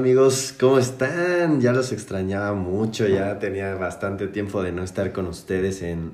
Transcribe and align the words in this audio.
amigos? 0.00 0.54
¿Cómo 0.58 0.78
están? 0.78 1.60
Ya 1.60 1.72
los 1.72 1.92
extrañaba 1.92 2.54
mucho, 2.54 3.06
ya 3.06 3.38
tenía 3.38 3.74
bastante 3.74 4.28
tiempo 4.28 4.62
de 4.62 4.72
no 4.72 4.82
estar 4.82 5.12
con 5.12 5.26
ustedes 5.26 5.82
en 5.82 6.12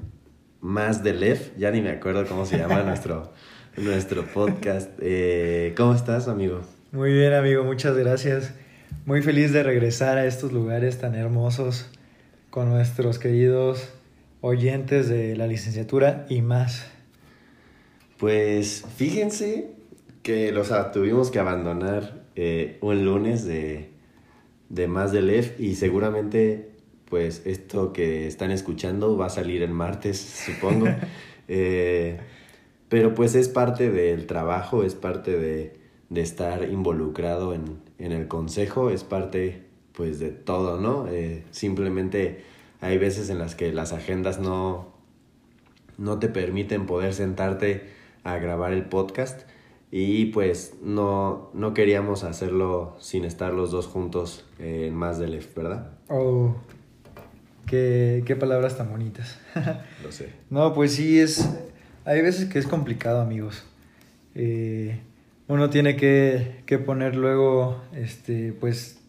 Más 0.61 1.05
de 1.05 1.14
Lef, 1.14 1.57
ya 1.57 1.71
ni 1.71 1.80
me 1.80 1.91
acuerdo 1.91 2.27
cómo 2.27 2.46
se 2.46 2.59
llama 2.59 2.82
nuestro, 2.85 3.32
nuestro 3.77 4.25
podcast. 4.27 4.91
Eh, 5.00 5.72
¿Cómo 5.77 5.95
estás, 5.95 6.27
amigo? 6.27 6.62
Muy 6.91 7.12
bien, 7.12 7.32
amigo, 7.32 7.62
muchas 7.62 7.96
gracias. 7.96 8.54
Muy 9.04 9.22
feliz 9.22 9.53
de 9.53 9.62
regresar 9.62 10.18
a 10.18 10.27
estos 10.27 10.50
lugares 10.50 10.98
tan 10.98 11.14
hermosos 11.14 11.89
con 12.50 12.68
nuestros 12.68 13.21
queridos 13.21 13.89
oyentes 14.40 15.09
de 15.09 15.37
la 15.37 15.46
licenciatura 15.46 16.26
y 16.29 16.43
más. 16.43 16.89
Pues 18.18 18.84
fíjense 18.96 19.71
que 20.25 20.50
los 20.50 20.73
tuvimos 20.90 21.31
que 21.31 21.39
abandonar 21.39 22.25
eh, 22.36 22.79
un 22.82 23.04
lunes 23.04 23.45
de, 23.45 23.90
de 24.68 24.89
más 24.89 25.11
de 25.11 25.22
Lef 25.22 25.58
y 25.58 25.75
seguramente 25.75 26.71
pues 27.09 27.43
esto 27.46 27.93
que 27.93 28.26
están 28.26 28.50
escuchando 28.50 29.17
va 29.17 29.26
a 29.26 29.31
salir 29.31 29.62
el 29.62 29.72
martes, 29.72 30.18
supongo. 30.18 30.86
Eh, 31.49 32.19
pero 32.89 33.14
pues 33.14 33.36
es 33.36 33.48
parte 33.48 33.89
del 33.89 34.27
trabajo, 34.27 34.83
es 34.83 34.97
parte 34.97 35.39
de, 35.39 35.77
de 36.11 36.20
estar 36.20 36.69
involucrado 36.69 37.55
en, 37.55 37.78
en, 38.00 38.11
el 38.11 38.27
consejo, 38.27 38.91
es 38.91 39.05
parte 39.05 39.62
pues 39.92 40.19
de 40.19 40.31
todo, 40.31 40.81
¿no? 40.81 41.06
Eh, 41.06 41.45
simplemente 41.53 42.42
hay 42.81 42.98
veces 42.98 43.31
en 43.31 43.39
las 43.39 43.55
que 43.55 43.73
las 43.73 43.92
agendas 43.92 44.41
no, 44.41 44.92
no 45.98 46.19
te 46.19 46.29
permiten 46.29 46.87
poder 46.87 47.14
sentarte 47.14 47.91
a 48.25 48.39
grabar 48.39 48.73
el 48.73 48.84
podcast 48.87 49.48
y 49.91 50.27
pues 50.27 50.75
no, 50.83 51.51
no 51.55 51.73
queríamos 51.73 52.25
hacerlo 52.25 52.97
sin 52.98 53.25
estar 53.25 53.53
los 53.53 53.70
dos 53.70 53.87
juntos 53.87 54.45
en 54.59 54.95
más 54.95 55.19
del 55.19 55.33
Lef, 55.33 55.55
¿verdad? 55.55 55.92
Oh, 56.09 56.56
qué, 57.67 58.23
qué 58.27 58.37
palabras 58.37 58.77
tan 58.77 58.91
bonitas. 58.91 59.39
Lo 60.03 60.11
sé. 60.11 60.31
No, 60.51 60.75
pues 60.75 60.95
sí, 60.95 61.20
es. 61.20 61.48
Hay 62.05 62.20
veces 62.23 62.48
que 62.48 62.59
es 62.59 62.67
complicado, 62.67 63.20
amigos. 63.20 63.64
Eh, 64.34 65.01
uno 65.48 65.70
tiene 65.70 65.97
que, 65.97 66.62
que, 66.67 66.79
poner 66.79 67.17
luego, 67.17 67.81
este, 67.95 68.53
pues, 68.53 69.01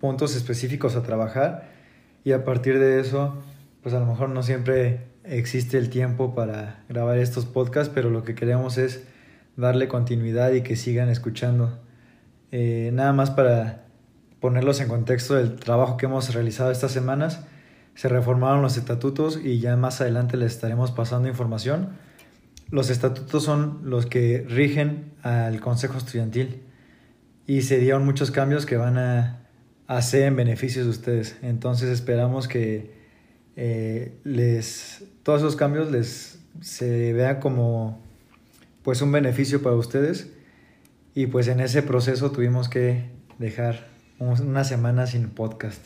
puntos 0.00 0.36
específicos 0.36 0.96
a 0.96 1.02
trabajar 1.02 1.70
y 2.24 2.32
a 2.32 2.44
partir 2.44 2.78
de 2.78 3.00
eso, 3.00 3.42
pues 3.82 3.94
a 3.94 4.00
lo 4.00 4.06
mejor 4.06 4.28
no 4.28 4.42
siempre 4.42 5.00
existe 5.24 5.78
el 5.78 5.90
tiempo 5.90 6.34
para 6.34 6.84
grabar 6.88 7.18
estos 7.18 7.46
podcasts, 7.46 7.92
pero 7.94 8.10
lo 8.10 8.24
que 8.24 8.34
queremos 8.34 8.76
es 8.76 9.04
darle 9.56 9.88
continuidad 9.88 10.52
y 10.52 10.62
que 10.62 10.76
sigan 10.76 11.08
escuchando. 11.08 11.78
Eh, 12.52 12.90
nada 12.92 13.12
más 13.12 13.30
para 13.30 13.84
ponerlos 14.40 14.80
en 14.80 14.88
contexto 14.88 15.34
del 15.34 15.56
trabajo 15.56 15.96
que 15.96 16.06
hemos 16.06 16.32
realizado 16.34 16.70
estas 16.70 16.92
semanas, 16.92 17.46
se 17.94 18.08
reformaron 18.08 18.62
los 18.62 18.76
estatutos 18.76 19.40
y 19.42 19.60
ya 19.60 19.76
más 19.76 20.00
adelante 20.00 20.36
les 20.36 20.52
estaremos 20.52 20.90
pasando 20.90 21.28
información. 21.28 21.90
Los 22.70 22.90
estatutos 22.90 23.44
son 23.44 23.80
los 23.84 24.06
que 24.06 24.44
rigen 24.48 25.12
al 25.22 25.60
Consejo 25.60 25.96
Estudiantil 25.98 26.62
y 27.46 27.62
se 27.62 27.78
dieron 27.78 28.04
muchos 28.04 28.30
cambios 28.30 28.66
que 28.66 28.76
van 28.76 28.98
a 28.98 29.40
hacer 29.86 30.24
en 30.24 30.36
beneficio 30.36 30.82
de 30.82 30.90
ustedes. 30.90 31.36
Entonces 31.42 31.90
esperamos 31.90 32.48
que 32.48 32.94
eh, 33.56 34.18
les, 34.24 35.04
todos 35.22 35.40
esos 35.40 35.56
cambios 35.56 35.90
les 35.90 36.40
se 36.60 37.12
vean 37.12 37.40
como 37.40 38.03
pues 38.84 39.02
un 39.02 39.10
beneficio 39.10 39.62
para 39.62 39.74
ustedes 39.74 40.30
y 41.14 41.26
pues 41.26 41.48
en 41.48 41.60
ese 41.60 41.82
proceso 41.82 42.30
tuvimos 42.30 42.68
que 42.68 43.10
dejar 43.38 43.88
una 44.18 44.62
semana 44.62 45.06
sin 45.06 45.30
podcast. 45.30 45.84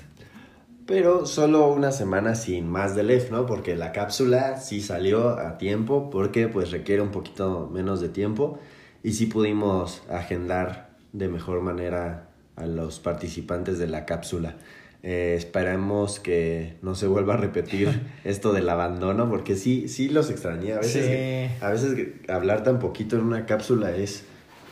Pero 0.85 1.27
solo 1.27 1.69
una 1.69 1.93
semana 1.93 2.35
sin 2.35 2.69
más 2.69 2.97
de 2.97 3.05
LEF, 3.05 3.31
¿no? 3.31 3.47
Porque 3.47 3.77
la 3.77 3.93
cápsula 3.93 4.57
sí 4.57 4.81
salió 4.81 5.39
a 5.39 5.59
tiempo, 5.59 6.11
porque 6.11 6.49
pues 6.49 6.71
requiere 6.71 7.03
un 7.03 7.11
poquito 7.11 7.71
menos 7.73 8.01
de 8.01 8.09
tiempo 8.09 8.59
y 9.03 9.13
sí 9.13 9.27
pudimos 9.27 10.03
agendar 10.11 10.91
de 11.13 11.29
mejor 11.29 11.61
manera 11.61 12.31
a 12.57 12.67
los 12.67 12.99
participantes 12.99 13.79
de 13.79 13.87
la 13.87 14.07
cápsula. 14.07 14.57
Eh, 15.03 15.35
esperemos 15.37 16.19
que 16.19 16.75
no 16.83 16.97
se 16.97 17.07
vuelva 17.07 17.35
a 17.35 17.37
repetir 17.37 18.01
esto 18.25 18.53
del 18.53 18.69
abandono, 18.69 19.29
porque 19.29 19.57
sí, 19.57 19.89
sí 19.89 20.09
los 20.09 20.31
extrañé. 20.31 20.73
A 20.73 20.79
veces, 20.79 21.51
a 21.61 21.71
veces 21.71 22.09
hablar 22.29 22.65
tan 22.65 22.79
poquito 22.79 23.17
en 23.17 23.23
una 23.23 23.47
cápsula 23.47 23.95
es, 23.95 24.25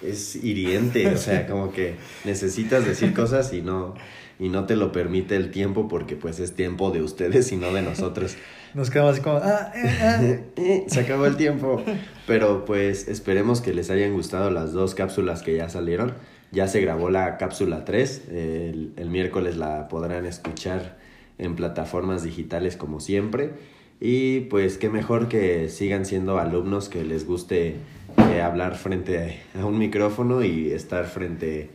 es 0.02 0.36
hiriente, 0.36 1.06
o 1.08 1.16
sea, 1.16 1.46
como 1.46 1.72
que 1.72 1.94
necesitas 2.24 2.84
decir 2.84 3.14
cosas 3.14 3.52
y 3.52 3.62
no, 3.62 3.94
y 4.38 4.48
no 4.48 4.66
te 4.66 4.76
lo 4.76 4.92
permite 4.92 5.36
el 5.36 5.50
tiempo 5.50 5.88
porque 5.88 6.16
pues 6.16 6.40
es 6.40 6.54
tiempo 6.54 6.90
de 6.90 7.02
ustedes 7.02 7.52
y 7.52 7.56
no 7.56 7.72
de 7.72 7.82
nosotros. 7.82 8.36
Nos 8.74 8.90
quedamos 8.90 9.14
así 9.14 9.22
como, 9.22 9.38
ah, 9.38 9.72
eh, 9.74 10.44
ah". 10.58 10.88
se 10.88 11.00
acabó 11.00 11.26
el 11.26 11.36
tiempo. 11.36 11.82
Pero 12.26 12.64
pues 12.64 13.08
esperemos 13.08 13.60
que 13.60 13.72
les 13.72 13.90
hayan 13.90 14.12
gustado 14.12 14.50
las 14.50 14.72
dos 14.72 14.94
cápsulas 14.94 15.42
que 15.42 15.56
ya 15.56 15.68
salieron. 15.68 16.12
Ya 16.52 16.68
se 16.68 16.80
grabó 16.80 17.10
la 17.10 17.36
cápsula 17.38 17.84
3, 17.84 18.28
el, 18.30 18.92
el, 18.96 19.10
miércoles 19.10 19.56
la 19.56 19.88
podrán 19.88 20.26
escuchar 20.26 20.96
en 21.38 21.56
plataformas 21.56 22.22
digitales 22.22 22.76
como 22.76 23.00
siempre. 23.00 23.54
Y 24.00 24.40
pues 24.40 24.76
qué 24.76 24.90
mejor 24.90 25.28
que 25.28 25.68
sigan 25.68 26.04
siendo 26.04 26.38
alumnos 26.38 26.88
que 26.88 27.04
les 27.04 27.26
guste 27.26 27.76
eh, 28.18 28.42
hablar 28.42 28.76
frente 28.76 29.40
a 29.58 29.64
un 29.64 29.78
micrófono 29.78 30.44
y 30.44 30.70
estar 30.70 31.06
frente, 31.06 31.70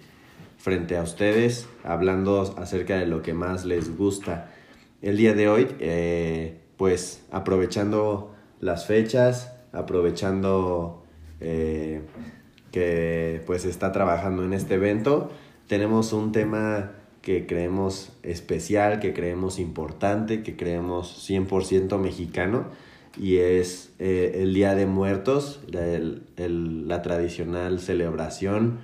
frente 0.57 0.97
a 0.97 1.03
ustedes 1.03 1.67
hablando 1.83 2.41
acerca 2.57 2.97
de 2.97 3.07
lo 3.07 3.23
que 3.23 3.33
más 3.33 3.65
les 3.65 3.97
gusta. 3.97 4.51
El 5.01 5.17
día 5.17 5.33
de 5.33 5.49
hoy, 5.49 5.67
eh, 5.79 6.59
pues 6.77 7.23
aprovechando 7.31 8.35
las 8.59 8.85
fechas, 8.85 9.53
aprovechando... 9.71 11.03
Eh, 11.39 12.01
que 12.71 13.41
pues 13.45 13.65
está 13.65 13.91
trabajando 13.91 14.43
en 14.43 14.53
este 14.53 14.75
evento. 14.75 15.29
Tenemos 15.67 16.13
un 16.13 16.31
tema 16.31 16.91
que 17.21 17.45
creemos 17.45 18.13
especial, 18.23 18.99
que 18.99 19.13
creemos 19.13 19.59
importante, 19.59 20.41
que 20.41 20.55
creemos 20.55 21.29
100% 21.29 21.97
mexicano 21.99 22.65
y 23.17 23.37
es 23.37 23.93
eh, 23.99 24.39
el 24.41 24.53
Día 24.53 24.75
de 24.75 24.85
Muertos, 24.85 25.61
la, 25.67 27.01
tradicional 27.01 27.79
celebración 27.79 28.79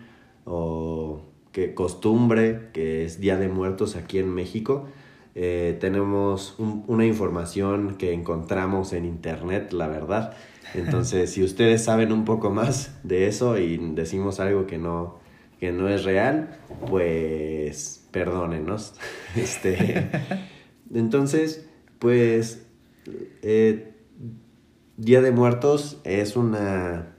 o 0.45 1.21
que 1.51 1.73
costumbre 1.73 2.69
que 2.73 3.05
es 3.05 3.19
Día 3.19 3.37
de 3.37 3.47
Muertos 3.47 3.95
aquí 3.95 4.19
en 4.19 4.33
México. 4.33 4.87
Eh, 5.39 5.77
tenemos 5.79 6.55
una 6.57 7.05
información 7.05 7.95
que 7.97 8.11
encontramos 8.11 8.91
en 8.93 9.05
internet, 9.05 9.71
la 9.71 9.87
verdad, 9.87 10.35
entonces, 10.73 11.31
si 11.31 11.43
ustedes 11.43 11.83
saben 11.83 12.11
un 12.11 12.25
poco 12.25 12.49
más 12.49 12.99
de 13.03 13.27
eso 13.27 13.57
y 13.57 13.77
decimos 13.77 14.39
algo 14.39 14.67
que 14.67 14.77
no, 14.77 15.19
que 15.59 15.71
no 15.71 15.87
es 15.87 16.03
real, 16.03 16.57
pues 16.87 18.07
perdónenos. 18.11 18.93
Este, 19.35 20.09
entonces, 20.93 21.67
pues, 21.99 22.65
eh, 23.43 23.93
Día 24.95 25.21
de 25.21 25.31
Muertos 25.31 26.01
es 26.03 26.35
una, 26.35 27.15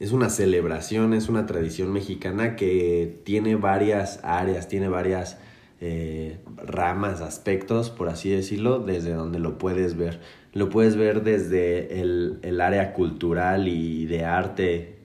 es 0.00 0.10
una 0.10 0.30
celebración, 0.30 1.14
es 1.14 1.28
una 1.28 1.46
tradición 1.46 1.92
mexicana 1.92 2.56
que 2.56 3.20
tiene 3.24 3.54
varias 3.54 4.18
áreas, 4.24 4.68
tiene 4.68 4.88
varias 4.88 5.38
eh, 5.80 6.38
ramas, 6.56 7.20
aspectos, 7.20 7.90
por 7.90 8.08
así 8.08 8.30
decirlo, 8.30 8.78
desde 8.78 9.12
donde 9.12 9.38
lo 9.38 9.58
puedes 9.58 9.96
ver. 9.96 10.20
Lo 10.52 10.70
puedes 10.70 10.96
ver 10.96 11.22
desde 11.22 12.00
el, 12.00 12.38
el 12.42 12.60
área 12.60 12.92
cultural 12.92 13.68
y 13.68 14.06
de 14.06 14.24
arte 14.24 14.96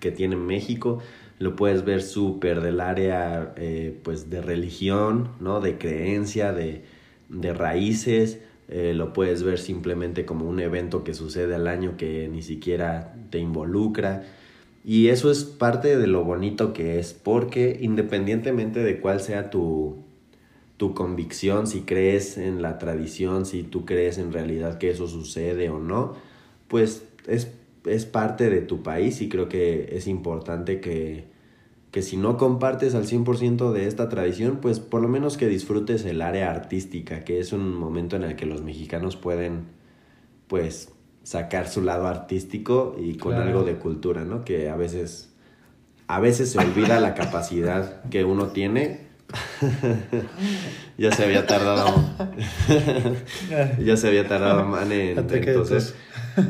que 0.00 0.10
tiene 0.10 0.36
México, 0.36 1.00
lo 1.38 1.56
puedes 1.56 1.84
ver 1.84 2.02
súper 2.02 2.60
del 2.60 2.80
área 2.80 3.54
eh, 3.56 3.98
pues 4.02 4.30
de 4.30 4.40
religión, 4.40 5.30
¿no? 5.40 5.60
de 5.60 5.78
creencia, 5.78 6.52
de, 6.52 6.84
de 7.28 7.54
raíces, 7.54 8.40
eh, 8.68 8.94
lo 8.94 9.12
puedes 9.12 9.42
ver 9.42 9.58
simplemente 9.58 10.24
como 10.24 10.48
un 10.48 10.60
evento 10.60 11.04
que 11.04 11.14
sucede 11.14 11.54
al 11.54 11.66
año 11.66 11.96
que 11.96 12.28
ni 12.28 12.42
siquiera 12.42 13.14
te 13.30 13.38
involucra. 13.38 14.24
Y 14.84 15.08
eso 15.08 15.30
es 15.30 15.44
parte 15.44 15.96
de 15.96 16.06
lo 16.06 16.24
bonito 16.24 16.74
que 16.74 16.98
es, 16.98 17.14
porque 17.14 17.78
independientemente 17.80 18.80
de 18.80 19.00
cuál 19.00 19.20
sea 19.20 19.48
tu, 19.48 19.96
tu 20.76 20.92
convicción, 20.92 21.66
si 21.66 21.82
crees 21.82 22.36
en 22.36 22.60
la 22.60 22.78
tradición, 22.78 23.46
si 23.46 23.62
tú 23.62 23.86
crees 23.86 24.18
en 24.18 24.32
realidad 24.32 24.76
que 24.78 24.90
eso 24.90 25.08
sucede 25.08 25.70
o 25.70 25.78
no, 25.78 26.14
pues 26.68 27.04
es, 27.26 27.50
es 27.86 28.04
parte 28.04 28.50
de 28.50 28.60
tu 28.60 28.82
país 28.82 29.22
y 29.22 29.30
creo 29.30 29.48
que 29.48 29.96
es 29.96 30.06
importante 30.06 30.80
que, 30.80 31.24
que 31.90 32.02
si 32.02 32.18
no 32.18 32.36
compartes 32.36 32.94
al 32.94 33.06
100% 33.06 33.72
de 33.72 33.86
esta 33.86 34.08
tradición, 34.10 34.58
pues 34.60 34.80
por 34.80 35.00
lo 35.00 35.08
menos 35.08 35.38
que 35.38 35.48
disfrutes 35.48 36.04
el 36.04 36.20
área 36.20 36.50
artística, 36.50 37.24
que 37.24 37.38
es 37.38 37.52
un 37.52 37.74
momento 37.74 38.16
en 38.16 38.24
el 38.24 38.36
que 38.36 38.46
los 38.46 38.62
mexicanos 38.62 39.16
pueden 39.16 39.64
pues 40.48 40.93
sacar 41.24 41.68
su 41.68 41.82
lado 41.82 42.06
artístico 42.06 42.96
y 43.00 43.16
con 43.16 43.34
algo 43.34 43.64
de 43.64 43.74
cultura, 43.74 44.24
¿no? 44.24 44.44
Que 44.44 44.68
a 44.68 44.76
veces 44.76 45.34
a 46.06 46.20
veces 46.20 46.52
se 46.52 46.58
olvida 46.58 47.00
la 47.00 47.14
capacidad 47.14 48.02
que 48.10 48.24
uno 48.24 48.48
tiene. 48.48 49.04
ya 50.98 51.10
se 51.12 51.24
había 51.24 51.46
tardado. 51.46 52.04
ya 53.78 53.96
se 53.96 54.08
había 54.08 54.28
tardado 54.28 54.64
Mane. 54.64 55.12
Entonces, 55.12 55.94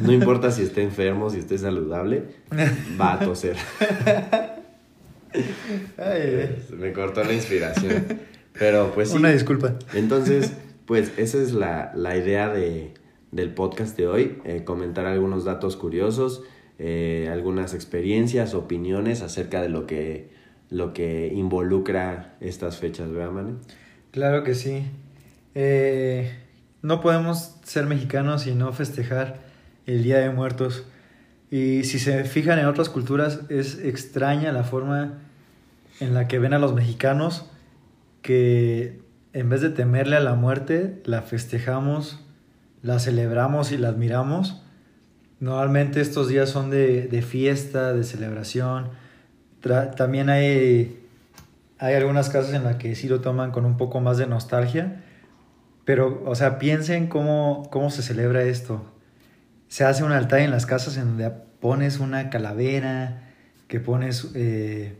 no 0.02 0.12
importa 0.12 0.50
si 0.50 0.62
esté 0.62 0.82
enfermo, 0.82 1.30
si 1.30 1.38
esté 1.38 1.56
saludable, 1.56 2.24
va 3.00 3.14
a 3.14 3.20
toser. 3.20 3.56
Me 6.76 6.92
cortó 6.92 7.22
la 7.24 7.32
inspiración. 7.32 8.04
Pero 8.58 8.92
pues 8.92 9.10
sí. 9.10 9.16
Una 9.16 9.30
disculpa. 9.30 9.74
Entonces, 9.94 10.52
pues 10.86 11.12
esa 11.16 11.38
es 11.38 11.52
la, 11.52 11.92
la 11.94 12.16
idea 12.16 12.48
de, 12.48 12.94
del 13.34 13.52
podcast 13.52 13.96
de 13.96 14.06
hoy. 14.06 14.38
Eh, 14.44 14.62
comentar 14.64 15.06
algunos 15.06 15.44
datos 15.44 15.76
curiosos, 15.76 16.44
eh, 16.78 17.28
algunas 17.30 17.74
experiencias, 17.74 18.54
opiniones 18.54 19.22
acerca 19.22 19.60
de 19.60 19.68
lo 19.68 19.86
que, 19.86 20.30
lo 20.70 20.92
que 20.94 21.32
involucra 21.34 22.36
estas 22.40 22.78
fechas, 22.78 23.10
¿verdad, 23.10 23.32
Mane? 23.32 23.54
Claro 24.12 24.44
que 24.44 24.54
sí. 24.54 24.84
Eh, 25.56 26.32
no 26.82 27.00
podemos 27.00 27.56
ser 27.64 27.86
mexicanos 27.86 28.46
y 28.46 28.54
no 28.54 28.72
festejar 28.72 29.40
el 29.86 30.04
Día 30.04 30.18
de 30.18 30.30
Muertos. 30.30 30.86
Y 31.50 31.84
si 31.84 31.98
se 31.98 32.22
fijan 32.24 32.60
en 32.60 32.66
otras 32.66 32.88
culturas, 32.88 33.40
es 33.48 33.80
extraña 33.84 34.52
la 34.52 34.62
forma 34.62 35.18
en 35.98 36.14
la 36.14 36.28
que 36.28 36.38
ven 36.38 36.54
a 36.54 36.58
los 36.58 36.72
mexicanos 36.72 37.50
que 38.22 39.00
en 39.32 39.48
vez 39.48 39.60
de 39.60 39.70
temerle 39.70 40.16
a 40.16 40.20
la 40.20 40.34
muerte, 40.34 41.02
la 41.04 41.22
festejamos, 41.22 42.23
la 42.84 42.98
celebramos 42.98 43.72
y 43.72 43.78
la 43.78 43.88
admiramos. 43.88 44.62
Normalmente 45.40 46.02
estos 46.02 46.28
días 46.28 46.50
son 46.50 46.70
de, 46.70 47.08
de 47.08 47.22
fiesta, 47.22 47.94
de 47.94 48.04
celebración. 48.04 48.90
también 49.96 50.28
hay, 50.28 51.02
hay 51.78 51.94
algunas 51.94 52.28
casas 52.28 52.52
en 52.52 52.62
las 52.62 52.76
que 52.76 52.94
sí 52.94 53.08
lo 53.08 53.22
toman 53.22 53.52
con 53.52 53.64
un 53.64 53.78
poco 53.78 54.00
más 54.00 54.18
de 54.18 54.26
nostalgia. 54.26 55.02
Pero, 55.86 56.22
o 56.26 56.34
sea, 56.34 56.58
piensen 56.58 57.08
cómo, 57.08 57.68
cómo 57.70 57.90
se 57.90 58.02
celebra 58.02 58.42
esto. 58.42 58.84
Se 59.68 59.84
hace 59.84 60.04
un 60.04 60.12
altar 60.12 60.40
en 60.40 60.50
las 60.50 60.66
casas 60.66 60.98
en 60.98 61.06
donde 61.06 61.30
pones 61.60 62.00
una 62.00 62.28
calavera, 62.28 63.30
que 63.66 63.80
pones 63.80 64.30
eh, 64.34 64.94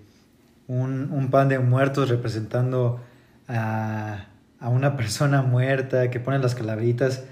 un, 0.69 1.11
un, 1.13 1.31
pan 1.31 1.51
de 1.51 1.59
muertos 1.59 2.09
representando 2.09 3.03
a, 3.47 4.27
a, 4.59 4.69
una 4.71 4.97
persona 4.97 5.43
muerta, 5.43 6.11
que 6.11 6.19
pones 6.19 6.41
las 6.41 6.55
calaveritas, 6.55 7.25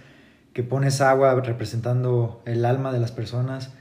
que 0.52 0.62
pones 0.62 1.00
agua 1.00 1.34
representando 1.40 2.42
el 2.44 2.64
alma 2.64 2.92
de 2.92 3.00
las 3.00 3.12
personas. 3.12 3.72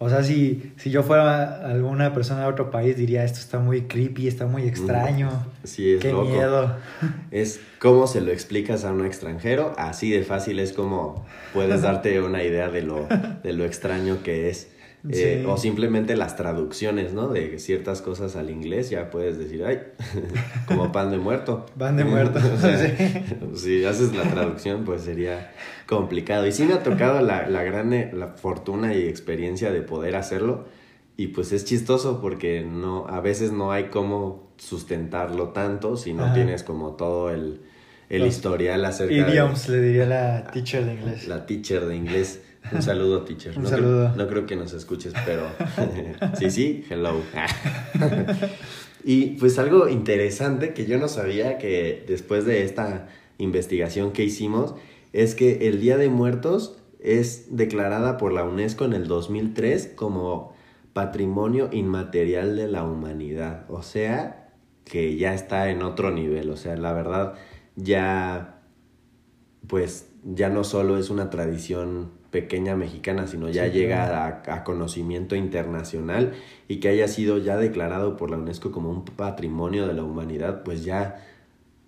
O 0.00 0.08
sea, 0.08 0.22
si, 0.22 0.72
si 0.76 0.90
yo 0.90 1.02
fuera 1.02 1.66
alguna 1.68 2.12
persona 2.14 2.42
de 2.42 2.46
otro 2.46 2.70
país, 2.70 2.96
diría, 2.96 3.24
esto 3.24 3.40
está 3.40 3.58
muy 3.58 3.82
creepy, 3.82 4.28
está 4.28 4.46
muy 4.46 4.62
extraño. 4.62 5.28
Sí, 5.64 5.94
es 5.94 6.00
Qué 6.00 6.12
miedo. 6.12 6.76
Es 7.32 7.60
cómo 7.80 8.06
se 8.06 8.20
lo 8.20 8.30
explicas 8.30 8.84
a 8.84 8.92
un 8.92 9.04
extranjero, 9.04 9.74
así 9.76 10.10
de 10.10 10.22
fácil 10.22 10.60
es 10.60 10.72
como 10.72 11.26
puedes 11.52 11.82
darte 11.82 12.20
una 12.20 12.44
idea 12.44 12.68
de 12.68 12.82
lo, 12.82 13.08
de 13.42 13.52
lo 13.52 13.64
extraño 13.64 14.22
que 14.22 14.48
es. 14.50 14.68
Eh, 15.08 15.44
o 15.46 15.56
simplemente 15.56 16.16
las 16.16 16.36
traducciones, 16.36 17.12
¿no? 17.12 17.28
De 17.28 17.58
ciertas 17.60 18.02
cosas 18.02 18.34
al 18.34 18.50
inglés, 18.50 18.90
ya 18.90 19.10
puedes 19.10 19.38
decir, 19.38 19.64
ay, 19.64 19.80
como 20.66 20.90
pan 20.90 21.10
de 21.10 21.18
muerto. 21.18 21.66
Pan 21.78 21.96
de 21.96 22.04
muerto. 22.04 22.40
si 23.54 23.84
haces 23.84 24.14
la 24.14 24.24
traducción, 24.24 24.84
pues 24.84 25.02
sería 25.02 25.52
complicado. 25.86 26.46
Y 26.46 26.52
sí 26.52 26.64
me 26.64 26.74
ha 26.74 26.82
tocado 26.82 27.22
la, 27.22 27.48
la 27.48 27.62
gran 27.62 27.92
eh, 27.92 28.10
la 28.12 28.28
fortuna 28.28 28.94
y 28.94 29.06
experiencia 29.06 29.70
de 29.70 29.82
poder 29.82 30.16
hacerlo. 30.16 30.66
Y 31.16 31.28
pues 31.28 31.52
es 31.52 31.64
chistoso 31.64 32.20
porque 32.20 32.62
no, 32.62 33.06
a 33.08 33.20
veces 33.20 33.52
no 33.52 33.72
hay 33.72 33.84
cómo 33.84 34.52
sustentarlo 34.56 35.48
tanto 35.48 35.96
si 35.96 36.12
no 36.12 36.32
tienes 36.32 36.62
como 36.62 36.92
todo 36.92 37.30
el, 37.30 37.60
el 38.08 38.26
historial 38.26 38.84
acerca 38.84 39.14
Idioms, 39.14 39.68
le 39.68 39.80
diría 39.80 40.06
la 40.06 40.44
teacher 40.52 40.84
de 40.84 40.94
inglés. 40.94 41.28
La 41.28 41.46
teacher 41.46 41.86
de 41.86 41.96
inglés. 41.96 42.40
Un 42.72 42.82
saludo, 42.82 43.22
teacher. 43.22 43.56
Un 43.56 43.64
no 43.64 43.68
saludo. 43.68 44.12
Creo, 44.12 44.24
no 44.24 44.30
creo 44.30 44.46
que 44.46 44.56
nos 44.56 44.72
escuches, 44.72 45.12
pero 45.24 45.46
sí, 46.38 46.50
sí, 46.50 46.84
hello. 46.90 47.20
y 49.04 49.36
pues 49.36 49.58
algo 49.58 49.88
interesante 49.88 50.74
que 50.74 50.86
yo 50.86 50.98
no 50.98 51.08
sabía 51.08 51.58
que 51.58 52.04
después 52.06 52.44
de 52.44 52.64
esta 52.64 53.08
investigación 53.38 54.12
que 54.12 54.24
hicimos 54.24 54.74
es 55.12 55.34
que 55.34 55.68
el 55.68 55.80
Día 55.80 55.96
de 55.96 56.08
Muertos 56.08 56.76
es 57.00 57.56
declarada 57.56 58.16
por 58.18 58.32
la 58.32 58.44
UNESCO 58.44 58.84
en 58.84 58.92
el 58.92 59.06
2003 59.06 59.92
como 59.94 60.52
Patrimonio 60.92 61.68
Inmaterial 61.72 62.56
de 62.56 62.68
la 62.68 62.84
Humanidad. 62.84 63.66
O 63.68 63.82
sea, 63.82 64.50
que 64.84 65.16
ya 65.16 65.34
está 65.34 65.70
en 65.70 65.82
otro 65.82 66.10
nivel. 66.10 66.50
O 66.50 66.56
sea, 66.56 66.76
la 66.76 66.92
verdad, 66.92 67.34
ya, 67.76 68.62
pues, 69.66 70.10
ya 70.24 70.48
no 70.48 70.64
solo 70.64 70.98
es 70.98 71.10
una 71.10 71.30
tradición 71.30 72.17
pequeña 72.30 72.76
mexicana, 72.76 73.26
sino 73.26 73.48
ya 73.48 73.66
llega 73.66 74.26
a, 74.46 74.64
conocimiento 74.64 75.34
internacional 75.34 76.34
y 76.68 76.76
que 76.76 76.88
haya 76.88 77.08
sido 77.08 77.38
ya 77.38 77.56
declarado 77.56 78.16
por 78.16 78.30
la 78.30 78.36
UNESCO 78.36 78.70
como 78.70 78.90
un 78.90 79.04
patrimonio 79.04 79.86
de 79.86 79.94
la 79.94 80.04
humanidad, 80.04 80.62
pues 80.62 80.84
ya 80.84 81.24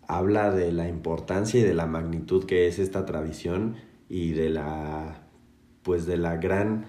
habla 0.07 0.51
de 0.51 0.73
la 0.73 0.89
importancia 0.89 1.61
y 1.61 1.63
de 1.63 1.75
la 1.75 1.87
magnitud 1.87 2.45
que 2.45 2.67
es 2.67 2.79
esta 2.79 3.05
tradición 3.05 3.77
y 4.09 4.33
de 4.33 4.51
la 4.51 5.23
pues 5.83 6.05
de 6.07 6.17
la 6.17 6.37
gran 6.37 6.87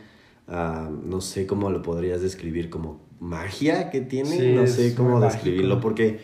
ah, 0.47 0.89
no 1.03 1.21
sé 1.21 1.45
cómo 1.45 1.69
lo 1.69 1.81
podrías 1.81 2.21
describir 2.21 2.69
como 2.69 2.99
magia 3.19 3.91
que 3.91 4.01
tiene, 4.01 4.55
no 4.55 4.65
sé 4.65 4.95
cómo 4.95 5.19
describirlo 5.19 5.79
porque 5.79 6.19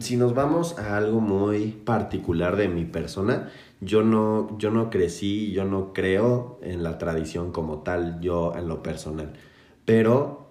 si 0.00 0.16
nos 0.16 0.34
vamos 0.34 0.78
a 0.78 0.96
algo 0.96 1.20
muy 1.20 1.68
particular 1.68 2.56
de 2.56 2.68
mi 2.68 2.84
persona, 2.84 3.50
yo 3.80 4.02
no, 4.02 4.58
yo 4.58 4.70
no 4.70 4.90
crecí, 4.90 5.52
yo 5.52 5.64
no 5.64 5.92
creo 5.92 6.58
en 6.62 6.82
la 6.82 6.98
tradición 6.98 7.52
como 7.52 7.78
tal, 7.78 8.20
yo 8.20 8.54
en 8.56 8.68
lo 8.68 8.82
personal. 8.82 9.32
Pero 9.84 10.48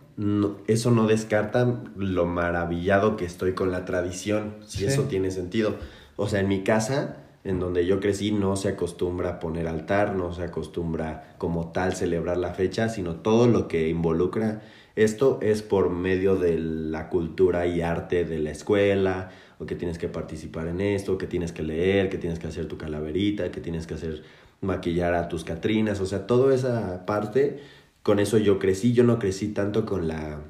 eso 0.68 0.92
no 0.92 1.08
descarta 1.08 1.84
lo 1.96 2.26
maravillado 2.26 3.18
que 3.18 3.26
estoy 3.26 3.54
con 3.54 3.72
la 3.72 3.86
tradición, 3.86 4.56
si 4.66 4.86
eso 4.86 5.04
tiene 5.04 5.32
sentido. 5.32 5.76
O 6.16 6.28
sea, 6.28 6.40
en 6.40 6.48
mi 6.48 6.64
casa, 6.64 7.18
en 7.44 7.60
donde 7.60 7.86
yo 7.86 8.00
crecí, 8.00 8.32
no 8.32 8.56
se 8.56 8.70
acostumbra 8.70 9.30
a 9.30 9.40
poner 9.40 9.68
altar, 9.68 10.16
no 10.16 10.34
se 10.34 10.44
acostumbra 10.44 11.36
como 11.38 11.72
tal 11.72 11.94
celebrar 11.94 12.38
la 12.38 12.54
fecha, 12.54 12.90
sino 12.90 13.18
todo 13.18 13.48
lo 13.48 13.68
que 13.68 13.90
involucra 13.90 14.62
esto 14.98 15.38
es 15.44 15.62
por 15.62 15.92
medio 15.92 16.38
de 16.38 16.58
la 16.58 17.10
cultura 17.10 17.68
y 17.68 17.82
arte 17.82 18.26
de 18.26 18.40
la 18.40 18.50
escuela, 18.50 19.30
o 19.60 19.66
que 19.66 19.76
tienes 19.76 19.98
que 19.98 20.08
participar 20.08 20.68
en 20.68 20.82
esto, 20.82 21.18
que 21.18 21.28
tienes 21.28 21.52
que 21.52 21.64
leer, 21.64 22.10
que 22.10 22.18
tienes 22.18 22.40
que 22.40 22.48
hacer 22.48 22.68
tu 22.68 22.78
calaverita, 22.78 23.52
que 23.52 23.62
tienes 23.62 23.88
que 23.88 23.96
hacer 23.96 24.24
maquillar 24.62 25.14
a 25.14 25.30
tus 25.30 25.44
catrinas, 25.44 26.00
o 26.00 26.06
sea, 26.06 26.28
toda 26.28 26.54
esa 26.54 27.06
parte, 27.06 27.60
con 28.04 28.20
eso 28.20 28.38
yo 28.38 28.60
crecí, 28.60 28.94
yo 28.94 29.04
no 29.04 29.20
crecí 29.20 29.50
tanto 29.50 29.86
con 29.86 30.08
la, 30.08 30.42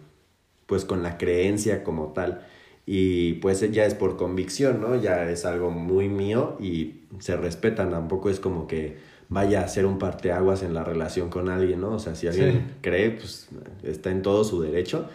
pues 0.66 0.86
con 0.86 1.04
la 1.04 1.18
creencia 1.18 1.84
como 1.84 2.14
tal, 2.14 2.46
y 2.86 3.34
pues 3.34 3.70
ya 3.72 3.86
es 3.86 3.96
por 3.96 4.16
convicción, 4.16 4.80
¿no? 4.80 4.96
Ya 4.96 5.30
es 5.30 5.44
algo 5.44 5.72
muy 5.72 6.08
mío 6.08 6.58
y 6.62 7.02
se 7.20 7.36
respeta, 7.36 7.90
tampoco 7.90 8.30
es 8.30 8.40
como 8.40 8.66
que 8.66 8.98
vaya 9.30 9.62
a 9.62 9.68
ser 9.68 9.86
un 9.86 10.00
parteaguas 10.00 10.64
en 10.64 10.74
la 10.74 10.86
relación 10.86 11.30
con 11.30 11.50
alguien, 11.50 11.82
¿no? 11.82 11.96
O 11.96 12.00
sea, 12.00 12.16
si 12.16 12.28
alguien 12.28 12.76
cree, 12.82 13.12
pues 13.12 13.50
está 13.84 14.10
en 14.12 14.22
todo 14.22 14.46
su 14.46 14.62
derecho. 14.62 15.10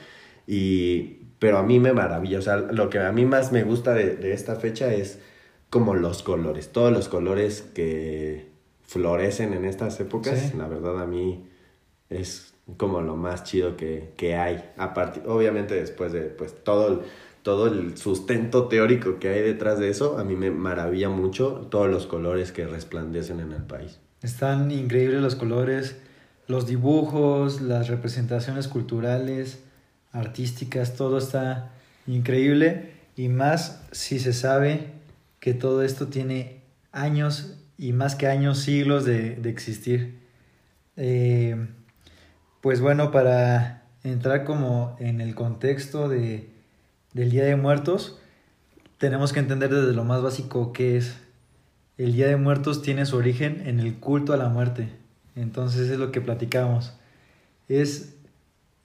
Y 0.46 1.21
pero 1.42 1.58
a 1.58 1.64
mí 1.64 1.80
me 1.80 1.92
maravilla, 1.92 2.38
o 2.38 2.42
sea, 2.42 2.56
lo 2.56 2.88
que 2.88 3.00
a 3.00 3.10
mí 3.10 3.26
más 3.26 3.50
me 3.50 3.64
gusta 3.64 3.94
de, 3.94 4.32
esta 4.32 4.54
fecha 4.54 4.94
es 4.94 5.18
como 5.70 5.96
los 5.96 6.22
colores, 6.22 6.68
todos 6.68 6.92
los 6.92 7.08
colores 7.08 7.62
que 7.74 8.46
florecen 8.82 9.52
en 9.52 9.64
estas 9.64 9.98
épocas, 9.98 10.54
la 10.54 10.68
verdad 10.68 11.02
a 11.02 11.04
mí 11.04 11.48
es 12.10 12.54
como 12.76 13.00
lo 13.00 13.16
más 13.16 13.42
chido 13.42 13.76
que, 13.76 14.12
que 14.16 14.36
hay. 14.36 14.70
Aparte, 14.76 15.20
obviamente 15.26 15.74
después 15.74 16.12
de 16.12 16.20
pues 16.26 16.54
todo 16.62 16.86
el, 16.86 17.00
todo 17.42 17.66
el 17.66 17.96
sustento 17.96 18.68
teórico 18.68 19.18
que 19.18 19.30
hay 19.30 19.42
detrás 19.42 19.80
de 19.80 19.88
eso, 19.88 20.18
a 20.18 20.22
mí 20.22 20.36
me 20.36 20.52
maravilla 20.52 21.08
mucho 21.08 21.66
todos 21.72 21.90
los 21.90 22.06
colores 22.06 22.52
que 22.52 22.68
resplandecen 22.68 23.40
en 23.40 23.50
el 23.50 23.64
país. 23.64 23.98
Están 24.22 24.70
increíbles 24.70 25.20
los 25.20 25.34
colores, 25.34 25.96
los 26.46 26.68
dibujos, 26.68 27.60
las 27.60 27.88
representaciones 27.88 28.68
culturales 28.68 29.58
artísticas, 30.12 30.94
todo 30.94 31.18
está 31.18 31.72
increíble 32.06 32.92
y 33.16 33.28
más 33.28 33.82
si 33.92 34.18
se 34.18 34.32
sabe 34.32 34.92
que 35.40 35.54
todo 35.54 35.82
esto 35.82 36.08
tiene 36.08 36.60
años 36.92 37.58
y 37.78 37.92
más 37.92 38.14
que 38.14 38.28
años, 38.28 38.58
siglos 38.58 39.04
de, 39.04 39.40
existir. 39.48 40.20
Eh, 40.96 41.56
pues 42.60 42.80
bueno, 42.80 43.10
para 43.10 43.82
entrar 44.04 44.44
como 44.44 44.96
en 45.00 45.20
el 45.20 45.34
contexto 45.34 46.08
de, 46.08 46.48
del 47.12 47.30
Día 47.30 47.44
de 47.44 47.56
Muertos, 47.56 48.20
tenemos 48.98 49.32
que 49.32 49.40
entender 49.40 49.74
desde 49.74 49.94
lo 49.94 50.04
más 50.04 50.22
básico 50.22 50.72
que 50.72 50.96
es. 50.96 51.16
El 51.98 52.12
Día 52.12 52.28
de 52.28 52.36
Muertos 52.36 52.82
tiene 52.82 53.04
su 53.04 53.16
origen 53.16 53.66
en 53.66 53.80
el 53.80 53.96
culto 53.96 54.32
a 54.32 54.36
la 54.36 54.48
muerte. 54.48 54.88
Entonces 55.34 55.90
es 55.90 55.98
lo 55.98 56.12
que 56.12 56.20
platicamos. 56.20 56.92
Es 57.68 58.14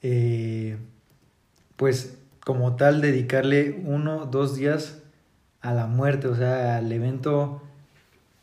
eh, 0.02 0.76
pues 1.78 2.18
como 2.44 2.74
tal 2.76 3.00
dedicarle 3.00 3.80
uno, 3.84 4.26
dos 4.26 4.56
días 4.56 4.98
a 5.60 5.72
la 5.72 5.86
muerte, 5.86 6.26
o 6.26 6.34
sea, 6.34 6.76
al 6.76 6.90
evento, 6.90 7.62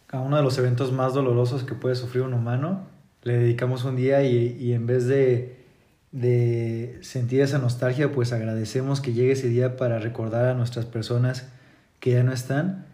a 0.10 0.22
uno 0.22 0.38
de 0.38 0.42
los 0.42 0.58
eventos 0.58 0.94
más 0.94 1.13
dolorosos 1.13 1.65
que 1.65 1.75
puede 1.75 1.96
sufrir 1.96 2.24
un 2.24 2.34
humano, 2.34 2.88
le 3.24 3.38
dedicamos 3.38 3.84
un 3.84 3.98
día 3.98 4.24
y, 4.24 4.58
y 4.58 4.72
en 4.72 4.88
vez 4.88 5.06
de, 5.06 5.58
de 6.13 6.98
sentir 7.01 7.42
esa 7.42 7.58
nostalgia, 7.58 8.10
pues 8.13 8.32
agradecemos 8.32 9.01
que 9.01 9.12
llegue 9.12 9.34
ese 9.34 9.50
día 9.50 9.75
para 9.75 10.00
recordar 10.00 10.46
a 10.46 10.54
nuestras 10.54 10.86
personas 10.86 11.50
que 12.00 12.12
ya 12.12 12.24
no 12.24 12.32
están. 12.32 12.86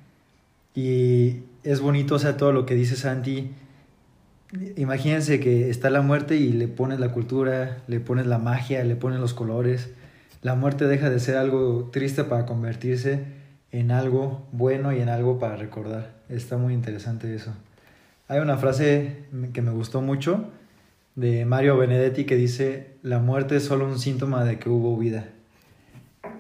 Y 0.74 1.44
es 1.64 1.82
bonito, 1.82 2.16
o 2.16 2.20
sea, 2.20 2.36
todo 2.36 2.52
lo 2.52 2.66
que 2.66 2.74
dice 2.74 2.96
Santi. 2.96 3.52
Imagínense 4.76 5.40
que 5.40 5.70
está 5.70 5.92
la 5.92 6.02
muerte 6.02 6.38
y 6.38 6.52
le 6.52 6.68
pones 6.68 7.00
la 7.00 7.12
cultura, 7.12 7.84
le 7.88 8.00
pones 8.00 8.26
la 8.26 8.40
magia, 8.40 8.84
le 8.84 8.96
pones 8.96 9.20
los 9.20 9.36
colores. 9.36 9.92
La 10.42 10.56
muerte 10.56 10.88
deja 10.88 11.10
de 11.10 11.20
ser 11.20 11.38
algo 11.38 11.90
triste 11.92 12.24
para 12.24 12.48
convertirse 12.48 13.26
en 13.72 13.92
algo 13.92 14.48
bueno 14.52 14.92
y 14.92 15.00
en 15.00 15.10
algo 15.10 15.38
para 15.38 15.56
recordar. 15.56 16.14
Está 16.30 16.58
muy 16.58 16.74
interesante 16.74 17.34
eso. 17.36 17.54
Hay 18.28 18.40
una 18.40 18.58
frase 18.58 19.26
que 19.54 19.62
me 19.62 19.72
gustó 19.72 20.02
mucho 20.02 20.46
de 21.16 21.46
Mario 21.46 21.78
Benedetti 21.78 22.26
que 22.26 22.36
dice, 22.36 22.96
la 23.04 23.20
muerte 23.20 23.58
es 23.58 23.66
solo 23.66 23.86
un 23.86 24.00
síntoma 24.00 24.44
de 24.44 24.58
que 24.58 24.70
hubo 24.70 24.98
vida. 24.98 25.26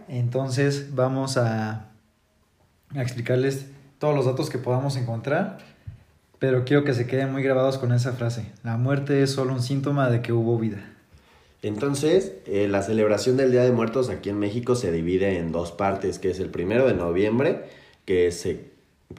Entonces 0.08 0.96
vamos 0.96 1.38
a, 1.38 1.91
a 2.96 3.01
explicarles 3.01 3.67
todos 4.00 4.15
los 4.15 4.25
datos 4.25 4.50
que 4.50 4.58
podamos 4.58 4.98
encontrar, 4.98 5.60
pero 6.39 6.65
quiero 6.65 6.84
que 6.84 6.96
se 6.96 7.05
queden 7.05 7.31
muy 7.31 7.43
grabados 7.43 7.77
con 7.77 7.91
esa 7.91 8.13
frase. 8.13 8.51
La 8.63 8.77
muerte 8.77 9.22
es 9.22 9.31
solo 9.31 9.53
un 9.53 9.62
síntoma 9.62 10.10
de 10.10 10.22
que 10.22 10.34
hubo 10.34 10.58
vida. 10.58 10.79
Entonces, 11.63 12.33
eh, 12.47 12.67
la 12.67 12.81
celebración 12.81 13.37
del 13.37 13.51
Día 13.51 13.63
de 13.63 13.71
Muertos 13.71 14.09
aquí 14.09 14.29
en 14.29 14.39
México 14.39 14.75
se 14.75 14.91
divide 14.91 15.37
en 15.37 15.51
dos 15.51 15.71
partes, 15.71 16.17
que 16.17 16.31
es 16.31 16.39
el 16.39 16.49
primero 16.49 16.87
de 16.87 16.95
noviembre, 16.95 17.65
que 18.05 18.31
se, 18.31 18.65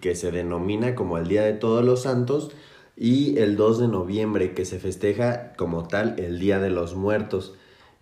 que 0.00 0.16
se 0.16 0.32
denomina 0.32 0.94
como 0.96 1.18
el 1.18 1.28
Día 1.28 1.42
de 1.42 1.52
Todos 1.52 1.84
los 1.84 2.02
Santos, 2.02 2.50
y 2.96 3.38
el 3.38 3.56
2 3.56 3.80
de 3.80 3.88
noviembre, 3.88 4.54
que 4.54 4.64
se 4.64 4.78
festeja 4.78 5.54
como 5.54 5.86
tal 5.86 6.16
el 6.18 6.38
Día 6.38 6.58
de 6.58 6.70
los 6.70 6.94
Muertos. 6.94 7.54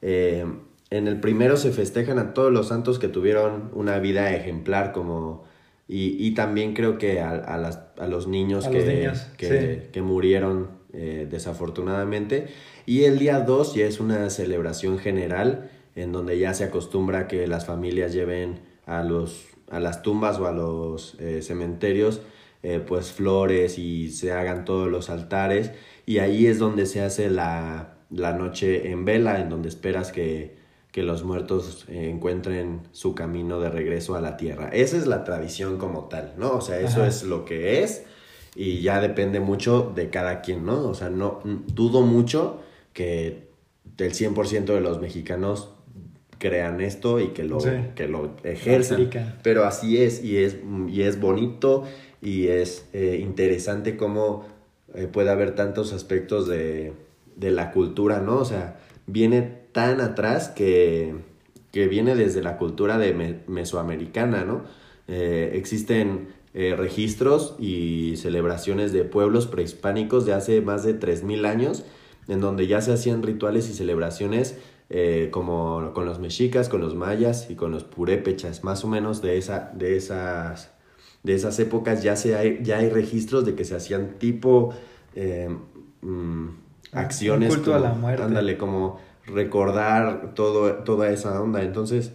Eh, 0.02 0.44
en 0.88 1.06
el 1.06 1.20
primero 1.20 1.56
se 1.56 1.70
festejan 1.70 2.18
a 2.18 2.35
todos 2.35 2.52
los 2.52 2.68
santos 2.68 2.99
que 2.99 3.09
tuvieron 3.09 3.70
una 3.75 3.99
vida 3.99 4.35
ejemplar 4.35 4.92
como... 4.92 5.44
Y, 5.87 6.16
y 6.25 6.35
también 6.35 6.73
creo 6.73 6.99
que 6.99 7.20
a, 7.20 7.30
a, 7.30 7.59
las, 7.59 7.80
a 7.99 8.06
los 8.06 8.28
niños, 8.28 8.66
A 8.66 8.70
que, 8.70 8.78
los 8.78 8.87
niños, 8.87 9.26
que, 9.37 9.82
sí. 9.82 9.88
que 9.92 10.02
murieron 10.02 10.80
eh, 10.92 11.26
desafortunadamente. 11.30 12.49
Y 12.87 13.04
el 13.04 13.18
día 13.18 13.40
2 13.40 13.75
ya 13.75 13.87
es 13.87 14.00
una 14.00 14.30
celebración 14.30 14.99
general 14.99 15.70
en 15.94 16.12
donde 16.12 16.38
ya 16.38 16.54
se 16.54 16.64
acostumbra 16.64 17.28
que 17.28 17.47
las 17.47 17.66
familias 17.66 18.12
lleven 18.12 18.61
a, 18.87 19.02
los, 19.02 19.47
a 19.70 19.80
las 19.80 20.02
tumbas 20.02 20.38
o 20.38 20.47
a 20.47 20.52
los 20.52 21.16
eh, 21.20 21.42
cementerios 21.42 22.23
eh, 22.62 22.82
pues 22.87 23.11
flores 23.11 23.78
y 23.78 24.11
se 24.11 24.32
hagan 24.32 24.64
todos 24.64 24.90
los 24.90 25.09
altares 25.09 25.73
y 26.04 26.18
ahí 26.18 26.47
es 26.47 26.59
donde 26.59 26.87
se 26.87 27.00
hace 27.00 27.30
la, 27.30 27.94
la 28.11 28.35
noche 28.35 28.90
en 28.90 29.04
vela 29.04 29.40
en 29.40 29.49
donde 29.49 29.68
esperas 29.68 30.12
que, 30.12 30.56
que 30.92 31.02
los 31.02 31.25
muertos 31.25 31.87
eh, 31.88 32.11
encuentren 32.11 32.82
su 32.92 33.14
camino 33.14 33.61
de 33.61 33.70
regreso 33.70 34.14
a 34.16 34.20
la 34.20 34.37
tierra. 34.37 34.68
Esa 34.73 34.97
es 34.97 35.06
la 35.06 35.25
tradición 35.25 35.78
como 35.78 36.09
tal, 36.09 36.35
¿no? 36.37 36.52
O 36.52 36.61
sea, 36.61 36.80
eso 36.80 37.00
Ajá. 37.00 37.06
es 37.06 37.23
lo 37.23 37.44
que 37.44 37.82
es 37.82 38.04
y 38.54 38.80
ya 38.83 39.00
depende 39.00 39.40
mucho 39.40 39.92
de 39.95 40.11
cada 40.11 40.40
quien, 40.42 40.64
¿no? 40.66 40.88
O 40.88 40.95
sea, 40.95 41.11
no 41.11 41.40
dudo 41.75 42.02
mucho 42.02 42.61
que 42.92 43.49
el 43.99 44.12
100% 44.12 44.75
de 44.75 44.80
los 44.80 45.00
mexicanos 45.00 45.71
crean 46.38 46.80
esto 46.80 47.21
y 47.21 47.28
que 47.28 47.45
lo, 47.45 47.61
Sí. 47.61 47.69
que 47.95 48.09
lo 48.09 48.30
ejerzan. 48.45 49.11
Pero 49.42 49.64
así 49.66 49.99
es 49.99 50.25
y 50.25 50.38
es, 50.38 50.57
y 50.88 51.02
es 51.02 51.21
bonito 51.21 51.85
y 52.23 52.47
es 52.49 52.87
eh, 52.92 53.19
interesante 53.23 53.97
cómo 53.97 54.47
eh, 54.95 55.07
puede 55.07 55.30
haber 55.30 55.54
tantos 55.54 55.92
aspectos 55.92 56.49
de, 56.49 56.92
de 57.37 57.50
la 57.50 57.71
cultura, 57.73 58.21
¿no? 58.21 58.38
O 58.38 58.45
sea, 58.45 58.78
viene 59.07 59.42
tan 59.73 60.00
atrás 60.00 60.49
que, 60.49 61.14
que 61.73 61.87
viene 61.88 62.14
desde 62.16 62.42
la 62.42 62.57
cultura 62.57 62.97
de 62.99 63.12
me- 63.14 63.37
mesoamericana, 63.47 64.45
¿no? 64.45 64.62
Eh, 65.09 65.52
existen 65.54 66.28
eh, 66.54 66.75
registros 66.76 67.54
y 67.59 68.16
celebraciones 68.16 68.92
de 68.92 69.04
pueblos 69.04 69.47
prehispánicos 69.47 70.26
de 70.26 70.33
hace 70.33 70.61
más 70.61 70.83
de 70.85 70.99
3.000 70.99 71.47
años, 71.47 71.85
en 72.28 72.40
donde 72.40 72.66
ya 72.66 72.80
se 72.80 72.92
hacían 72.92 73.23
rituales 73.23 73.69
y 73.71 73.75
celebraciones 73.75 74.59
eh, 74.88 75.28
como 75.30 75.92
con 75.95 76.04
los 76.07 76.19
mexicas, 76.19 76.69
con 76.69 76.80
los 76.80 76.95
mayas 76.97 77.49
y 77.50 77.54
con 77.54 77.71
los 77.71 77.85
purépechas, 77.85 78.64
más 78.64 78.85
o 78.85 78.88
menos 78.88 79.23
de, 79.23 79.38
esa, 79.38 79.71
de, 79.75 79.97
esas, 79.97 80.71
de 81.23 81.35
esas 81.35 81.59
épocas 81.61 82.02
ya, 82.02 82.16
se 82.16 82.35
hay, 82.37 82.59
ya 82.64 82.78
hay 82.78 82.88
registros 82.88 83.45
de 83.45 83.54
que 83.54 83.64
se 83.64 83.76
hacían 83.76 84.19
tipo 84.19 84.75
eh, 85.14 85.49
mm, 86.02 86.49
acciones. 86.92 87.50
culto 87.54 87.73
a 87.73 87.78
como- 87.78 87.88
la 87.88 87.95
muerte. 87.95 88.23
Ándale, 88.25 88.59
como 88.59 88.99
recordar 89.26 90.33
todo, 90.35 90.73
toda 90.85 91.11
esa 91.11 91.40
onda. 91.40 91.62
Entonces, 91.62 92.12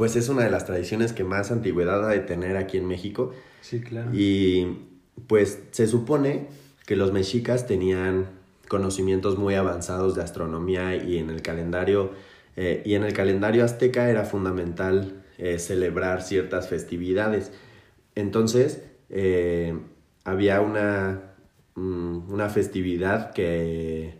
pues 0.00 0.16
es 0.16 0.30
una 0.30 0.44
de 0.44 0.50
las 0.50 0.64
tradiciones 0.64 1.12
que 1.12 1.24
más 1.24 1.50
antigüedad 1.50 2.08
ha 2.08 2.10
de 2.10 2.20
tener 2.20 2.56
aquí 2.56 2.78
en 2.78 2.86
México. 2.86 3.34
Sí, 3.60 3.82
claro. 3.82 4.08
Y 4.14 4.78
pues 5.26 5.58
se 5.72 5.86
supone 5.86 6.46
que 6.86 6.96
los 6.96 7.12
mexicas 7.12 7.66
tenían 7.66 8.24
conocimientos 8.66 9.36
muy 9.36 9.56
avanzados 9.56 10.14
de 10.14 10.22
astronomía 10.22 10.96
y 10.96 11.18
en 11.18 11.28
el 11.28 11.42
calendario 11.42 12.12
eh, 12.56 12.80
y 12.86 12.94
en 12.94 13.04
el 13.04 13.12
calendario 13.12 13.62
azteca 13.62 14.08
era 14.08 14.24
fundamental 14.24 15.22
eh, 15.36 15.58
celebrar 15.58 16.22
ciertas 16.22 16.66
festividades. 16.70 17.52
Entonces 18.14 18.82
eh, 19.10 19.78
había 20.24 20.62
una, 20.62 21.34
mm, 21.74 22.32
una 22.32 22.48
festividad 22.48 23.34
que, 23.34 24.14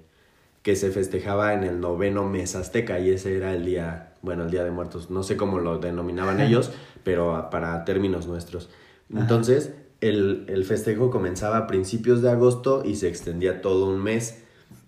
que 0.63 0.77
se 0.77 0.91
festejaba 0.91 1.55
en 1.55 1.65
el 1.65 1.81
noveno 1.81 2.29
mes 2.29 2.55
azteca 2.55 3.01
y 3.01 3.09
ese 3.09 3.35
era 3.35 3.55
el 3.55 3.65
día, 3.65 4.10
bueno, 4.23 4.45
el 4.45 4.51
día 4.51 4.65
de 4.65 4.71
muertos. 4.71 5.11
No 5.11 5.23
sé 5.23 5.37
cómo 5.37 5.59
lo 5.59 5.79
denominaban 5.79 6.41
ellos, 6.41 6.71
pero 7.05 7.49
para 7.51 7.85
términos 7.85 8.27
nuestros. 8.27 8.71
Entonces, 9.15 9.75
el, 10.01 10.45
el 10.49 10.65
festejo 10.65 11.11
comenzaba 11.11 11.59
a 11.59 11.67
principios 11.67 12.23
de 12.23 12.31
agosto 12.31 12.83
y 12.85 12.97
se 12.97 13.09
extendía 13.09 13.61
todo 13.61 13.87
un 13.87 14.03
mes 14.03 14.43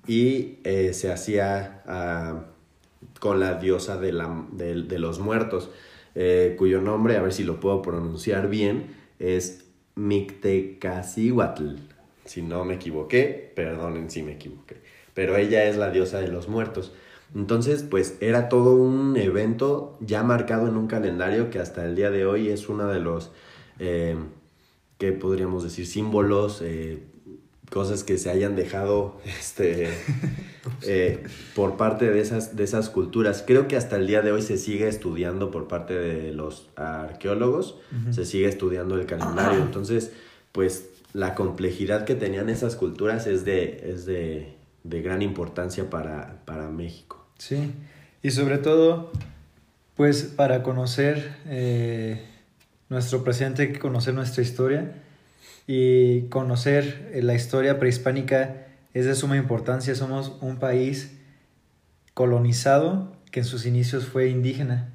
y 0.06 0.58
eh, 0.64 0.92
se 0.92 1.12
hacía 1.12 1.82
ah, 1.86 2.44
con 3.20 3.40
la 3.40 3.54
diosa 3.54 3.98
de, 3.98 4.12
la, 4.12 4.44
de, 4.52 4.82
de 4.82 4.98
los 4.98 5.18
muertos, 5.18 5.70
eh, 6.14 6.54
cuyo 6.58 6.80
nombre, 6.80 7.16
a 7.16 7.22
ver 7.22 7.32
si 7.32 7.44
lo 7.44 7.60
puedo 7.60 7.82
pronunciar 7.82 8.48
bien, 8.48 8.96
es 9.18 9.64
Mictecacihuatl. 9.94 11.76
Si 12.24 12.42
no 12.42 12.64
me 12.64 12.74
equivoqué, 12.74 13.52
perdonen 13.54 14.10
si 14.10 14.22
me 14.22 14.32
equivoqué. 14.32 14.76
Pero 15.14 15.36
ella 15.36 15.64
es 15.64 15.76
la 15.76 15.90
diosa 15.90 16.20
de 16.20 16.28
los 16.28 16.48
muertos. 16.48 16.92
Entonces, 17.34 17.82
pues 17.82 18.16
era 18.20 18.48
todo 18.48 18.74
un 18.74 19.16
evento 19.16 19.96
ya 20.00 20.22
marcado 20.22 20.68
en 20.68 20.76
un 20.76 20.86
calendario 20.86 21.50
que 21.50 21.58
hasta 21.58 21.84
el 21.84 21.96
día 21.96 22.10
de 22.10 22.26
hoy 22.26 22.48
es 22.48 22.68
uno 22.68 22.88
de 22.88 23.00
los, 23.00 23.30
eh, 23.78 24.16
¿qué 24.98 25.12
podríamos 25.12 25.62
decir? 25.62 25.86
Símbolos, 25.86 26.60
eh, 26.62 27.02
cosas 27.70 28.04
que 28.04 28.18
se 28.18 28.30
hayan 28.30 28.54
dejado 28.54 29.16
este, 29.24 29.88
eh, 30.82 31.24
por 31.54 31.78
parte 31.78 32.10
de 32.10 32.20
esas, 32.20 32.54
de 32.54 32.64
esas 32.64 32.90
culturas. 32.90 33.42
Creo 33.46 33.66
que 33.66 33.76
hasta 33.76 33.96
el 33.96 34.06
día 34.06 34.20
de 34.20 34.32
hoy 34.32 34.42
se 34.42 34.58
sigue 34.58 34.88
estudiando 34.88 35.50
por 35.50 35.68
parte 35.68 35.94
de 35.94 36.32
los 36.32 36.68
arqueólogos, 36.76 37.78
se 38.10 38.26
sigue 38.26 38.46
estudiando 38.46 38.96
el 38.96 39.06
calendario. 39.06 39.60
Entonces, 39.62 40.12
pues 40.52 40.90
la 41.14 41.34
complejidad 41.34 42.04
que 42.04 42.14
tenían 42.14 42.50
esas 42.50 42.76
culturas 42.76 43.26
es 43.26 43.46
de, 43.46 43.90
es 43.90 44.04
de, 44.04 44.54
de 44.84 45.02
gran 45.02 45.22
importancia 45.22 45.88
para, 45.88 46.42
para 46.44 46.68
México. 46.68 47.21
Sí, 47.42 47.72
y 48.22 48.30
sobre 48.30 48.58
todo, 48.58 49.10
pues 49.96 50.22
para 50.22 50.62
conocer 50.62 51.34
eh, 51.46 52.24
nuestro 52.88 53.24
presente 53.24 53.62
hay 53.62 53.72
que 53.72 53.80
conocer 53.80 54.14
nuestra 54.14 54.44
historia 54.44 54.92
y 55.66 56.28
conocer 56.28 57.10
eh, 57.12 57.20
la 57.20 57.34
historia 57.34 57.80
prehispánica 57.80 58.68
es 58.94 59.06
de 59.06 59.16
suma 59.16 59.36
importancia. 59.36 59.96
Somos 59.96 60.36
un 60.40 60.60
país 60.60 61.18
colonizado 62.14 63.16
que 63.32 63.40
en 63.40 63.46
sus 63.46 63.66
inicios 63.66 64.06
fue 64.06 64.28
indígena. 64.28 64.90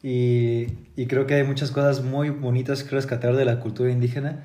Y, 0.00 0.68
y 0.94 1.06
creo 1.08 1.26
que 1.26 1.34
hay 1.34 1.42
muchas 1.42 1.72
cosas 1.72 2.04
muy 2.04 2.30
bonitas 2.30 2.84
que 2.84 2.90
rescatar 2.90 3.34
de 3.34 3.46
la 3.46 3.58
cultura 3.58 3.90
indígena, 3.90 4.44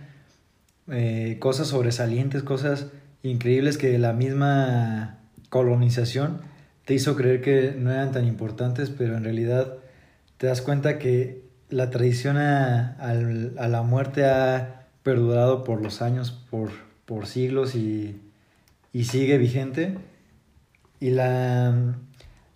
eh, 0.90 1.38
cosas 1.40 1.68
sobresalientes, 1.68 2.42
cosas 2.42 2.88
increíbles 3.22 3.78
que 3.78 4.00
la 4.00 4.14
misma 4.14 5.20
colonización 5.50 6.58
te 6.90 6.96
hizo 6.96 7.16
creer 7.16 7.42
que 7.42 7.76
no 7.78 7.92
eran 7.92 8.12
tan 8.12 8.26
importantes, 8.26 8.90
pero 8.90 9.16
en 9.16 9.24
realidad 9.24 9.76
te 10.38 10.48
das 10.48 10.64
cuenta 10.64 10.98
que 10.98 11.44
la 11.70 11.92
tradición 11.92 12.38
a, 12.38 12.98
la 13.14 13.82
muerte 13.84 14.26
ha 14.26 14.88
perdurado 15.04 15.64
por 15.64 15.84
los 15.84 16.02
años, 16.02 16.32
por, 16.50 17.28
siglos 17.28 17.76
y, 17.76 18.20
sigue 19.04 19.38
vigente. 19.38 20.00
Y 21.00 21.12
la, 21.12 21.76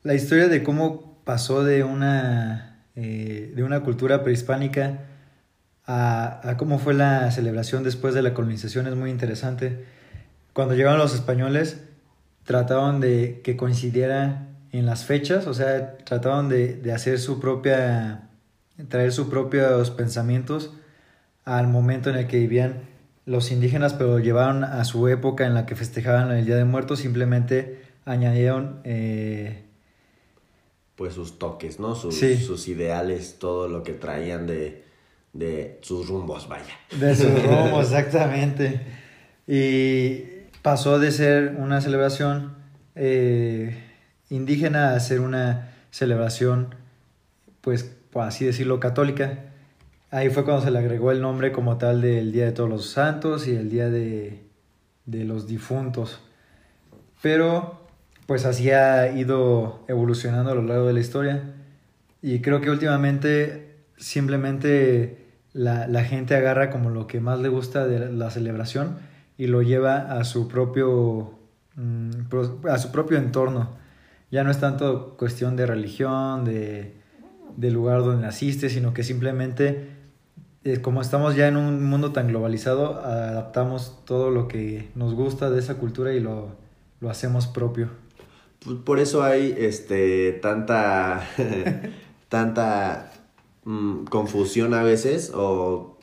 historia 0.03 0.47
de 0.47 0.63
cómo 0.63 1.15
pasó 1.25 1.63
de 1.63 1.83
una, 1.83 2.79
eh, 2.95 3.53
de 3.55 3.63
una 3.63 3.81
cultura 3.81 4.23
prehispánica 4.23 5.01
a, 5.85 6.49
a, 6.49 6.57
cómo 6.57 6.79
fue 6.79 6.95
la 6.95 7.29
celebración 7.29 7.83
después 7.83 8.15
de 8.15 8.23
la 8.23 8.33
colonización 8.33 8.87
es 8.87 8.95
muy 8.95 9.11
interesante. 9.11 9.85
Cuando 10.53 10.73
llegaron 10.73 10.97
los 10.97 11.13
españoles, 11.13 11.83
trataban 12.43 12.99
de 12.99 13.41
que 13.43 13.55
coincidiera 13.57 14.47
en 14.71 14.85
las 14.85 15.05
fechas, 15.05 15.47
o 15.47 15.53
sea, 15.53 15.97
trataban 15.97 16.49
de, 16.49 16.75
de 16.75 16.91
hacer 16.91 17.19
su 17.19 17.39
propia, 17.39 18.29
traer 18.89 19.11
sus 19.11 19.27
propios 19.27 19.91
pensamientos 19.91 20.71
al 21.45 21.67
momento 21.67 22.09
en 22.09 22.17
el 22.17 22.27
que 22.27 22.39
vivían 22.39 22.81
los 23.25 23.51
indígenas, 23.51 23.93
pero 23.93 24.19
llevaron 24.19 24.63
a 24.63 24.83
su 24.83 25.07
época 25.07 25.45
en 25.45 25.53
la 25.53 25.65
que 25.65 25.75
festejaban 25.75 26.31
el 26.31 26.45
Día 26.45 26.55
de 26.55 26.65
Muertos, 26.65 26.99
simplemente 26.99 27.81
añadieron... 28.05 28.81
Eh, 28.83 29.63
pues 30.95 31.13
sus 31.13 31.39
toques, 31.39 31.79
¿no? 31.79 31.95
Sus, 31.95 32.15
sus 32.15 32.67
ideales, 32.67 33.37
todo 33.39 33.67
lo 33.67 33.83
que 33.83 33.93
traían 33.93 34.45
de, 34.45 34.83
de 35.33 35.79
sus 35.81 36.07
rumbos, 36.07 36.47
vaya. 36.47 36.73
De 36.99 37.15
sus 37.15 37.43
rumbos, 37.45 37.85
exactamente. 37.85 38.81
Y 39.47 40.32
pasó 40.63 40.97
de 40.97 41.11
ser 41.11 41.57
una 41.59 41.81
celebración 41.81 42.53
eh, 42.95 43.83
indígena 44.29 44.95
a 44.95 44.99
ser 44.99 45.19
una 45.19 45.73
celebración, 45.91 46.73
pues, 47.61 47.83
por 48.09 48.23
así 48.23 48.45
decirlo, 48.45 48.79
católica. 48.79 49.39
Ahí 50.09 50.29
fue 50.29 50.45
cuando 50.45 50.63
se 50.63 50.71
le 50.71 50.79
agregó 50.79 51.11
el 51.11 51.21
nombre 51.21 51.51
como 51.51 51.77
tal 51.77 52.01
del 52.01 52.31
Día 52.31 52.45
de 52.45 52.53
Todos 52.53 52.69
los 52.69 52.89
Santos 52.89 53.47
y 53.47 53.55
el 53.55 53.69
Día 53.69 53.89
de, 53.89 54.41
de 55.05 55.25
los 55.25 55.47
Difuntos. 55.47 56.21
Pero, 57.21 57.81
pues 58.25 58.45
así 58.45 58.71
ha 58.71 59.11
ido 59.11 59.83
evolucionando 59.89 60.51
a 60.51 60.55
lo 60.55 60.63
largo 60.63 60.87
de 60.87 60.93
la 60.93 60.99
historia. 61.01 61.43
Y 62.21 62.39
creo 62.39 62.61
que 62.61 62.69
últimamente 62.69 63.75
simplemente 63.97 65.25
la, 65.51 65.87
la, 65.87 66.03
gente 66.03 66.35
agarra 66.35 66.69
como 66.69 66.89
lo 66.89 67.05
que 67.05 67.19
más 67.19 67.39
le 67.39 67.49
gusta 67.49 67.85
de 67.85 68.11
la 68.11 68.29
celebración 68.31 68.97
y 69.37 69.47
lo 69.47 69.61
lleva 69.61 70.17
a 70.17 70.23
su 70.23 70.47
propio, 70.47 71.31
mm, 71.75 72.11
a 72.69 72.77
su 72.77 72.91
propio 72.91 73.17
entorno. 73.17 73.69
Ya 74.31 74.43
no 74.43 74.51
es 74.51 74.59
tanto 74.59 75.15
cuestión 75.17 75.55
de 75.55 75.65
religión, 75.65 76.45
de, 76.45 76.93
del 77.57 77.73
lugar 77.73 78.03
donde 78.03 78.23
naciste, 78.25 78.69
sino 78.69 78.93
que 78.93 79.03
simplemente, 79.03 79.89
eh, 80.63 80.81
como 80.81 81.01
estamos 81.01 81.35
ya 81.35 81.47
en 81.47 81.57
un 81.57 81.83
mundo 81.83 82.11
tan 82.11 82.27
globalizado, 82.27 82.99
adaptamos 82.99 84.03
todo 84.05 84.31
lo 84.31 84.47
que 84.47 84.89
nos 84.95 85.13
gusta 85.13 85.49
de 85.49 85.59
esa 85.59 85.75
cultura 85.75 86.13
y 86.13 86.19
lo, 86.19 86.49
lo 86.99 87.09
hacemos 87.09 87.47
propio. 87.47 87.89
Pues 88.63 88.77
por 88.77 88.99
eso 88.99 89.23
hay 89.23 89.53
este, 89.57 90.31
tanta, 90.41 91.27
tanta 92.29 93.11
Mm, 93.65 94.03
confusión 94.05 94.73
a 94.73 94.83
veces 94.83 95.31
o, 95.33 95.97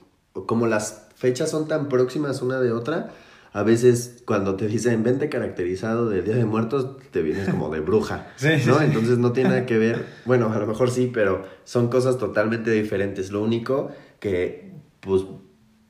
como 0.46 0.66
las 0.66 1.08
fechas 1.20 1.50
son 1.50 1.68
tan 1.68 1.90
próximas 1.90 2.40
una 2.40 2.60
de 2.60 2.72
otra, 2.72 3.10
a 3.52 3.62
veces 3.62 4.22
cuando 4.24 4.56
te 4.56 4.66
dicen 4.68 5.02
vente 5.02 5.28
caracterizado 5.28 6.08
de 6.08 6.22
Día 6.22 6.34
de 6.34 6.46
Muertos, 6.46 6.96
te 7.10 7.20
vienes 7.20 7.48
como 7.50 7.68
de 7.68 7.80
bruja, 7.80 8.28
¿no? 8.66 8.80
Entonces 8.80 9.18
no 9.18 9.32
tiene 9.32 9.50
nada 9.50 9.66
que 9.66 9.76
ver, 9.76 10.06
bueno, 10.24 10.50
a 10.50 10.58
lo 10.58 10.66
mejor 10.66 10.90
sí, 10.90 11.10
pero 11.12 11.44
son 11.64 11.88
cosas 11.88 12.16
totalmente 12.16 12.70
diferentes. 12.70 13.30
Lo 13.30 13.42
único 13.42 13.90
que, 14.18 14.72
pues, 15.00 15.24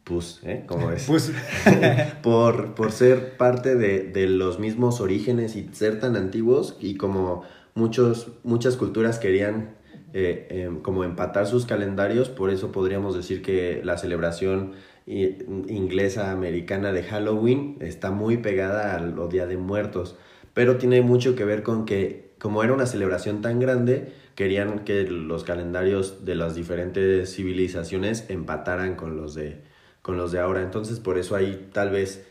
pues, 0.03 0.41
¿eh? 0.43 0.65
Como 0.67 0.91
es. 0.91 1.05
Pues. 1.05 1.33
por, 2.25 2.75
por 2.75 2.91
ser 2.91 3.37
parte 3.37 3.77
de, 3.77 4.03
de 4.03 4.27
los 4.27 4.59
mismos 4.59 5.01
orígenes 5.01 5.55
y 5.55 5.69
ser 5.73 6.01
tan 6.01 6.17
antiguos 6.17 6.77
y 6.81 6.97
como 6.97 7.45
muchos, 7.75 8.33
muchas 8.43 8.77
culturas 8.77 9.21
querían 9.21 9.77
eh, 10.13 10.49
em, 10.51 10.81
como 10.81 11.05
empatar 11.05 11.47
sus 11.47 11.67
calendarios, 11.67 12.31
por 12.31 12.51
eso 12.51 12.73
podríamos 12.73 13.15
decir 13.15 13.43
que 13.43 13.81
la 13.85 13.97
celebración 13.97 14.73
inglesa 15.07 16.31
americana 16.31 16.93
de 16.93 17.03
Halloween 17.03 17.77
está 17.81 18.11
muy 18.11 18.37
pegada 18.37 18.95
al 18.95 19.29
Día 19.29 19.47
de 19.47 19.57
Muertos, 19.57 20.17
pero 20.55 20.77
tiene 20.77 21.03
mucho 21.03 21.35
que 21.35 21.45
ver 21.45 21.63
con 21.63 21.85
que 21.85 22.31
como 22.39 22.65
era 22.65 22.73
una 22.73 22.87
celebración 22.87 23.43
tan 23.43 23.61
grande, 23.61 24.13
querían 24.35 24.81
que 24.81 25.05
los 25.05 25.45
calendarios 25.45 26.25
de 26.25 26.35
las 26.35 26.55
diferentes 26.55 27.35
civilizaciones 27.35 28.25
empataran 28.29 28.95
con 28.97 29.17
los 29.17 29.35
de, 29.35 29.61
con 30.01 30.17
los 30.17 30.33
de 30.33 30.41
ahora, 30.41 30.63
entonces 30.63 30.99
por 31.01 31.19
eso 31.19 31.37
hay 31.37 31.69
tal 31.73 31.91
vez... 31.91 32.27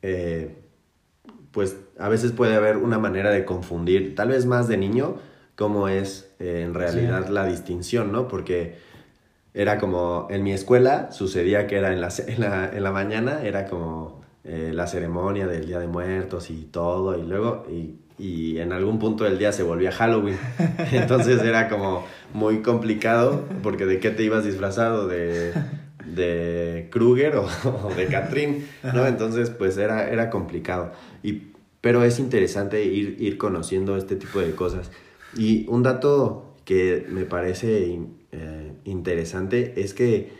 Eh, 0.00 0.56
pues 1.52 1.76
a 1.98 2.08
veces 2.08 2.32
puede 2.32 2.54
haber 2.54 2.78
una 2.78 2.98
manera 2.98 3.30
de 3.30 3.44
confundir, 3.44 4.14
tal 4.14 4.28
vez 4.28 4.46
más 4.46 4.68
de 4.68 4.78
niño, 4.78 5.16
cómo 5.54 5.86
es 5.86 6.34
eh, 6.38 6.62
en 6.64 6.72
realidad 6.72 7.28
la 7.28 7.44
distinción, 7.44 8.10
¿no? 8.10 8.26
Porque 8.26 8.76
era 9.54 9.78
como, 9.78 10.28
en 10.30 10.42
mi 10.42 10.52
escuela 10.52 11.12
sucedía 11.12 11.66
que 11.66 11.76
era 11.76 11.92
en 11.92 12.00
la, 12.00 12.08
en 12.72 12.82
la, 12.82 12.92
mañana, 12.92 13.42
era 13.42 13.66
como 13.66 14.22
eh, 14.44 14.70
la 14.72 14.86
ceremonia 14.86 15.46
del 15.46 15.66
Día 15.66 15.78
de 15.78 15.88
Muertos 15.88 16.50
y 16.50 16.64
todo, 16.64 17.18
y 17.18 17.22
luego, 17.22 17.66
y, 17.70 17.96
y 18.18 18.58
en 18.58 18.72
algún 18.72 18.98
punto 18.98 19.24
del 19.24 19.38
día 19.38 19.52
se 19.52 19.62
volvía 19.62 19.92
Halloween. 19.92 20.38
Entonces 20.92 21.42
era 21.42 21.68
como 21.68 22.04
muy 22.32 22.62
complicado, 22.62 23.44
porque 23.62 23.84
de 23.84 24.00
qué 24.00 24.10
te 24.10 24.22
ibas 24.22 24.44
disfrazado, 24.44 25.08
de, 25.08 25.52
de 26.06 26.88
Kruger 26.90 27.36
o, 27.36 27.48
de 27.96 28.06
Catrín, 28.06 28.66
¿no? 28.94 29.06
Entonces, 29.06 29.50
pues 29.50 29.76
era, 29.76 30.08
era 30.08 30.30
complicado. 30.30 30.92
Y, 31.22 31.48
pero 31.80 32.04
es 32.04 32.18
interesante 32.18 32.84
ir, 32.84 33.16
ir 33.18 33.38
conociendo 33.38 33.96
este 33.96 34.16
tipo 34.16 34.40
de 34.40 34.52
cosas. 34.54 34.90
Y 35.36 35.66
un 35.68 35.82
dato 35.82 36.54
que 36.64 37.06
me 37.10 37.24
parece 37.24 37.98
interesante 38.84 39.80
es 39.80 39.94
que 39.94 40.32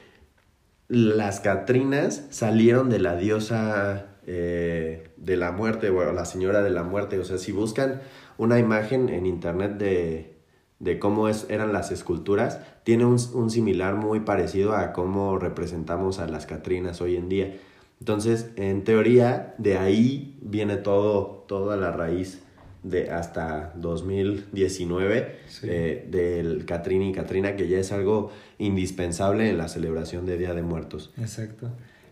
las 0.88 1.40
Catrinas 1.40 2.26
salieron 2.30 2.90
de 2.90 2.98
la 2.98 3.16
diosa 3.16 4.08
eh, 4.26 5.10
de 5.16 5.36
la 5.36 5.52
muerte, 5.52 5.90
o 5.90 6.12
la 6.12 6.24
señora 6.24 6.62
de 6.62 6.70
la 6.70 6.82
muerte. 6.82 7.18
O 7.18 7.24
sea, 7.24 7.38
si 7.38 7.50
buscan 7.52 8.02
una 8.38 8.58
imagen 8.58 9.08
en 9.08 9.26
internet 9.26 9.78
de, 9.78 10.36
de 10.78 10.98
cómo 10.98 11.28
es, 11.28 11.46
eran 11.48 11.72
las 11.72 11.90
esculturas, 11.92 12.60
tiene 12.84 13.04
un, 13.04 13.18
un, 13.34 13.50
similar 13.50 13.94
muy 13.94 14.20
parecido 14.20 14.74
a 14.74 14.92
cómo 14.92 15.38
representamos 15.38 16.18
a 16.18 16.26
las 16.26 16.46
Catrinas 16.46 17.00
hoy 17.00 17.16
en 17.16 17.28
día. 17.28 17.56
Entonces, 18.00 18.50
en 18.56 18.84
teoría, 18.84 19.54
de 19.58 19.78
ahí 19.78 20.38
viene 20.42 20.76
todo, 20.76 21.44
toda 21.48 21.76
la 21.76 21.92
raíz 21.92 22.41
de 22.82 23.10
hasta 23.10 23.72
2019 23.76 25.36
eh, 25.62 26.08
del 26.10 26.64
Catrín 26.66 27.02
y 27.02 27.12
Catrina, 27.12 27.54
que 27.54 27.68
ya 27.68 27.78
es 27.78 27.92
algo 27.92 28.32
indispensable 28.58 29.50
en 29.50 29.58
la 29.58 29.68
celebración 29.68 30.26
de 30.26 30.36
Día 30.36 30.54
de 30.54 30.62
Muertos. 30.62 31.12
Exacto. 31.18 31.70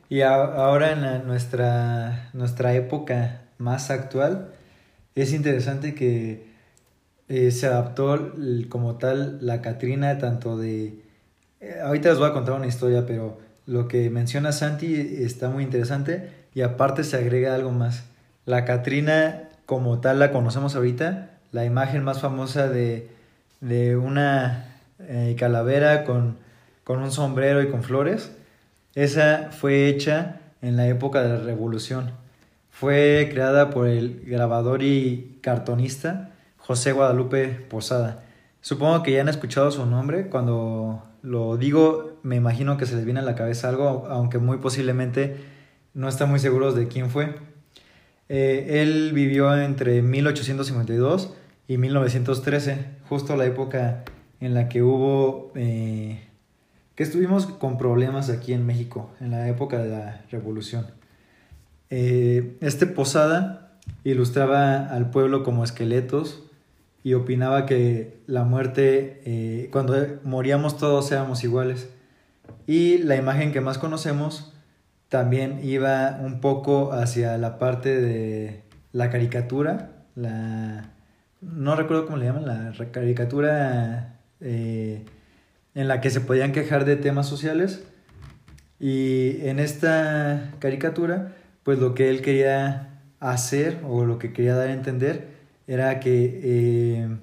Y 0.09 0.23
ahora 0.23 0.93
en 0.93 1.27
nuestra, 1.27 2.31
nuestra 2.33 2.75
época 2.75 3.43
más 3.59 3.91
actual, 3.91 4.53
es 5.15 5.33
interesante 5.33 5.95
que 5.95 6.51
eh, 7.29 7.51
se 7.53 7.67
adaptó 7.67 8.33
como 8.69 8.97
tal 8.97 9.39
la 9.41 9.63
Catrina, 9.63 10.19
tanto 10.19 10.57
de... 10.57 11.05
Eh, 11.61 11.79
ahorita 11.83 12.09
les 12.09 12.19
voy 12.19 12.29
a 12.29 12.33
contar 12.33 12.55
una 12.55 12.67
historia, 12.67 13.07
pero 13.07 13.39
lo 13.67 13.87
que 13.87 14.11
menciona 14.11 14.51
Santi 14.51 14.95
está 14.97 15.49
muy 15.49 15.63
interesante 15.63 16.29
y 16.55 16.63
aparte 16.63 17.05
se 17.05 17.17
agrega 17.17 17.55
algo 17.55 17.71
más. 17.71 18.05
La 18.47 18.65
Catrina 18.65 19.50
como 19.71 20.01
tal 20.01 20.19
la 20.19 20.33
conocemos 20.33 20.75
ahorita, 20.75 21.31
la 21.53 21.65
imagen 21.65 22.03
más 22.03 22.21
famosa 22.21 22.67
de, 22.67 23.09
una 23.97 24.81
eh, 24.99 25.37
calavera 25.39 26.03
con, 26.03 26.39
un 26.89 27.13
sombrero 27.13 27.63
y 27.63 27.71
con 27.71 27.85
flores, 27.85 28.33
esa 28.97 29.51
fue 29.53 29.87
hecha 29.87 30.41
en 30.61 30.77
la 30.77 30.89
época 30.89 31.23
de 31.23 31.29
la 31.29 31.45
Revolución. 31.45 32.11
Fue 32.73 33.29
creada 33.31 33.71
por 33.71 33.87
el 33.87 34.25
grabador 34.27 34.83
y 34.83 35.39
cartonista 35.41 36.31
José 36.57 36.91
Guadalupe 36.91 37.47
Posada. 37.47 38.25
Supongo 38.63 39.05
que 39.05 39.13
ya 39.13 39.21
han 39.21 39.29
escuchado 39.29 39.71
su 39.71 39.87
nombre. 39.87 40.31
Cuando 40.31 41.05
lo 41.23 41.57
digo, 41.57 42.19
me 42.25 42.35
imagino 42.35 42.77
que 42.77 42.87
se 42.87 42.97
les 42.97 43.05
viene 43.05 43.21
a 43.21 43.23
la 43.23 43.37
cabeza 43.37 43.69
algo, 43.69 44.09
aunque 44.11 44.39
muy 44.39 44.59
posiblemente 44.59 45.37
no 45.95 46.09
están 46.09 46.29
muy 46.29 46.41
seguros 46.41 46.75
de 46.75 46.89
quién 46.89 47.09
fue. 47.09 47.37
Eh, 48.33 48.81
él 48.81 49.11
vivió 49.13 49.61
entre 49.61 50.03
1852 50.03 51.35
y 51.67 51.79
1913, 51.79 52.79
justo 53.09 53.35
la 53.35 53.45
época 53.45 54.05
en 54.39 54.55
la 54.55 54.69
que 54.69 54.85
hubo, 54.85 55.51
eh, 55.57 56.29
que 56.95 57.03
estuvimos 57.03 57.47
con 57.47 57.77
problemas 57.77 58.31
aquí 58.31 58.53
en 58.53 58.65
México, 58.65 59.11
en 59.21 59.33
la 59.33 59.49
época 59.49 59.79
de 59.83 59.89
la 59.89 60.25
revolución. 60.31 60.87
Eh, 61.91 62.57
este 62.61 62.87
Posada 62.87 63.73
ilustraba 64.05 64.87
al 64.87 65.11
pueblo 65.11 65.43
como 65.43 65.65
esqueletos 65.65 66.45
y 67.03 67.15
opinaba 67.15 67.67
que 67.67 68.21
la 68.29 68.45
muerte, 68.45 69.69
cuando 69.73 69.97
moríamos 70.23 70.79
todos 70.79 71.11
éramos 71.11 71.43
iguales. 71.43 71.89
Y 72.69 72.99
la 72.99 73.17
imagen 73.17 73.51
que 73.51 73.61
más 73.61 73.79
conocemos 73.79 74.53
también 75.11 75.61
iba 75.65 76.19
un 76.23 76.41
poco 76.41 76.93
hacia 76.93 77.37
la 77.37 77.59
parte 77.59 78.01
de 78.01 78.63
la 78.93 79.11
caricatura, 79.11 79.91
la, 80.15 80.93
no 81.41 81.75
recuerdo 81.75 82.07
cómo 82.07 82.17
le 82.17 82.27
llaman, 82.27 82.47
la 82.47 82.73
caricatura 82.93 84.21
eh, 84.41 85.05
en 85.75 85.89
la 85.89 86.01
que 86.01 86.11
se 86.11 86.21
podían 86.21 86.53
quejar 86.53 86.85
de 86.85 86.95
temas 86.97 87.29
sociales. 87.29 87.83
Y 88.79 89.45
en 89.47 89.59
esta 89.59 90.53
caricatura, 90.61 91.33
pues 91.65 91.81
lo 91.81 91.95
que 91.95 92.09
él 92.09 92.23
quería 92.23 93.01
hacer 93.19 93.79
o 93.87 94.05
lo 94.05 94.19
que 94.19 94.33
quería 94.33 94.55
dar 94.55 94.69
a 94.69 94.73
entender 94.73 95.29
era 95.67 95.99
que 95.99 96.41
eh, 96.45 97.17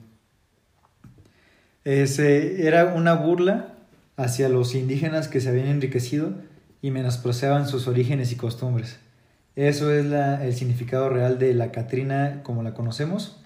ese 1.86 2.68
era 2.68 2.94
una 2.94 3.14
burla 3.14 3.76
hacia 4.18 4.50
los 4.50 4.76
indígenas 4.76 5.30
que 5.30 5.40
se 5.40 5.50
habían 5.50 5.68
enriquecido 5.68 6.34
y 6.82 6.92
menospreciaban 6.92 7.68
sus 7.68 7.88
orígenes 7.88 8.32
y 8.32 8.36
costumbres. 8.36 9.00
Eso 9.56 9.92
es 9.92 10.06
la, 10.06 10.46
el 10.46 10.54
significado 10.54 11.10
real 11.10 11.40
de 11.40 11.54
la 11.54 11.72
Catrina 11.72 12.42
como 12.44 12.62
la 12.64 12.74
conocemos 12.74 13.38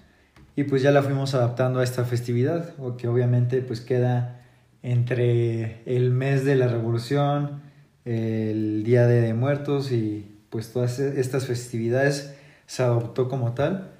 y 0.54 0.64
pues 0.64 0.82
ya 0.82 0.90
la 0.90 1.02
fuimos 1.02 1.34
adaptando 1.34 1.80
a 1.80 1.84
esta 1.84 2.04
festividad, 2.04 2.74
que 2.98 3.08
obviamente 3.08 3.62
pues 3.62 3.80
queda 3.80 4.42
entre 4.82 5.82
el 5.86 6.10
mes 6.10 6.44
de 6.44 6.56
la 6.56 6.68
revolución, 6.68 7.62
el 8.04 8.82
Día 8.84 9.06
de 9.06 9.32
Muertos 9.32 9.92
y 9.92 10.36
pues 10.50 10.72
todas 10.72 10.98
estas 10.98 11.46
festividades 11.46 12.34
se 12.66 12.82
adoptó 12.82 13.28
como 13.28 13.52
tal, 13.52 13.92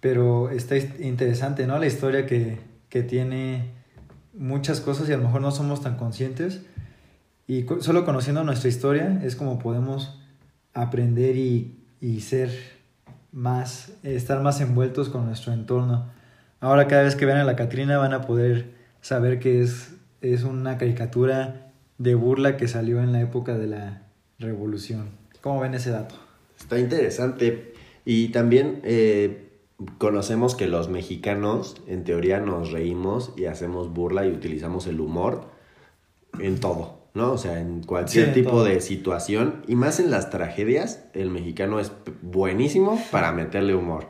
pero 0.00 0.50
está 0.50 0.76
interesante, 0.76 1.66
¿no? 1.66 1.78
La 1.78 1.86
historia 1.86 2.24
que, 2.24 2.58
que 2.88 3.02
tiene 3.02 3.72
muchas 4.32 4.80
cosas 4.80 5.08
y 5.08 5.12
a 5.12 5.18
lo 5.18 5.24
mejor 5.24 5.42
no 5.42 5.50
somos 5.50 5.82
tan 5.82 5.96
conscientes 5.96 6.62
y 7.46 7.66
solo 7.80 8.04
conociendo 8.04 8.44
nuestra 8.44 8.68
historia 8.68 9.20
es 9.24 9.36
como 9.36 9.58
podemos 9.58 10.20
aprender 10.74 11.36
y, 11.36 11.76
y 12.00 12.20
ser 12.20 12.50
más, 13.32 13.92
estar 14.02 14.40
más 14.42 14.60
envueltos 14.60 15.08
con 15.08 15.26
nuestro 15.26 15.52
entorno. 15.52 16.10
Ahora 16.60 16.86
cada 16.86 17.02
vez 17.02 17.16
que 17.16 17.26
vean 17.26 17.38
a 17.38 17.44
la 17.44 17.56
Catrina 17.56 17.98
van 17.98 18.12
a 18.12 18.22
poder 18.22 18.74
saber 19.00 19.38
que 19.40 19.62
es, 19.62 19.94
es 20.20 20.44
una 20.44 20.78
caricatura 20.78 21.72
de 21.98 22.14
burla 22.14 22.56
que 22.56 22.68
salió 22.68 23.02
en 23.02 23.12
la 23.12 23.20
época 23.20 23.58
de 23.58 23.66
la 23.66 24.02
revolución. 24.38 25.10
¿Cómo 25.40 25.60
ven 25.60 25.74
ese 25.74 25.90
dato? 25.90 26.14
Está 26.58 26.78
interesante. 26.78 27.74
Y 28.04 28.28
también 28.28 28.80
eh, 28.84 29.52
conocemos 29.98 30.54
que 30.54 30.66
los 30.66 30.88
mexicanos, 30.88 31.76
en 31.86 32.04
teoría, 32.04 32.40
nos 32.40 32.72
reímos 32.72 33.32
y 33.36 33.46
hacemos 33.46 33.92
burla 33.92 34.26
y 34.26 34.30
utilizamos 34.30 34.86
el 34.86 35.00
humor 35.00 35.50
en 36.38 36.60
todo, 36.60 37.01
¿no? 37.14 37.32
O 37.32 37.38
sea, 37.38 37.60
en 37.60 37.82
cualquier 37.82 38.32
tipo 38.32 38.64
de 38.64 38.80
situación 38.80 39.62
y 39.66 39.74
más 39.74 40.00
en 40.00 40.10
las 40.10 40.30
tragedias, 40.30 41.04
el 41.12 41.30
mexicano 41.30 41.80
es 41.80 41.92
buenísimo 42.22 43.02
para 43.10 43.32
meterle 43.32 43.74
humor. 43.74 44.08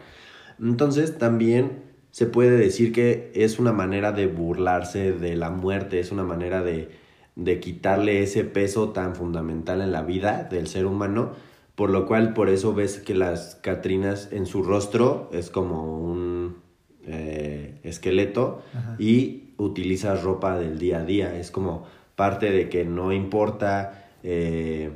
Entonces, 0.60 1.18
también 1.18 1.82
se 2.10 2.26
puede 2.26 2.56
decir 2.56 2.92
que 2.92 3.32
es 3.34 3.58
una 3.58 3.72
manera 3.72 4.12
de 4.12 4.26
burlarse 4.26 5.12
de 5.12 5.34
la 5.36 5.50
muerte, 5.50 5.98
es 5.98 6.12
una 6.12 6.24
manera 6.24 6.62
de, 6.62 6.90
de 7.36 7.60
quitarle 7.60 8.22
ese 8.22 8.44
peso 8.44 8.90
tan 8.90 9.16
fundamental 9.16 9.80
en 9.80 9.92
la 9.92 10.02
vida 10.02 10.46
del 10.50 10.66
ser 10.66 10.86
humano 10.86 11.32
por 11.74 11.90
lo 11.90 12.06
cual 12.06 12.34
por 12.34 12.48
eso 12.48 12.74
ves 12.74 12.98
que 12.98 13.14
las 13.14 13.56
Catrinas 13.56 14.28
en 14.32 14.46
su 14.46 14.62
rostro 14.62 15.30
es 15.32 15.50
como 15.50 15.98
un 15.98 16.56
eh, 17.04 17.80
esqueleto 17.82 18.62
y 18.98 19.54
utiliza 19.56 20.14
ropa 20.14 20.58
del 20.58 20.78
día 20.78 20.98
a 20.98 21.04
día, 21.04 21.36
es 21.36 21.50
como 21.50 21.86
parte 22.16 22.50
de 22.50 22.68
que 22.68 22.84
no 22.84 23.12
importa 23.12 24.08
eh, 24.22 24.90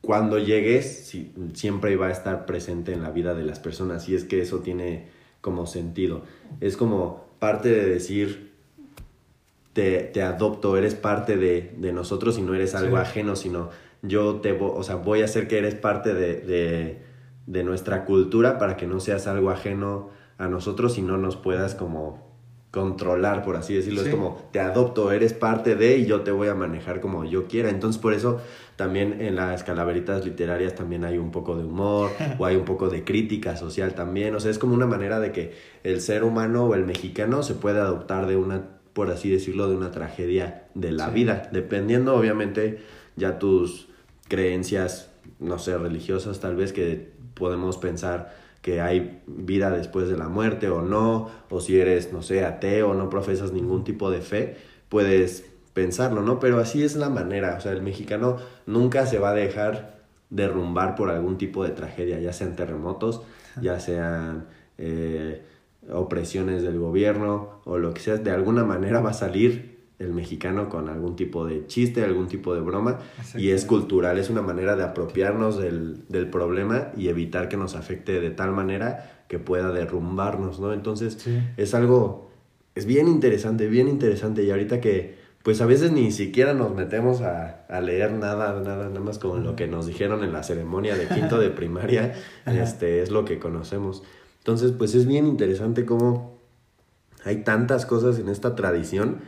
cuando 0.00 0.38
llegues, 0.38 1.12
siempre 1.54 1.96
va 1.96 2.06
a 2.06 2.12
estar 2.12 2.46
presente 2.46 2.92
en 2.92 3.02
la 3.02 3.10
vida 3.10 3.34
de 3.34 3.44
las 3.44 3.58
personas 3.58 4.08
y 4.08 4.14
es 4.14 4.24
que 4.24 4.40
eso 4.40 4.60
tiene 4.60 5.08
como 5.40 5.66
sentido, 5.66 6.22
es 6.60 6.76
como 6.76 7.26
parte 7.38 7.70
de 7.70 7.86
decir 7.86 8.52
te, 9.72 10.00
te 10.04 10.22
adopto, 10.22 10.76
eres 10.76 10.94
parte 10.94 11.36
de, 11.36 11.74
de 11.76 11.92
nosotros 11.92 12.38
y 12.38 12.42
no 12.42 12.54
eres 12.54 12.74
algo 12.74 12.96
ajeno, 12.96 13.36
sino 13.36 13.68
yo 14.02 14.36
te 14.36 14.52
o 14.52 14.82
sea, 14.82 14.96
voy 14.96 15.22
a 15.22 15.26
hacer 15.26 15.48
que 15.48 15.58
eres 15.58 15.74
parte 15.74 16.14
de, 16.14 16.98
de, 17.46 17.64
nuestra 17.64 18.04
cultura 18.04 18.58
para 18.58 18.76
que 18.76 18.86
no 18.86 19.00
seas 19.00 19.26
algo 19.26 19.50
ajeno 19.50 20.10
a 20.38 20.48
nosotros 20.48 20.98
y 20.98 21.02
no 21.02 21.18
nos 21.18 21.36
puedas 21.36 21.74
como 21.74 22.25
controlar, 22.76 23.42
por 23.42 23.56
así 23.56 23.72
decirlo. 23.72 24.02
Es 24.02 24.10
como, 24.10 24.36
te 24.52 24.60
adopto, 24.60 25.10
eres 25.10 25.32
parte 25.32 25.76
de 25.76 25.96
y 25.96 26.04
yo 26.04 26.20
te 26.20 26.30
voy 26.30 26.48
a 26.48 26.54
manejar 26.54 27.00
como 27.00 27.24
yo 27.24 27.46
quiera. 27.46 27.70
Entonces, 27.70 27.98
por 27.98 28.12
eso 28.12 28.42
también 28.76 29.22
en 29.22 29.34
las 29.34 29.64
calaveritas 29.64 30.26
literarias 30.26 30.74
también 30.74 31.02
hay 31.06 31.16
un 31.16 31.30
poco 31.30 31.56
de 31.56 31.64
humor 31.64 32.10
o 32.38 32.44
hay 32.44 32.54
un 32.54 32.66
poco 32.66 32.90
de 32.90 33.02
crítica 33.02 33.56
social 33.56 33.94
también. 33.94 34.34
O 34.34 34.40
sea, 34.40 34.50
es 34.50 34.58
como 34.58 34.74
una 34.74 34.84
manera 34.84 35.20
de 35.20 35.32
que 35.32 35.54
el 35.84 36.02
ser 36.02 36.22
humano 36.22 36.66
o 36.66 36.74
el 36.74 36.84
mexicano 36.84 37.42
se 37.42 37.54
puede 37.54 37.80
adoptar 37.80 38.26
de 38.26 38.36
una, 38.36 38.60
por 38.92 39.10
así 39.10 39.30
decirlo, 39.30 39.70
de 39.70 39.74
una 39.74 39.90
tragedia 39.90 40.64
de 40.74 40.92
la 40.92 41.08
vida, 41.08 41.48
dependiendo 41.52 42.14
obviamente 42.14 42.80
ya 43.16 43.38
tus 43.38 43.88
creencias, 44.28 45.10
no 45.40 45.58
sé, 45.58 45.78
religiosas 45.78 46.40
tal 46.40 46.56
vez 46.56 46.74
que 46.74 47.10
podemos 47.32 47.78
pensar 47.78 48.34
que 48.66 48.80
hay 48.80 49.22
vida 49.28 49.70
después 49.70 50.08
de 50.08 50.16
la 50.18 50.28
muerte 50.28 50.68
o 50.68 50.82
no, 50.82 51.30
o 51.50 51.60
si 51.60 51.78
eres, 51.78 52.12
no 52.12 52.20
sé, 52.20 52.44
ateo 52.44 52.90
o 52.90 52.94
no 52.94 53.08
profesas 53.08 53.52
ningún 53.52 53.84
tipo 53.84 54.10
de 54.10 54.22
fe, 54.22 54.56
puedes 54.88 55.48
pensarlo, 55.72 56.20
¿no? 56.20 56.40
Pero 56.40 56.58
así 56.58 56.82
es 56.82 56.96
la 56.96 57.08
manera, 57.08 57.54
o 57.56 57.60
sea, 57.60 57.70
el 57.70 57.80
mexicano 57.80 58.38
nunca 58.66 59.06
se 59.06 59.20
va 59.20 59.30
a 59.30 59.34
dejar 59.34 60.00
derrumbar 60.30 60.96
por 60.96 61.10
algún 61.10 61.38
tipo 61.38 61.62
de 61.62 61.70
tragedia, 61.70 62.18
ya 62.18 62.32
sean 62.32 62.56
terremotos, 62.56 63.22
ya 63.62 63.78
sean 63.78 64.46
eh, 64.78 65.44
opresiones 65.88 66.64
del 66.64 66.80
gobierno 66.80 67.60
o 67.66 67.78
lo 67.78 67.94
que 67.94 68.00
sea, 68.00 68.16
de 68.16 68.32
alguna 68.32 68.64
manera 68.64 69.00
va 69.00 69.10
a 69.10 69.14
salir 69.14 69.75
el 69.98 70.12
mexicano 70.12 70.68
con 70.68 70.88
algún 70.88 71.16
tipo 71.16 71.46
de 71.46 71.66
chiste, 71.66 72.04
algún 72.04 72.28
tipo 72.28 72.54
de 72.54 72.60
broma, 72.60 72.98
y 73.36 73.50
es 73.50 73.64
cultural, 73.64 74.18
es 74.18 74.28
una 74.28 74.42
manera 74.42 74.76
de 74.76 74.84
apropiarnos 74.84 75.58
del, 75.58 76.06
del, 76.08 76.28
problema 76.28 76.88
y 76.96 77.08
evitar 77.08 77.48
que 77.48 77.56
nos 77.56 77.74
afecte 77.74 78.20
de 78.20 78.30
tal 78.30 78.52
manera 78.52 79.24
que 79.28 79.38
pueda 79.38 79.72
derrumbarnos, 79.72 80.60
¿no? 80.60 80.72
Entonces, 80.72 81.26
es 81.56 81.74
algo, 81.74 82.30
es 82.74 82.84
bien 82.84 83.08
interesante, 83.08 83.68
bien 83.68 83.88
interesante, 83.88 84.42
y 84.44 84.50
ahorita 84.50 84.80
que, 84.80 85.16
pues 85.42 85.60
a 85.60 85.66
veces 85.66 85.92
ni 85.92 86.10
siquiera 86.10 86.52
nos 86.52 86.74
metemos 86.74 87.22
a, 87.22 87.64
a 87.68 87.80
leer 87.80 88.12
nada, 88.12 88.60
nada, 88.60 88.88
nada 88.88 89.00
más 89.00 89.18
como 89.18 89.36
lo 89.36 89.56
que 89.56 89.66
nos 89.66 89.86
dijeron 89.86 90.24
en 90.24 90.32
la 90.32 90.42
ceremonia 90.42 90.96
de 90.96 91.06
quinto 91.06 91.38
de 91.38 91.50
primaria, 91.50 92.14
este, 92.46 93.02
es 93.02 93.10
lo 93.10 93.24
que 93.24 93.38
conocemos. 93.38 94.02
Entonces, 94.38 94.72
pues 94.72 94.94
es 94.94 95.06
bien 95.06 95.26
interesante 95.26 95.86
cómo 95.86 96.36
hay 97.24 97.42
tantas 97.42 97.86
cosas 97.86 98.20
en 98.20 98.28
esta 98.28 98.54
tradición, 98.54 99.18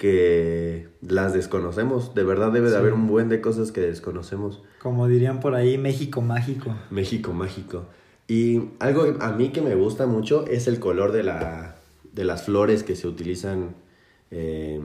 que 0.00 0.88
las 1.02 1.34
desconocemos. 1.34 2.14
De 2.14 2.24
verdad 2.24 2.52
debe 2.52 2.70
de 2.70 2.78
haber 2.78 2.94
un 2.94 3.06
buen 3.06 3.28
de 3.28 3.42
cosas 3.42 3.70
que 3.70 3.82
desconocemos. 3.82 4.62
Como 4.80 5.06
dirían 5.06 5.40
por 5.40 5.54
ahí, 5.54 5.76
México 5.76 6.22
mágico. 6.22 6.74
México 6.88 7.34
mágico. 7.34 7.84
Y 8.26 8.70
algo 8.78 9.18
a 9.20 9.32
mí 9.32 9.50
que 9.50 9.60
me 9.60 9.74
gusta 9.74 10.06
mucho 10.06 10.46
es 10.46 10.68
el 10.68 10.80
color 10.80 11.12
de, 11.12 11.22
la, 11.22 11.76
de 12.14 12.24
las 12.24 12.44
flores 12.44 12.82
que 12.82 12.96
se 12.96 13.08
utilizan 13.08 13.74
eh, 14.30 14.80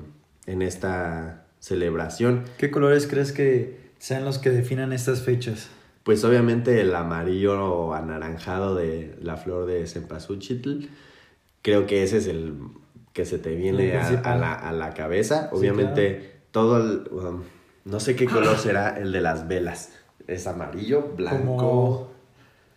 en 0.47 0.62
esta 0.62 1.45
celebración. 1.62 2.43
¿Qué 2.58 2.69
colores 2.69 3.08
crees 3.08 3.32
que 3.32 3.93
sean 3.99 4.25
los 4.25 4.38
que 4.38 4.49
definan 4.49 4.91
estas 4.91 5.21
fechas? 5.21 5.69
Pues 6.04 6.25
obviamente 6.25 6.82
el 6.82 6.93
amarillo 6.93 7.93
anaranjado 7.93 8.75
de 8.75 9.15
la 9.21 9.38
flor 9.38 9.65
de 9.65 9.88
cempasúchil. 9.88 10.89
Creo 11.62 11.88
que 11.88 12.04
ese 12.04 12.17
es 12.17 12.28
el 12.28 12.54
que 13.15 13.23
se 13.23 13.39
te 13.39 13.56
viene 13.56 13.97
a, 13.97 14.36
la, 14.36 14.54
a, 14.54 14.73
la, 14.73 14.93
cabeza. 14.93 15.49
Obviamente, 15.54 16.41
todo 16.51 16.78
el. 16.78 17.08
Um, 17.13 17.43
no 17.86 18.01
sé 18.01 18.13
qué 18.17 18.25
color 18.25 18.58
será 18.60 18.99
el 18.99 19.13
de 19.13 19.21
las 19.21 19.47
velas. 19.47 19.93
Es 20.28 20.45
amarillo, 20.47 21.13
blanco. 21.15 22.12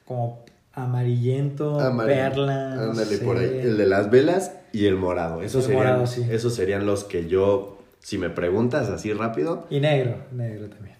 Como, 0.04 0.44
amarillento, 0.72 1.78
perla. 2.06 2.74
Ándale, 2.74 3.18
por 3.18 3.36
ahí. 3.36 3.62
El 3.64 3.78
de 3.78 3.86
las 3.86 4.12
velas 4.12 4.52
y 4.72 4.86
el 4.86 4.94
morado. 4.94 5.42
Esos, 5.42 5.64
serían, 5.64 6.02
esos 6.02 6.54
serían 6.54 6.86
los 6.86 7.02
que 7.02 7.26
yo, 7.26 7.78
si 7.98 8.16
me 8.16 8.30
preguntas 8.30 8.90
así 8.90 9.12
rápido. 9.12 9.66
Y 9.70 9.80
negro, 9.80 10.18
negro 10.30 10.68
también. 10.68 10.98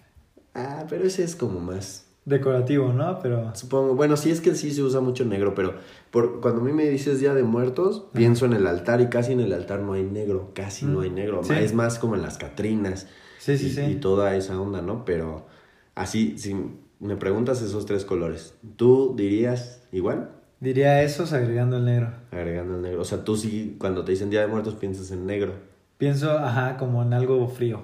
Ah, 0.53 0.83
pero 0.89 1.05
ese 1.05 1.23
es 1.23 1.37
como 1.37 1.61
más 1.61 2.08
decorativo, 2.29 2.93
¿no? 2.93 3.19
Pero... 3.21 3.53
Supongo, 3.55 3.95
bueno, 3.95 4.15
sí 4.15 4.31
es 4.31 4.39
que 4.39 4.55
sí 4.55 4.71
se 4.71 4.81
usa 4.81 5.01
mucho 5.01 5.25
negro, 5.25 5.53
pero 5.55 5.73
por, 6.11 6.39
cuando 6.39 6.61
a 6.61 6.63
mí 6.63 6.71
me 6.71 6.87
dices 6.87 7.19
Día 7.19 7.33
de 7.33 7.43
Muertos, 7.43 8.05
pienso 8.13 8.45
en 8.45 8.53
el 8.53 8.67
altar 8.67 9.01
y 9.01 9.07
casi 9.07 9.33
en 9.33 9.39
el 9.41 9.51
altar 9.51 9.81
no 9.81 9.93
hay 9.93 10.03
negro, 10.03 10.51
casi 10.53 10.85
no 10.85 11.01
hay 11.01 11.09
negro, 11.09 11.41
es 11.41 11.73
más 11.73 11.99
como 11.99 12.15
en 12.15 12.21
las 12.21 12.37
Catrinas 12.37 13.07
sí, 13.39 13.57
sí, 13.57 13.67
y, 13.67 13.69
sí. 13.71 13.81
y 13.81 13.95
toda 13.95 14.35
esa 14.35 14.59
onda, 14.59 14.81
¿no? 14.81 15.03
Pero 15.03 15.47
así, 15.95 16.37
si 16.37 16.55
me 16.99 17.15
preguntas 17.15 17.61
esos 17.61 17.85
tres 17.85 18.05
colores, 18.05 18.53
¿tú 18.75 19.15
dirías 19.17 19.83
igual? 19.91 20.29
Diría 20.59 21.01
esos 21.03 21.33
agregando 21.33 21.77
el 21.77 21.85
negro. 21.85 22.11
Agregando 22.31 22.75
el 22.75 22.81
negro, 22.81 23.01
o 23.01 23.05
sea, 23.05 23.23
tú 23.23 23.35
sí, 23.35 23.75
cuando 23.79 24.05
te 24.05 24.11
dicen 24.11 24.29
Día 24.29 24.41
de 24.41 24.47
Muertos 24.47 24.75
piensas 24.75 25.11
en 25.11 25.25
negro. 25.25 25.53
Pienso, 25.97 26.31
ajá, 26.31 26.77
como 26.77 27.01
en 27.01 27.13
algo 27.13 27.47
frío. 27.47 27.81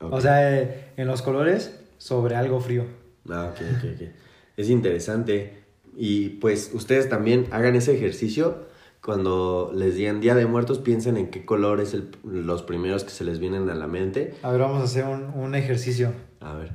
O 0.00 0.20
sea, 0.20 0.58
eh, 0.58 0.92
en 0.96 1.06
los 1.06 1.22
colores 1.22 1.80
sobre 1.98 2.36
algo 2.36 2.60
frío. 2.60 2.84
Ah, 3.30 3.50
ok, 3.52 3.60
ok, 3.78 3.84
ok. 3.94 4.08
Es 4.56 4.68
interesante. 4.70 5.62
Y 5.96 6.30
pues 6.40 6.70
ustedes 6.74 7.08
también 7.08 7.46
hagan 7.50 7.74
ese 7.76 7.94
ejercicio 7.94 8.66
cuando 9.02 9.70
les 9.74 9.96
digan 9.96 10.20
Día 10.20 10.34
de 10.34 10.46
Muertos, 10.46 10.78
piensen 10.78 11.16
en 11.16 11.30
qué 11.30 11.44
color 11.44 11.80
es 11.80 11.92
el, 11.94 12.10
los 12.24 12.62
primeros 12.62 13.04
que 13.04 13.10
se 13.10 13.22
les 13.24 13.38
vienen 13.38 13.68
a 13.70 13.74
la 13.74 13.86
mente. 13.86 14.34
A 14.42 14.50
ver, 14.50 14.60
vamos 14.60 14.80
a 14.80 14.84
hacer 14.84 15.04
un, 15.04 15.24
un 15.34 15.54
ejercicio. 15.54 16.12
A 16.40 16.54
ver. 16.54 16.72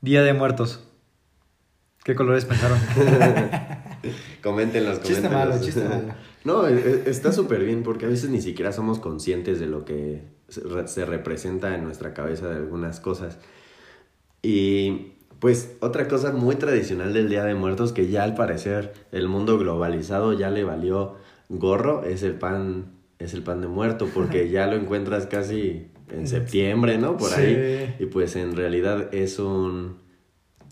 Día 0.00 0.22
de 0.22 0.32
Muertos. 0.34 0.84
¿Qué 2.04 2.14
colores 2.14 2.44
pensaron? 2.46 2.78
coméntenlos, 4.42 5.02
Chiste 5.02 5.22
coméntenlos. 5.28 5.48
malo, 5.54 5.64
chiste 5.64 5.84
malo. 5.84 6.14
No, 6.44 6.66
e- 6.66 7.02
e- 7.06 7.10
está 7.10 7.32
súper 7.32 7.64
bien 7.64 7.82
porque 7.82 8.06
a 8.06 8.08
veces 8.08 8.30
ni 8.30 8.40
siquiera 8.40 8.72
somos 8.72 9.00
conscientes 9.00 9.60
de 9.60 9.66
lo 9.66 9.84
que 9.84 10.22
se 10.48 11.04
representa 11.04 11.74
en 11.74 11.84
nuestra 11.84 12.14
cabeza 12.14 12.48
de 12.48 12.56
algunas 12.56 13.00
cosas. 13.00 13.38
Y 14.40 15.14
pues 15.40 15.76
otra 15.80 16.08
cosa 16.08 16.32
muy 16.32 16.56
tradicional 16.56 17.12
del 17.12 17.28
Día 17.28 17.44
de 17.44 17.54
Muertos 17.54 17.92
que 17.92 18.08
ya 18.08 18.24
al 18.24 18.34
parecer 18.34 18.92
el 19.12 19.28
mundo 19.28 19.58
globalizado 19.58 20.32
ya 20.32 20.50
le 20.50 20.64
valió 20.64 21.16
gorro 21.48 22.02
es 22.04 22.22
el 22.22 22.34
pan 22.34 22.86
es 23.18 23.34
el 23.34 23.42
pan 23.42 23.60
de 23.60 23.68
muerto 23.68 24.08
porque 24.12 24.48
ya 24.50 24.66
lo 24.66 24.76
encuentras 24.76 25.26
casi 25.26 25.88
en 26.10 26.26
septiembre, 26.26 26.96
¿no? 26.98 27.16
Por 27.16 27.30
Sí. 27.30 27.40
ahí. 27.42 27.96
Y 27.98 28.06
pues 28.06 28.34
en 28.36 28.56
realidad 28.56 29.12
es 29.14 29.38
un 29.38 29.98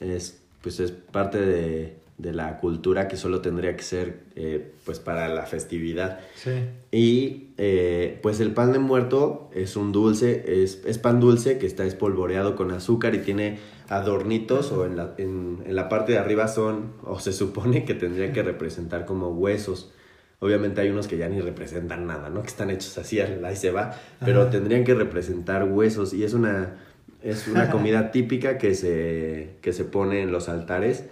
es 0.01 0.43
pues 0.63 0.81
es 0.81 0.91
parte 0.93 1.41
de, 1.41 1.99
de 2.19 2.33
la 2.33 2.59
cultura 2.59 3.09
que 3.09 3.17
solo 3.17 3.43
tendría 3.43 3.77
que 3.77 3.83
ser 3.83 4.21
eh, 4.37 4.73
pues 4.85 5.01
para 5.01 5.29
la 5.29 5.45
festividad. 5.45 6.21
Sí. 6.35 6.51
Y 6.91 7.49
eh, 7.59 8.19
pues 8.23 8.41
el 8.41 8.53
pan 8.53 8.73
de 8.73 8.79
muerto 8.79 9.51
es 9.55 9.77
un 9.77 9.93
dulce, 9.93 10.63
es, 10.63 10.83
es 10.87 10.99
pan 10.99 11.21
dulce 11.21 11.59
que 11.59 11.67
está 11.67 11.85
espolvoreado 11.85 12.57
con 12.57 12.71
azúcar 12.71 13.15
y 13.15 13.19
tiene 13.19 13.59
adornitos 13.89 14.73
o 14.73 14.87
en 14.87 14.97
la, 14.97 15.15
en, 15.19 15.63
en 15.67 15.77
la 15.77 15.89
parte 15.89 16.13
de 16.13 16.19
arriba 16.19 16.49
son, 16.49 16.93
o 17.05 17.21
se 17.21 17.33
supone 17.33 17.85
que 17.85 17.95
tendría 17.95 18.33
que 18.33 18.43
representar 18.43 19.05
como 19.05 19.29
huesos. 19.29 19.93
Obviamente 20.39 20.81
hay 20.81 20.91
unos 20.91 21.09
que 21.09 21.19
ya 21.19 21.29
ni 21.29 21.41
representan 21.41 22.07
nada, 22.07 22.31
¿no? 22.31 22.43
Que 22.43 22.49
están 22.49 22.71
hechos 22.71 22.97
así, 22.99 23.21
ahí 23.21 23.57
se 23.57 23.71
va, 23.71 23.99
pero 24.25 24.43
Ajá. 24.43 24.51
tendrían 24.51 24.85
que 24.85 24.95
representar 24.95 25.65
huesos 25.65 26.13
y 26.13 26.25
es 26.25 26.35
una, 26.35 26.77
es 27.23 27.47
una 27.49 27.71
comida 27.73 28.11
típica 28.11 28.59
que 28.59 28.75
se, 28.75 29.57
que 29.61 29.73
se 29.73 29.85
pone 29.85 30.23
en 30.23 30.33
los 30.33 30.49
altares 30.49 31.05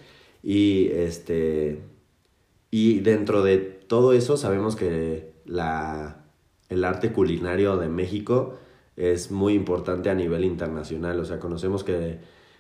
y 0.44 0.88
este... 0.92 1.80
Y 2.70 3.00
dentro 3.00 3.42
de 3.42 3.57
todo 3.59 4.12
eso 4.12 4.37
sabemos 4.37 4.76
que 4.76 5.33
la, 5.44 6.26
el 6.68 6.85
arte 6.85 7.12
culinario 7.12 7.76
de 7.76 7.88
México 7.88 8.59
es 8.96 9.30
muy 9.30 9.54
importante 9.54 10.11
a 10.11 10.14
nivel 10.14 10.44
internacional. 10.44 11.20
O 11.20 11.24
sea, 11.24 11.38
conocemos 11.38 11.85
que, 11.85 12.18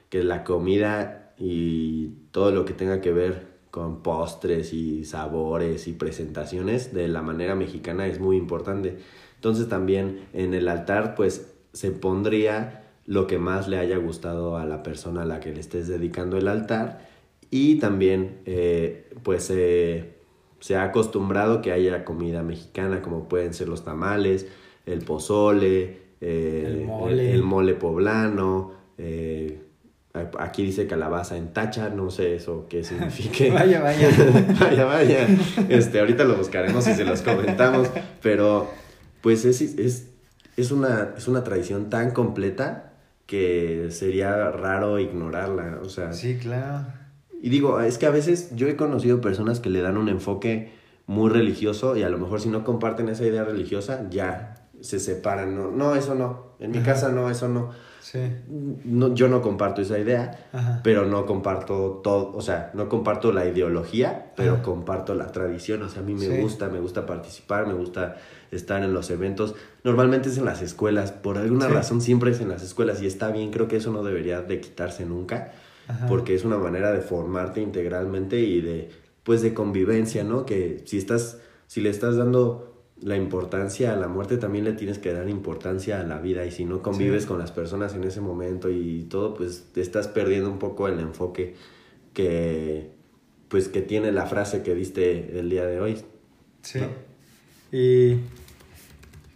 que 0.08 0.22
la 0.22 0.44
comida 0.44 1.34
y 1.36 2.10
todo 2.30 2.52
lo 2.52 2.64
que 2.64 2.74
tenga 2.74 3.00
que 3.00 3.12
ver 3.12 3.54
con 3.72 4.04
postres 4.04 4.72
y 4.72 5.04
sabores 5.04 5.88
y 5.88 5.92
presentaciones 5.94 6.94
de 6.94 7.08
la 7.08 7.22
manera 7.22 7.56
mexicana 7.56 8.06
es 8.06 8.20
muy 8.20 8.36
importante. 8.36 8.98
Entonces 9.34 9.68
también 9.68 10.28
en 10.32 10.54
el 10.54 10.68
altar 10.68 11.16
pues 11.16 11.52
se 11.72 11.90
pondría 11.90 12.84
lo 13.04 13.26
que 13.26 13.38
más 13.38 13.66
le 13.66 13.78
haya 13.78 13.96
gustado 13.96 14.56
a 14.56 14.64
la 14.64 14.84
persona 14.84 15.22
a 15.22 15.26
la 15.26 15.40
que 15.40 15.52
le 15.52 15.58
estés 15.58 15.88
dedicando 15.88 16.38
el 16.38 16.46
altar 16.46 17.13
y 17.54 17.76
también 17.76 18.40
eh, 18.46 19.12
pues 19.22 19.48
eh, 19.54 20.16
se 20.58 20.74
ha 20.74 20.82
acostumbrado 20.82 21.62
que 21.62 21.70
haya 21.70 22.04
comida 22.04 22.42
mexicana 22.42 23.00
como 23.00 23.28
pueden 23.28 23.54
ser 23.54 23.68
los 23.68 23.84
tamales, 23.84 24.48
el 24.86 25.02
pozole, 25.04 25.98
eh, 26.20 26.64
El 26.66 26.84
mole. 26.84 27.30
el 27.32 27.44
mole 27.44 27.74
poblano, 27.74 28.72
eh, 28.98 29.60
aquí 30.36 30.64
dice 30.64 30.88
calabaza 30.88 31.36
en 31.36 31.52
tacha, 31.52 31.90
no 31.90 32.10
sé 32.10 32.34
eso 32.34 32.66
qué 32.68 32.82
signifique. 32.82 33.50
Vaya, 33.52 33.80
vaya. 33.80 34.08
vaya, 34.60 34.84
vaya. 34.84 35.28
Este, 35.68 36.00
ahorita 36.00 36.24
lo 36.24 36.34
buscaremos 36.34 36.84
y 36.88 36.94
se 36.94 37.04
los 37.04 37.22
comentamos, 37.22 37.88
pero 38.20 38.68
pues 39.20 39.44
es, 39.44 39.60
es, 39.60 40.08
es, 40.56 40.72
una, 40.72 41.14
es 41.16 41.28
una 41.28 41.44
tradición 41.44 41.88
tan 41.88 42.10
completa 42.10 42.94
que 43.26 43.90
sería 43.90 44.50
raro 44.50 44.98
ignorarla, 44.98 45.78
o 45.84 45.88
sea, 45.88 46.12
Sí, 46.14 46.36
claro. 46.36 47.03
Y 47.44 47.50
digo, 47.50 47.78
es 47.82 47.98
que 47.98 48.06
a 48.06 48.10
veces 48.10 48.56
yo 48.56 48.68
he 48.68 48.74
conocido 48.76 49.20
personas 49.20 49.60
que 49.60 49.68
le 49.68 49.82
dan 49.82 49.98
un 49.98 50.08
enfoque 50.08 50.72
muy 51.04 51.28
religioso 51.28 51.94
y 51.94 52.02
a 52.02 52.08
lo 52.08 52.16
mejor 52.16 52.40
si 52.40 52.48
no 52.48 52.64
comparten 52.64 53.10
esa 53.10 53.26
idea 53.26 53.44
religiosa, 53.44 54.06
ya 54.08 54.66
se 54.80 54.98
separan. 54.98 55.54
No, 55.54 55.70
no 55.70 55.94
eso 55.94 56.14
no. 56.14 56.54
En 56.58 56.70
mi 56.70 56.78
Ajá. 56.78 56.92
casa 56.94 57.10
no, 57.10 57.28
eso 57.28 57.46
no. 57.50 57.68
Sí. 58.00 58.18
no. 58.86 59.14
Yo 59.14 59.28
no 59.28 59.42
comparto 59.42 59.82
esa 59.82 59.98
idea, 59.98 60.46
Ajá. 60.54 60.80
pero 60.82 61.04
no 61.04 61.26
comparto 61.26 62.00
todo, 62.02 62.32
o 62.34 62.40
sea, 62.40 62.70
no 62.72 62.88
comparto 62.88 63.30
la 63.30 63.44
ideología, 63.46 64.32
pero 64.36 64.54
Ajá. 64.54 64.62
comparto 64.62 65.14
la 65.14 65.26
tradición. 65.30 65.82
O 65.82 65.90
sea, 65.90 66.00
a 66.00 66.04
mí 66.06 66.14
me 66.14 66.26
Sí. 66.26 66.40
gusta, 66.40 66.70
me 66.70 66.80
gusta 66.80 67.04
participar, 67.04 67.66
me 67.66 67.74
gusta 67.74 68.16
estar 68.52 68.82
en 68.82 68.94
los 68.94 69.10
eventos. 69.10 69.54
Normalmente 69.84 70.30
es 70.30 70.38
en 70.38 70.46
las 70.46 70.62
escuelas, 70.62 71.12
por 71.12 71.36
alguna 71.36 71.66
Sí. 71.66 71.72
razón 71.74 72.00
siempre 72.00 72.30
es 72.30 72.40
en 72.40 72.48
las 72.48 72.62
escuelas 72.62 73.02
y 73.02 73.06
está 73.06 73.28
bien, 73.28 73.50
creo 73.50 73.68
que 73.68 73.76
eso 73.76 73.90
no 73.92 74.02
debería 74.02 74.40
de 74.40 74.60
quitarse 74.62 75.04
nunca 75.04 75.52
Ajá. 75.88 76.06
porque 76.06 76.34
es 76.34 76.44
una 76.44 76.56
manera 76.58 76.92
de 76.92 77.00
formarte 77.00 77.60
integralmente 77.60 78.40
y 78.40 78.60
de 78.60 78.88
pues 79.22 79.42
de 79.42 79.54
convivencia, 79.54 80.24
¿no? 80.24 80.44
Que 80.46 80.82
si 80.86 80.98
estás 80.98 81.38
si 81.66 81.80
le 81.80 81.90
estás 81.90 82.16
dando 82.16 82.70
la 83.00 83.16
importancia 83.16 83.92
a 83.92 83.96
la 83.96 84.06
muerte 84.08 84.36
también 84.36 84.64
le 84.64 84.72
tienes 84.72 84.98
que 84.98 85.12
dar 85.12 85.28
importancia 85.28 86.00
a 86.00 86.04
la 86.04 86.20
vida 86.20 86.46
y 86.46 86.50
si 86.52 86.64
no 86.64 86.80
convives 86.82 87.22
Sí. 87.22 87.28
con 87.28 87.38
las 87.38 87.50
personas 87.52 87.94
en 87.94 88.04
ese 88.04 88.20
momento 88.20 88.70
y 88.70 89.02
todo 89.10 89.34
pues 89.34 89.64
te 89.72 89.80
estás 89.80 90.08
perdiendo 90.08 90.50
un 90.50 90.58
poco 90.58 90.88
el 90.88 91.00
enfoque 91.00 91.54
que 92.12 92.90
pues 93.48 93.68
que 93.68 93.82
tiene 93.82 94.10
la 94.12 94.26
frase 94.26 94.62
que 94.62 94.74
diste 94.74 95.38
el 95.38 95.50
día 95.50 95.66
de 95.66 95.80
hoy. 95.80 95.96
Sí. 96.62 96.80
¿no? 96.80 96.88
Y 97.76 98.16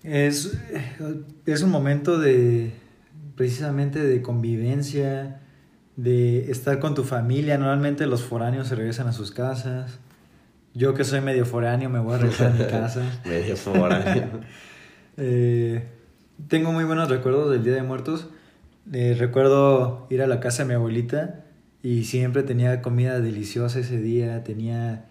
es, 0.05 0.57
es 1.47 1.63
un 1.63 1.71
momento 1.71 2.19
de 2.19 2.71
precisamente 3.37 4.03
de 4.03 4.23
convivencia, 4.23 5.41
de 5.99 6.49
estar 6.49 6.79
con 6.79 6.95
tu 6.95 7.03
familia. 7.03 7.59
Normalmente 7.59 8.07
los 8.07 8.23
foráneos 8.23 8.69
se 8.69 8.77
regresan 8.77 9.09
a 9.09 9.13
sus 9.13 9.33
casas. 9.33 9.99
Yo 10.73 10.95
que 10.95 11.03
soy 11.03 11.21
medio 11.21 11.45
foráneo 11.45 11.91
me 11.91 11.99
voy 11.99 12.15
a 12.15 12.19
regresar 12.19 12.53
a 12.53 12.55
mi 12.55 12.65
casa. 12.65 13.03
Medio 13.27 13.57
foráneo. 13.57 14.31
Eh, 15.21 15.83
tengo 16.47 16.71
muy 16.71 16.85
buenos 16.85 17.09
recuerdos 17.09 17.51
del 17.51 17.65
Día 17.65 17.75
de 17.75 17.83
Muertos. 17.83 18.29
Eh, 18.93 19.17
recuerdo 19.19 20.07
ir 20.11 20.23
a 20.23 20.29
la 20.29 20.39
casa 20.39 20.63
de 20.63 20.69
mi 20.69 20.75
abuelita 20.77 21.45
y 21.83 22.05
siempre 22.05 22.45
tenía 22.45 22.81
comida 22.83 23.19
deliciosa 23.19 23.81
ese 23.81 24.01
día. 24.01 24.45
Tenía 24.45 25.07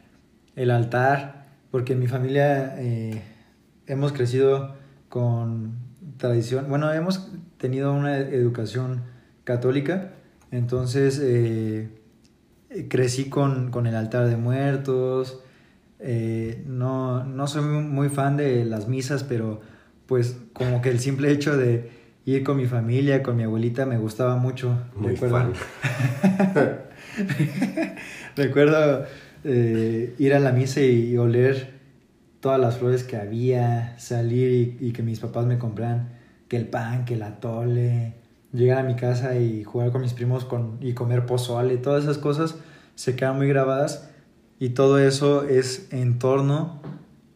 el 0.56 0.72
altar, 0.72 1.48
porque 1.72 1.92
en 1.92 2.00
mi 2.00 2.08
familia 2.08 2.76
eh, 2.78 3.22
hemos 3.86 4.14
crecido 4.14 4.78
con 5.10 5.74
tradición. 6.16 6.70
Bueno, 6.70 6.90
hemos 6.94 7.30
tenido 7.58 7.92
una 7.92 8.18
educación 8.18 9.02
católica, 9.44 10.14
entonces 10.52 11.20
eh, 11.24 11.90
crecí 12.90 13.30
con, 13.30 13.72
con 13.72 13.88
el 13.88 13.96
altar 13.96 14.28
de 14.28 14.38
muertos. 14.38 15.42
Eh, 16.00 16.64
no, 16.68 17.24
no 17.24 17.48
soy 17.48 17.64
muy- 17.64 18.10
fan 18.10 18.38
de 18.38 18.64
las 18.66 18.88
misas, 18.88 19.24
pero 19.24 19.62
pues 20.06 20.38
como 20.54 20.82
que 20.82 20.90
el 20.90 21.00
simple 21.00 21.32
hecho 21.32 21.58
de 21.58 21.90
ir 22.26 22.44
con 22.44 22.58
mi 22.58 22.66
familia, 22.66 23.24
con 23.24 23.36
mi 23.36 23.44
abuelita, 23.44 23.86
me 23.86 23.98
gustaba 23.98 24.36
mucho. 24.38 24.78
Muy 24.96 25.16
Recuerdo- 25.16 25.54
fan. 25.54 26.82
Recuerdo 28.36 29.06
eh, 29.44 30.14
ir 30.18 30.34
a 30.34 30.40
la 30.40 30.52
misa 30.52 30.82
y 30.82 31.18
oler 31.18 31.76
todas 32.40 32.60
las 32.60 32.78
flores 32.78 33.04
que 33.04 33.18
había, 33.18 33.98
salir 33.98 34.78
y, 34.82 34.88
y 34.88 34.92
que 34.92 35.04
mis 35.04 35.20
papás 35.20 35.46
me 35.46 35.58
compraran 35.58 36.10
que 36.48 36.58
el 36.58 36.68
pan, 36.68 37.06
que 37.06 37.16
el 37.16 37.24
atole, 37.24 38.14
llegar 38.58 38.80
a 38.80 38.84
mi 38.84 38.96
casa 38.96 39.38
y 39.38 39.64
jugar 39.64 39.92
con 39.92 40.02
mis 40.02 40.14
primos 40.14 40.46
con, 40.46 40.78
y 40.82 40.94
comer 40.94 41.26
pozole, 41.26 41.78
todas 41.78 42.04
esas 42.04 42.18
cosas 42.18 42.56
se 42.96 43.16
quedan 43.16 43.38
muy 43.38 43.48
grabadas 43.48 44.10
y 44.60 44.70
todo 44.70 45.00
eso 45.00 45.44
es 45.44 45.88
en 45.92 46.20
torno 46.20 46.82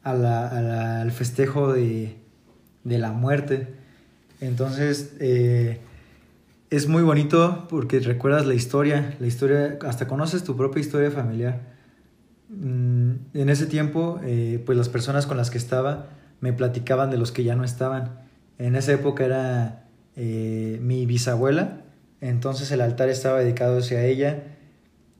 a 0.04 0.14
la- 0.14 1.02
al 1.02 1.12
festejo 1.12 1.72
de, 1.72 2.18
de 2.84 2.98
la 2.98 3.12
muerte. 3.12 3.76
Entonces, 4.42 5.16
eh, 5.20 5.80
es 6.72 6.88
muy 6.88 7.04
bonito 7.04 7.68
porque 7.70 8.00
recuerdas 8.00 8.46
la 8.48 8.54
historia, 8.56 9.16
la 9.20 9.28
historia, 9.28 9.78
hasta 9.86 10.08
conoces 10.08 10.44
tu 10.44 10.56
propia 10.58 10.80
historia 10.80 11.12
familiar. 11.12 11.62
Mm, 12.50 13.12
En 13.34 13.50
ese 13.50 13.66
tiempo, 13.68 14.20
eh, 14.24 14.62
pues 14.66 14.78
las 14.78 14.90
personas 14.90 15.26
con 15.26 15.38
las 15.38 15.52
que 15.52 15.58
estaba 15.58 16.08
me 16.42 16.54
platicaban 16.54 17.12
de 17.12 17.18
los 17.18 17.32
que 17.32 17.44
ya 17.44 17.56
no 17.56 17.64
estaban. 17.64 18.20
En 18.58 18.76
esa 18.76 18.94
época 18.94 19.26
era 19.26 19.86
eh, 20.24 20.78
mi 20.84 21.08
bisabuela, 21.08 21.82
entonces 22.22 22.72
el 22.72 22.82
altar 22.82 23.10
estaba 23.10 23.40
dedicado 23.40 23.80
hacia 23.80 24.06
ella 24.06 24.44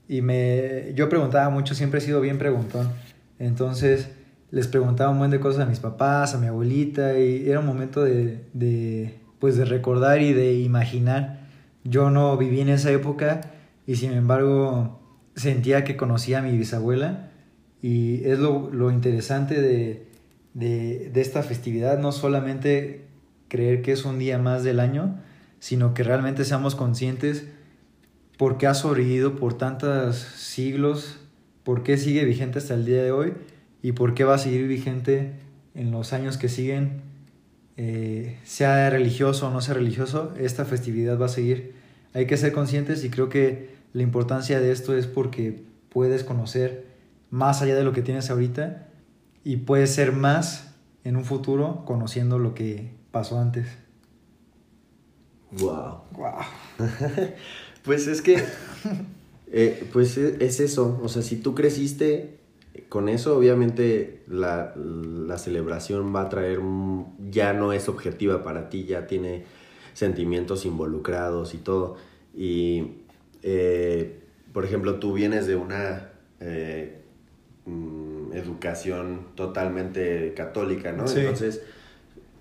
y 0.08 0.22
me, 0.22 0.94
yo 0.94 1.10
preguntaba 1.10 1.50
mucho, 1.50 1.74
siempre 1.74 1.98
he 1.98 2.02
sido 2.04 2.22
bien 2.22 2.38
preguntón. 2.38 2.92
Entonces 3.40 4.10
les 4.52 4.68
preguntaba 4.68 5.10
un 5.10 5.18
buen 5.18 5.32
de 5.32 5.40
cosas 5.40 5.62
a 5.62 5.66
mis 5.66 5.80
papás, 5.80 6.36
a 6.36 6.38
mi 6.38 6.46
abuelita 6.46 7.18
y 7.18 7.50
era 7.50 7.62
un 7.62 7.66
momento 7.66 8.04
de, 8.04 8.46
de, 8.54 9.18
pues 9.40 9.58
de 9.58 9.66
recordar 9.66 10.22
y 10.22 10.34
de 10.34 10.54
imaginar. 10.54 11.48
Yo 11.84 12.12
no 12.12 12.38
viví 12.38 12.62
en 12.62 12.70
esa 12.70 12.92
época 12.92 13.42
y 13.88 13.96
sin 13.96 14.12
embargo 14.12 15.02
sentía 15.36 15.84
que 15.84 15.98
conocía 15.98 16.38
a 16.38 16.42
mi 16.44 16.56
bisabuela 16.56 17.32
y 17.82 18.24
es 18.26 18.38
lo, 18.38 18.70
lo 18.72 18.92
interesante 18.92 19.60
de, 19.60 20.06
de, 20.54 21.10
de 21.12 21.22
esta 21.22 21.42
festividad, 21.42 21.98
no 21.98 22.12
solamente 22.12 23.10
creer 23.52 23.82
que 23.82 23.92
es 23.92 24.06
un 24.06 24.18
día 24.18 24.38
más 24.38 24.64
del 24.64 24.80
año, 24.80 25.20
sino 25.60 25.94
que 25.94 26.04
realmente 26.04 26.46
seamos 26.46 26.74
conscientes 26.74 27.48
por 28.38 28.58
qué 28.58 28.66
ha 28.66 28.74
sobrevivido 28.74 29.36
por 29.36 29.58
tantos 29.58 30.16
siglos, 30.16 31.20
por 31.66 31.84
qué 31.84 31.98
sigue 31.98 32.24
vigente 32.24 32.60
hasta 32.60 32.76
el 32.76 32.86
día 32.86 33.04
de 33.04 33.12
hoy 33.12 33.34
y 33.82 33.92
por 33.92 34.14
qué 34.14 34.24
va 34.24 34.36
a 34.36 34.38
seguir 34.38 34.70
vigente 34.70 35.34
en 35.76 35.92
los 35.92 36.14
años 36.14 36.38
que 36.38 36.48
siguen, 36.48 37.02
eh, 37.76 38.40
sea 38.46 38.90
religioso 38.90 39.50
o 39.50 39.52
no 39.52 39.60
sea 39.60 39.74
religioso, 39.74 40.34
esta 40.40 40.64
festividad 40.64 41.20
va 41.20 41.26
a 41.26 41.30
seguir. 41.30 41.74
Hay 42.14 42.28
que 42.28 42.38
ser 42.38 42.54
conscientes 42.54 43.04
y 43.04 43.10
creo 43.10 43.28
que 43.28 43.76
la 43.92 44.02
importancia 44.02 44.62
de 44.62 44.72
esto 44.72 44.96
es 44.96 45.08
porque 45.08 45.62
puedes 45.90 46.24
conocer 46.24 46.86
más 47.32 47.62
allá 47.62 47.76
de 47.76 47.84
lo 47.84 47.92
que 47.92 48.02
tienes 48.02 48.30
ahorita 48.30 48.88
y 49.44 49.58
puedes 49.58 49.94
ser 49.94 50.14
más 50.14 50.74
en 51.04 51.18
un 51.18 51.26
futuro 51.26 51.84
conociendo 51.86 52.40
lo 52.40 52.54
que 52.54 53.01
pasó 53.12 53.40
antes. 53.40 53.68
Wow. 55.52 56.02
Wow. 56.14 56.40
pues 57.84 58.08
es 58.08 58.22
que, 58.22 58.42
eh, 59.52 59.88
pues 59.92 60.18
e, 60.18 60.38
es 60.40 60.60
eso, 60.60 61.00
o 61.04 61.10
sea, 61.10 61.22
si 61.22 61.38
tú 61.38 61.54
creciste 61.54 62.40
con 62.88 63.10
eso, 63.10 63.38
obviamente 63.38 64.24
la, 64.28 64.74
la, 64.76 65.38
celebración 65.38 66.16
va 66.16 66.22
a 66.22 66.30
traer, 66.30 66.60
ya 67.30 67.52
no 67.52 67.74
es 67.74 67.90
objetiva 67.90 68.44
para 68.44 68.70
ti, 68.70 68.86
ya 68.86 69.08
tiene 69.08 69.44
sentimientos 69.94 70.66
involucrados 70.66 71.54
y 71.54 71.58
todo. 71.58 71.98
Y, 72.34 73.02
eh, 73.44 74.22
por 74.54 74.64
ejemplo, 74.64 75.00
tú 75.00 75.14
vienes 75.14 75.48
de 75.48 75.58
una 75.58 76.12
eh, 76.40 77.02
mm, 77.66 78.32
educación 78.34 79.28
totalmente 79.36 80.34
católica, 80.34 80.94
¿no? 80.94 81.06
Entonces 81.10 81.62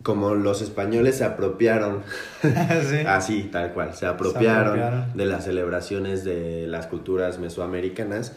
como 0.02 0.34
los 0.34 0.62
españoles 0.62 1.16
se 1.18 1.24
apropiaron, 1.24 2.02
así, 3.06 3.44
tal 3.44 3.72
cual, 3.72 3.94
se 3.94 4.06
apropiaron, 4.06 5.12
de 5.14 5.24
las 5.26 5.44
celebraciones 5.44 6.24
de 6.24 6.66
las 6.66 6.86
culturas 6.86 7.38
mesoamericanas, 7.38 8.36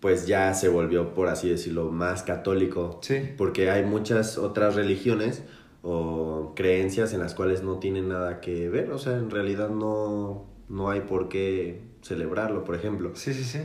pues 0.00 0.26
ya 0.26 0.52
se 0.54 0.68
volvió, 0.68 1.14
por 1.14 1.28
así 1.28 1.48
decirlo, 1.48 1.90
más 1.90 2.22
católico. 2.22 3.00
Porque 3.36 3.70
hay 3.70 3.84
muchas 3.84 4.38
otras 4.38 4.74
religiones 4.74 5.42
o 5.82 6.52
creencias 6.56 7.12
en 7.12 7.20
las 7.20 7.34
cuales 7.34 7.62
no 7.62 7.78
tienen 7.78 8.08
nada 8.08 8.40
que 8.40 8.68
ver, 8.68 8.90
o 8.90 8.98
sea, 8.98 9.16
en 9.16 9.30
realidad 9.30 9.68
no, 9.68 10.46
no 10.68 10.90
hay 10.90 11.02
por 11.02 11.28
qué 11.28 11.82
celebrarlo, 12.02 12.64
por 12.64 12.74
ejemplo. 12.74 13.12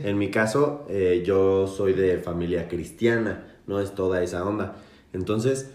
En 0.04 0.18
mi 0.18 0.30
caso, 0.30 0.86
eh, 0.88 1.22
yo 1.26 1.66
soy 1.66 1.92
de 1.94 2.18
familia 2.18 2.68
cristiana, 2.68 3.58
no 3.66 3.80
es 3.80 3.94
toda 3.94 4.22
esa 4.22 4.44
onda. 4.44 4.76
Entonces, 5.12 5.70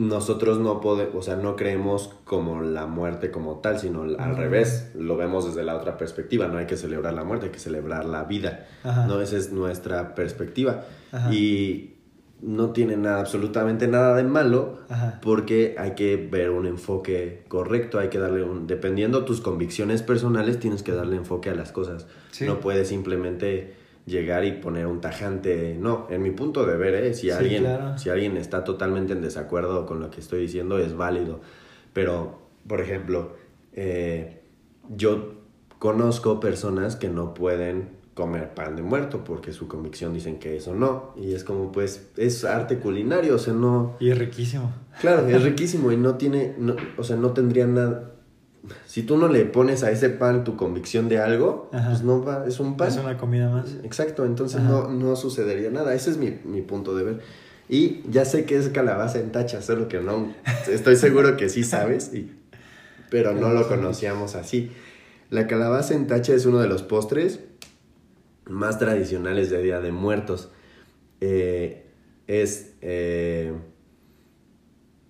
nosotros 0.00 0.58
no 0.58 0.80
podemos, 0.80 1.14
o 1.14 1.20
sea, 1.20 1.36
no 1.36 1.56
creemos 1.56 2.14
como 2.24 2.62
la 2.62 2.86
muerte 2.86 3.30
como 3.30 3.58
tal, 3.58 3.78
sino 3.78 4.00
al 4.00 4.34
revés, 4.34 4.92
lo 4.94 5.18
vemos 5.18 5.44
desde 5.44 5.62
la 5.62 5.76
otra 5.76 5.98
perspectiva, 5.98 6.48
no 6.48 6.56
hay 6.56 6.64
que 6.64 6.78
celebrar 6.78 7.12
la 7.12 7.22
muerte, 7.22 7.46
hay 7.46 7.52
que 7.52 7.58
celebrar 7.58 8.06
la 8.06 8.24
vida, 8.24 8.66
¿no? 8.82 9.20
Esa 9.20 9.36
es 9.36 9.52
nuestra 9.52 10.14
perspectiva. 10.14 10.84
Y 11.30 11.96
no 12.40 12.70
tiene 12.70 12.96
nada, 12.96 13.20
absolutamente 13.20 13.88
nada 13.88 14.16
de 14.16 14.22
malo, 14.22 14.78
porque 15.20 15.74
hay 15.78 15.90
que 15.90 16.16
ver 16.16 16.48
un 16.48 16.64
enfoque 16.64 17.44
correcto, 17.48 17.98
hay 17.98 18.08
que 18.08 18.18
darle 18.18 18.42
un, 18.42 18.66
dependiendo 18.66 19.26
tus 19.26 19.42
convicciones 19.42 20.00
personales, 20.02 20.58
tienes 20.60 20.82
que 20.82 20.92
darle 20.92 21.16
enfoque 21.16 21.50
a 21.50 21.54
las 21.54 21.72
cosas. 21.72 22.06
No 22.40 22.60
puedes 22.60 22.88
simplemente 22.88 23.74
llegar 24.10 24.44
y 24.44 24.52
poner 24.52 24.86
un 24.86 25.00
tajante. 25.00 25.76
No, 25.78 26.06
en 26.10 26.22
mi 26.22 26.30
punto 26.30 26.66
de 26.66 26.76
ver, 26.76 26.94
¿eh? 26.94 27.14
si, 27.14 27.30
alguien, 27.30 27.66
si 27.96 28.10
alguien 28.10 28.36
está 28.36 28.64
totalmente 28.64 29.14
en 29.14 29.22
desacuerdo 29.22 29.86
con 29.86 30.00
lo 30.00 30.10
que 30.10 30.20
estoy 30.20 30.42
diciendo, 30.42 30.78
es 30.78 30.94
válido. 30.94 31.40
Pero, 31.92 32.38
por 32.66 32.80
ejemplo, 32.80 33.36
eh, 33.72 34.42
yo 34.94 35.34
conozco 35.78 36.40
personas 36.40 36.96
que 36.96 37.08
no 37.08 37.32
pueden 37.32 38.00
comer 38.14 38.54
pan 38.54 38.76
de 38.76 38.82
muerto 38.82 39.24
porque 39.24 39.52
su 39.52 39.66
convicción 39.66 40.12
dicen 40.12 40.38
que 40.38 40.56
eso 40.56 40.74
no 40.74 41.14
y 41.16 41.32
es 41.32 41.42
como 41.42 41.72
pues 41.72 42.10
es 42.18 42.44
arte 42.44 42.78
culinario 42.78 43.36
o 43.36 43.38
sea 43.38 43.54
no 43.54 43.96
y 43.98 44.10
es 44.10 44.18
riquísimo 44.18 44.72
claro 45.00 45.26
es 45.26 45.42
riquísimo 45.50 45.90
y 45.90 45.96
no 45.96 46.16
tiene 46.16 46.54
no, 46.58 46.76
o 46.98 47.04
sea 47.04 47.16
no 47.16 47.30
tendría 47.30 47.66
nada 47.66 48.10
si 48.86 49.02
tú 49.02 49.16
no 49.16 49.28
le 49.28 49.44
pones 49.46 49.82
a 49.82 49.90
ese 49.90 50.10
pan 50.10 50.44
tu 50.44 50.56
convicción 50.56 51.08
de 51.08 51.18
algo, 51.18 51.70
pues 51.70 52.02
no 52.02 52.22
va, 52.22 52.46
es 52.46 52.60
un 52.60 52.76
pan. 52.76 52.88
Es 52.88 52.96
una 52.96 53.16
comida 53.16 53.48
más. 53.48 53.76
Exacto, 53.84 54.24
entonces 54.24 54.60
no, 54.60 54.88
no 54.88 55.16
sucedería 55.16 55.70
nada. 55.70 55.94
Ese 55.94 56.10
es 56.10 56.18
mi, 56.18 56.38
mi, 56.44 56.60
punto 56.62 56.94
de 56.94 57.04
ver. 57.04 57.20
Y 57.68 58.02
ya 58.10 58.24
sé 58.24 58.44
que 58.44 58.56
es 58.56 58.68
calabaza 58.68 59.18
en 59.18 59.32
tacha, 59.32 59.62
solo 59.62 59.88
que 59.88 60.00
no, 60.00 60.34
estoy 60.68 60.96
seguro 60.96 61.36
que 61.36 61.48
sí 61.48 61.64
sabes, 61.64 62.12
y, 62.12 62.32
pero 63.10 63.32
no 63.32 63.50
lo 63.50 63.66
conocíamos 63.68 64.34
así. 64.34 64.70
La 65.30 65.46
calabaza 65.46 65.94
en 65.94 66.06
tacha 66.06 66.34
es 66.34 66.44
uno 66.44 66.58
de 66.58 66.68
los 66.68 66.82
postres 66.82 67.40
más 68.46 68.78
tradicionales 68.78 69.48
de 69.50 69.62
Día 69.62 69.80
de 69.80 69.92
Muertos. 69.92 70.50
Eh, 71.20 71.86
es... 72.26 72.74
Eh, 72.82 73.52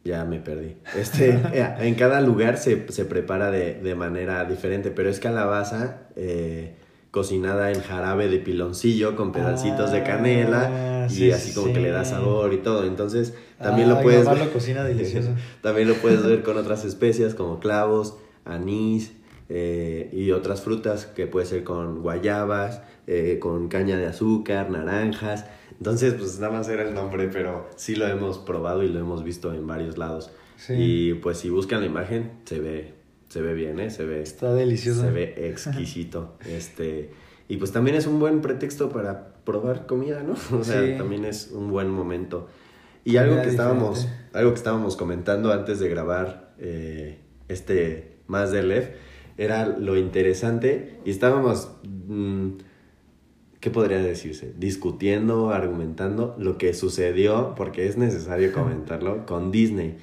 ya 0.04 0.24
me 0.24 0.40
perdí. 0.40 0.76
Este, 0.96 1.38
en 1.80 1.94
cada 1.94 2.20
lugar 2.20 2.56
se, 2.58 2.90
se 2.90 3.04
prepara 3.04 3.50
de, 3.50 3.74
de, 3.74 3.94
manera 3.94 4.44
diferente, 4.44 4.90
pero 4.90 5.10
es 5.10 5.20
calabaza 5.20 6.08
eh, 6.16 6.76
cocinada 7.10 7.72
en 7.72 7.80
jarabe 7.80 8.28
de 8.28 8.38
piloncillo 8.38 9.16
con 9.16 9.32
pedacitos 9.32 9.90
de 9.90 10.04
canela 10.04 11.06
ah, 11.06 11.08
y 11.10 11.32
así 11.32 11.52
como 11.54 11.72
que 11.72 11.80
le 11.80 11.90
da 11.90 12.04
sabor 12.04 12.52
y 12.52 12.58
todo. 12.58 12.84
Entonces 12.84 13.34
también 13.58 13.88
lo 13.88 14.00
puedes 14.00 14.28
ver. 14.28 14.38
Lo 14.38 14.52
cocina 14.52 14.84
delicioso. 14.84 15.30
también 15.62 15.88
lo 15.88 15.94
puedes 15.94 16.24
ver 16.24 16.42
con 16.42 16.56
otras 16.58 16.84
especias 16.84 17.34
como 17.34 17.58
clavos, 17.58 18.16
anís 18.44 19.12
eh, 19.48 20.08
y 20.12 20.30
otras 20.30 20.60
frutas 20.62 21.06
que 21.06 21.26
puede 21.26 21.46
ser 21.46 21.64
con 21.64 22.02
guayabas, 22.02 22.82
eh, 23.06 23.38
con 23.40 23.68
caña 23.68 23.96
de 23.96 24.06
azúcar, 24.06 24.70
naranjas. 24.70 25.46
Entonces, 25.80 26.12
pues 26.12 26.38
nada 26.38 26.52
más 26.52 26.68
era 26.68 26.86
el 26.86 26.92
nombre, 26.92 27.28
pero 27.32 27.68
sí 27.76 27.96
lo 27.96 28.06
hemos 28.06 28.38
probado 28.38 28.82
y 28.82 28.88
lo 28.88 29.00
hemos 29.00 29.24
visto 29.24 29.54
en 29.54 29.66
varios 29.66 29.96
lados. 29.96 30.30
Y 30.68 31.14
pues 31.14 31.38
si 31.38 31.48
buscan 31.48 31.80
la 31.80 31.86
imagen, 31.86 32.32
se 32.44 32.60
ve, 32.60 32.92
se 33.30 33.40
ve 33.40 33.54
bien, 33.54 33.80
¿eh? 33.80 33.88
Se 33.88 34.04
ve... 34.04 34.20
Está 34.20 34.52
delicioso. 34.52 35.00
Se 35.00 35.10
ve 35.10 35.48
exquisito. 35.48 36.36
este... 36.46 37.10
Y 37.48 37.56
pues 37.56 37.72
también 37.72 37.96
es 37.96 38.06
un 38.06 38.20
buen 38.20 38.42
pretexto 38.42 38.90
para 38.90 39.34
probar 39.44 39.86
comida, 39.86 40.22
¿no? 40.22 40.34
O 40.56 40.62
sea, 40.62 40.98
también 40.98 41.24
es 41.24 41.50
un 41.50 41.70
buen 41.70 41.88
momento. 41.88 42.48
Y 43.02 43.16
algo 43.16 43.40
que 43.40 43.48
estábamos, 43.48 44.06
algo 44.34 44.50
que 44.50 44.58
estábamos 44.58 44.96
comentando 44.96 45.50
antes 45.50 45.80
de 45.80 45.88
grabar 45.88 46.52
eh, 46.58 47.20
este 47.48 48.18
más 48.26 48.52
de 48.52 48.62
Lev 48.62 48.94
era 49.38 49.66
lo 49.66 49.96
interesante 49.96 51.00
y 51.06 51.10
estábamos 51.10 51.72
mm, 51.82 52.50
¿qué 53.60 53.70
podría 53.70 53.98
decirse? 53.98 54.52
Discutiendo, 54.58 55.50
argumentando 55.50 56.34
lo 56.38 56.58
que 56.58 56.74
sucedió, 56.74 57.54
porque 57.56 57.86
es 57.86 57.96
necesario 57.96 58.52
comentarlo, 58.54 59.26
con 59.26 59.50
Disney. 59.50 59.96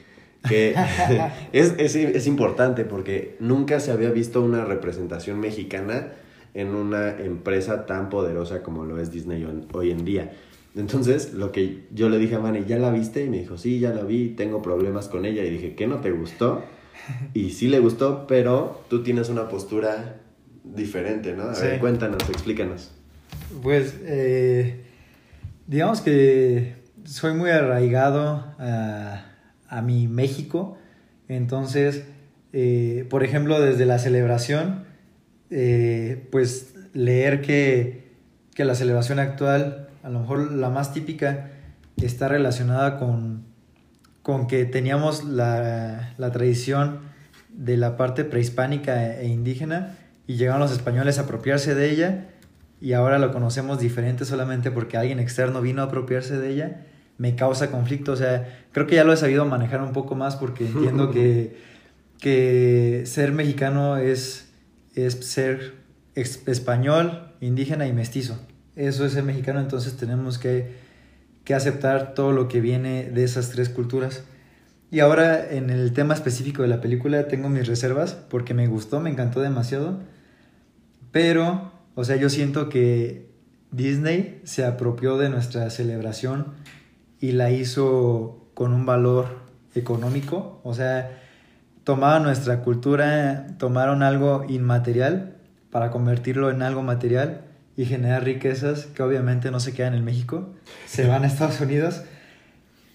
Que 0.47 0.75
es, 1.51 1.73
es, 1.77 1.95
es, 1.95 2.27
importante 2.27 2.85
porque 2.85 3.35
nunca 3.39 3.79
se 3.79 3.91
había 3.91 4.11
visto 4.11 4.41
una 4.41 4.63
representación 4.63 5.39
mexicana 5.39 6.13
en 6.53 6.69
una 6.69 7.17
empresa 7.17 7.85
tan 7.85 8.09
poderosa 8.09 8.63
como 8.63 8.85
lo 8.85 8.99
es 8.99 9.11
Disney 9.11 9.45
hoy 9.73 9.91
en 9.91 10.05
día. 10.05 10.31
Entonces, 10.75 11.33
lo 11.33 11.51
que 11.51 11.85
yo 11.91 12.07
le 12.07 12.19
dije 12.19 12.35
a 12.35 12.39
Manny, 12.39 12.65
¿ya 12.65 12.77
la 12.77 12.91
viste? 12.91 13.25
Y 13.25 13.29
me 13.29 13.39
dijo, 13.39 13.57
sí, 13.57 13.79
ya 13.79 13.91
la 13.91 14.03
vi, 14.03 14.29
tengo 14.29 14.61
problemas 14.61 15.07
con 15.07 15.25
ella. 15.25 15.43
Y 15.43 15.49
dije, 15.49 15.73
¿qué 15.73 15.87
no 15.87 16.01
te 16.01 16.11
gustó? 16.11 16.63
Y 17.33 17.49
sí 17.49 17.67
le 17.67 17.79
gustó, 17.79 18.27
pero 18.27 18.83
tú 18.87 19.01
tienes 19.01 19.29
una 19.29 19.49
postura 19.49 20.21
diferente, 20.63 21.33
¿no? 21.33 21.43
A 21.43 21.59
ver, 21.59 21.79
cuéntanos, 21.79 22.29
explícanos. 22.29 22.91
Pues, 23.61 23.95
eh, 24.03 24.85
digamos 25.67 26.01
que 26.01 26.75
soy 27.05 27.33
muy 27.33 27.49
arraigado 27.49 28.45
a, 28.59 29.25
a 29.69 29.81
mi 29.81 30.07
México. 30.07 30.77
Entonces, 31.27 32.03
eh, 32.53 33.05
por 33.09 33.23
ejemplo, 33.23 33.59
desde 33.59 33.85
la 33.85 33.99
celebración, 33.99 34.85
eh, 35.49 36.27
pues 36.31 36.73
leer 36.93 37.41
que, 37.41 38.13
que, 38.53 38.65
la 38.65 38.75
celebración 38.75 39.19
actual, 39.19 39.89
a 40.03 40.09
lo 40.09 40.19
mejor 40.19 40.51
la 40.51 40.69
más 40.69 40.93
típica, 40.93 41.51
está 42.01 42.27
relacionada 42.27 42.97
con, 42.97 43.45
con 44.21 44.47
que 44.47 44.65
teníamos 44.65 45.23
la, 45.23 46.13
la 46.17 46.31
tradición 46.31 46.99
de 47.49 47.77
la 47.77 47.97
parte 47.97 48.23
prehispánica 48.23 49.15
e 49.19 49.27
indígena 49.27 49.97
y 50.27 50.35
llegaron 50.35 50.61
los 50.61 50.71
españoles 50.71 51.17
a 51.17 51.21
apropiarse 51.21 51.75
de 51.75 51.89
ella 51.89 52.27
y 52.79 52.93
ahora 52.93 53.17
lo 53.17 53.31
conocemos 53.31 53.79
diferente 53.79 54.25
solamente 54.25 54.71
porque 54.71 54.97
alguien 54.97 55.19
externo 55.19 55.61
vino 55.61 55.81
a 55.81 55.85
apropiarse 55.85 56.37
de 56.37 56.49
ella, 56.49 56.85
me 57.17 57.35
causa 57.35 57.71
conflicto. 57.71 58.11
O 58.11 58.15
sea, 58.15 58.65
creo 58.71 58.87
que 58.87 58.95
ya 58.95 59.03
lo 59.03 59.13
he 59.13 59.17
sabido 59.17 59.45
manejar 59.45 59.81
un 59.81 59.93
poco 59.93 60.15
más 60.15 60.35
porque 60.35 60.65
entiendo 60.65 61.11
que, 61.11 61.57
que 62.19 63.03
ser 63.05 63.31
mexicano 63.31 63.97
es, 63.97 64.51
es 64.95 65.13
ser 65.13 65.75
español, 66.15 67.33
indígena 67.41 67.87
y 67.87 67.93
mestizo. 67.93 68.39
Eso 68.75 69.05
es 69.05 69.13
ser 69.13 69.23
mexicano, 69.23 69.59
entonces 69.59 69.97
tenemos 69.97 70.37
que, 70.37 70.75
que 71.43 71.55
aceptar 71.55 72.13
todo 72.13 72.31
lo 72.31 72.47
que 72.47 72.61
viene 72.61 73.09
de 73.09 73.23
esas 73.23 73.49
tres 73.49 73.69
culturas. 73.69 74.23
Y 74.89 74.99
ahora 74.99 75.51
en 75.51 75.69
el 75.69 75.91
tema 75.93 76.13
específico 76.13 76.61
de 76.61 76.69
la 76.69 76.79
película 76.79 77.27
tengo 77.27 77.49
mis 77.49 77.67
reservas 77.67 78.13
porque 78.13 78.53
me 78.53 78.67
gustó, 78.67 78.99
me 78.99 79.09
encantó 79.09 79.41
demasiado. 79.41 79.99
Pero, 81.11 81.71
o 81.97 82.03
sea, 82.03 82.15
yo 82.15 82.29
siento 82.29 82.69
que 82.69 83.27
Disney 83.71 84.39
se 84.43 84.63
apropió 84.63 85.17
de 85.17 85.29
nuestra 85.29 85.67
celebración 85.71 86.53
y 87.19 87.31
la 87.31 87.49
hizo 87.49 88.47
con 88.53 88.71
un 88.71 88.85
valor 88.85 89.39
económico. 89.73 90.61
O 90.63 90.75
sea, 90.75 91.17
tomaron 91.83 92.21
nuestra 92.21 92.59
cultura, 92.59 93.47
tomaron 93.57 94.03
algo 94.03 94.45
inmaterial 94.47 95.37
para 95.71 95.89
convertirlo 95.89 96.51
en 96.51 96.61
algo 96.61 96.83
material 96.83 97.45
y 97.75 97.85
generar 97.85 98.25
riquezas 98.25 98.85
que 98.85 99.01
obviamente 99.01 99.49
no 99.49 99.59
se 99.59 99.73
quedan 99.73 99.95
en 99.95 100.05
México, 100.05 100.53
se 100.85 101.07
van 101.07 101.23
a 101.23 101.27
Estados 101.27 101.59
Unidos. 101.61 102.03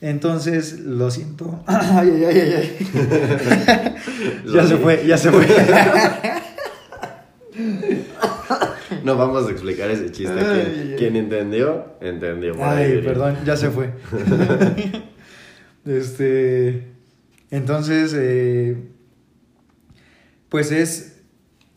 Entonces, 0.01 0.79
lo 0.79 1.11
siento. 1.11 1.65
Ay, 1.67 2.25
ay, 2.25 2.39
ay, 2.39 2.53
ay. 2.55 3.97
ya 4.55 4.65
se 4.65 4.77
fue, 4.77 5.05
ya 5.05 5.19
se 5.19 5.33
fue. 5.33 5.45
no 9.05 9.17
vamos 9.17 9.47
a 9.47 9.51
explicar 9.51 9.91
ese 9.91 10.11
chiste. 10.11 10.35
Quien, 10.35 10.97
quien 10.97 11.17
entendió, 11.17 11.97
entendió. 12.01 12.55
Ay, 12.63 13.01
perdón, 13.05 13.37
ya 13.45 13.57
se 13.57 13.71
fue. 13.71 13.91
este. 15.87 16.89
Entonces, 17.51 18.15
eh, 18.17 18.77
pues 20.49 20.73
es. 20.73 21.09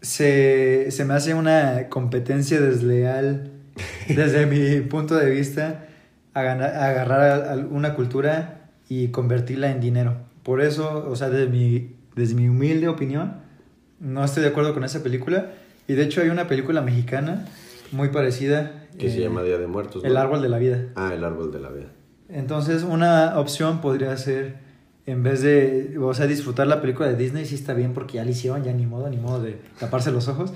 Se, 0.02 0.92
se 0.92 1.04
me 1.04 1.16
hace 1.16 1.34
una 1.34 1.90
competencia 1.90 2.62
desleal 2.62 3.52
desde 4.08 4.46
mi 4.46 4.82
punto 4.82 5.16
de 5.16 5.32
vista 5.32 5.88
a 6.36 6.42
agarrar 6.42 7.66
una 7.72 7.96
cultura 7.96 8.70
y 8.90 9.08
convertirla 9.08 9.72
en 9.72 9.80
dinero. 9.80 10.18
Por 10.44 10.62
eso, 10.62 11.08
o 11.10 11.16
sea, 11.16 11.30
desde 11.30 11.48
mi, 11.48 11.96
desde 12.16 12.36
mi 12.36 12.50
humilde 12.50 12.88
opinión, 12.88 13.38
no 14.00 14.24
estoy 14.24 14.44
de 14.44 14.50
acuerdo 14.50 14.74
con 14.74 14.84
esa 14.84 15.02
película. 15.02 15.54
Y 15.88 15.94
de 15.94 16.04
hecho 16.04 16.22
hay 16.22 16.30
una 16.30 16.48
película 16.48 16.82
mexicana 16.82 17.46
muy 17.92 18.10
parecida. 18.10 18.88
Que 18.98 19.10
se 19.10 19.20
llama 19.22 19.44
Día 19.44 19.58
de 19.58 19.68
Muertos. 19.68 20.04
El 20.04 20.18
Árbol 20.18 20.42
de 20.42 20.50
la 20.50 20.58
Vida. 20.58 20.86
Ah, 20.96 21.12
El 21.14 21.24
Árbol 21.24 21.52
de 21.52 21.60
la 21.60 21.70
Vida. 21.70 21.88
Entonces, 22.30 22.84
una 22.84 23.40
opción 23.40 23.82
podría 23.82 24.16
ser, 24.18 24.56
en 25.06 25.22
vez 25.22 25.42
de, 25.42 25.98
o 26.00 26.14
sea, 26.14 26.28
disfrutar 26.28 26.66
la 26.68 26.82
película 26.82 27.08
de 27.08 27.16
Disney, 27.16 27.46
sí 27.46 27.56
está 27.56 27.74
bien 27.74 27.94
porque 27.94 28.16
ya 28.16 28.26
la 28.26 28.32
hicieron, 28.32 28.64
ya 28.64 28.74
ni 28.74 28.86
modo, 28.86 29.10
ni 29.10 29.18
modo 29.18 29.42
de 29.42 29.60
taparse 29.80 30.12
los 30.12 30.28
ojos. 30.28 30.54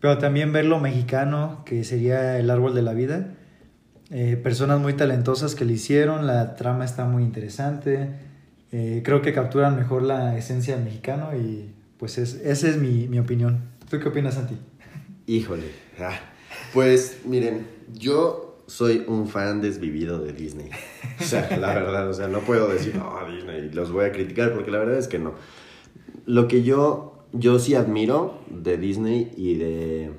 Pero 0.00 0.18
también 0.18 0.52
ver 0.52 0.64
lo 0.64 0.78
mexicano, 0.80 1.62
que 1.64 1.84
sería 1.84 2.38
El 2.38 2.50
Árbol 2.50 2.74
de 2.74 2.82
la 2.82 2.92
Vida 2.92 3.34
eh, 4.10 4.40
personas 4.42 4.80
muy 4.80 4.94
talentosas 4.94 5.54
que 5.54 5.66
le 5.66 5.74
hicieron, 5.74 6.26
la 6.26 6.56
trama 6.56 6.86
está 6.86 7.04
muy 7.04 7.22
interesante, 7.22 8.08
eh, 8.72 9.02
creo 9.04 9.20
que 9.20 9.34
capturan 9.34 9.76
mejor 9.76 10.02
la 10.02 10.36
esencia 10.38 10.76
del 10.76 10.84
mexicano 10.84 11.36
y 11.36 11.74
pues 11.98 12.16
es, 12.16 12.34
esa 12.42 12.68
es 12.68 12.78
mi, 12.78 13.06
mi 13.06 13.18
opinión. 13.18 13.60
¿Tú 13.88 13.98
qué 13.98 14.08
opinas, 14.08 14.34
Santi? 14.34 14.54
Híjole, 15.26 15.70
ah, 15.98 16.18
pues 16.74 17.22
miren, 17.24 17.66
yo 17.94 18.58
soy 18.66 19.04
un 19.06 19.28
fan 19.28 19.60
desvivido 19.60 20.18
de 20.18 20.32
Disney. 20.32 20.70
O 21.20 21.24
sea, 21.24 21.56
la 21.58 21.74
verdad, 21.74 22.08
o 22.08 22.12
sea, 22.12 22.28
no 22.28 22.40
puedo 22.40 22.68
decir, 22.68 22.94
no, 22.94 23.12
Disney, 23.30 23.70
los 23.70 23.90
voy 23.90 24.04
a 24.04 24.12
criticar 24.12 24.54
porque 24.54 24.70
la 24.70 24.78
verdad 24.78 24.98
es 24.98 25.08
que 25.08 25.18
no. 25.18 25.34
Lo 26.26 26.48
que 26.48 26.62
yo, 26.62 27.24
yo 27.32 27.58
sí 27.58 27.74
admiro 27.74 28.40
de 28.50 28.76
Disney 28.76 29.32
y 29.36 29.56
de 29.56 30.12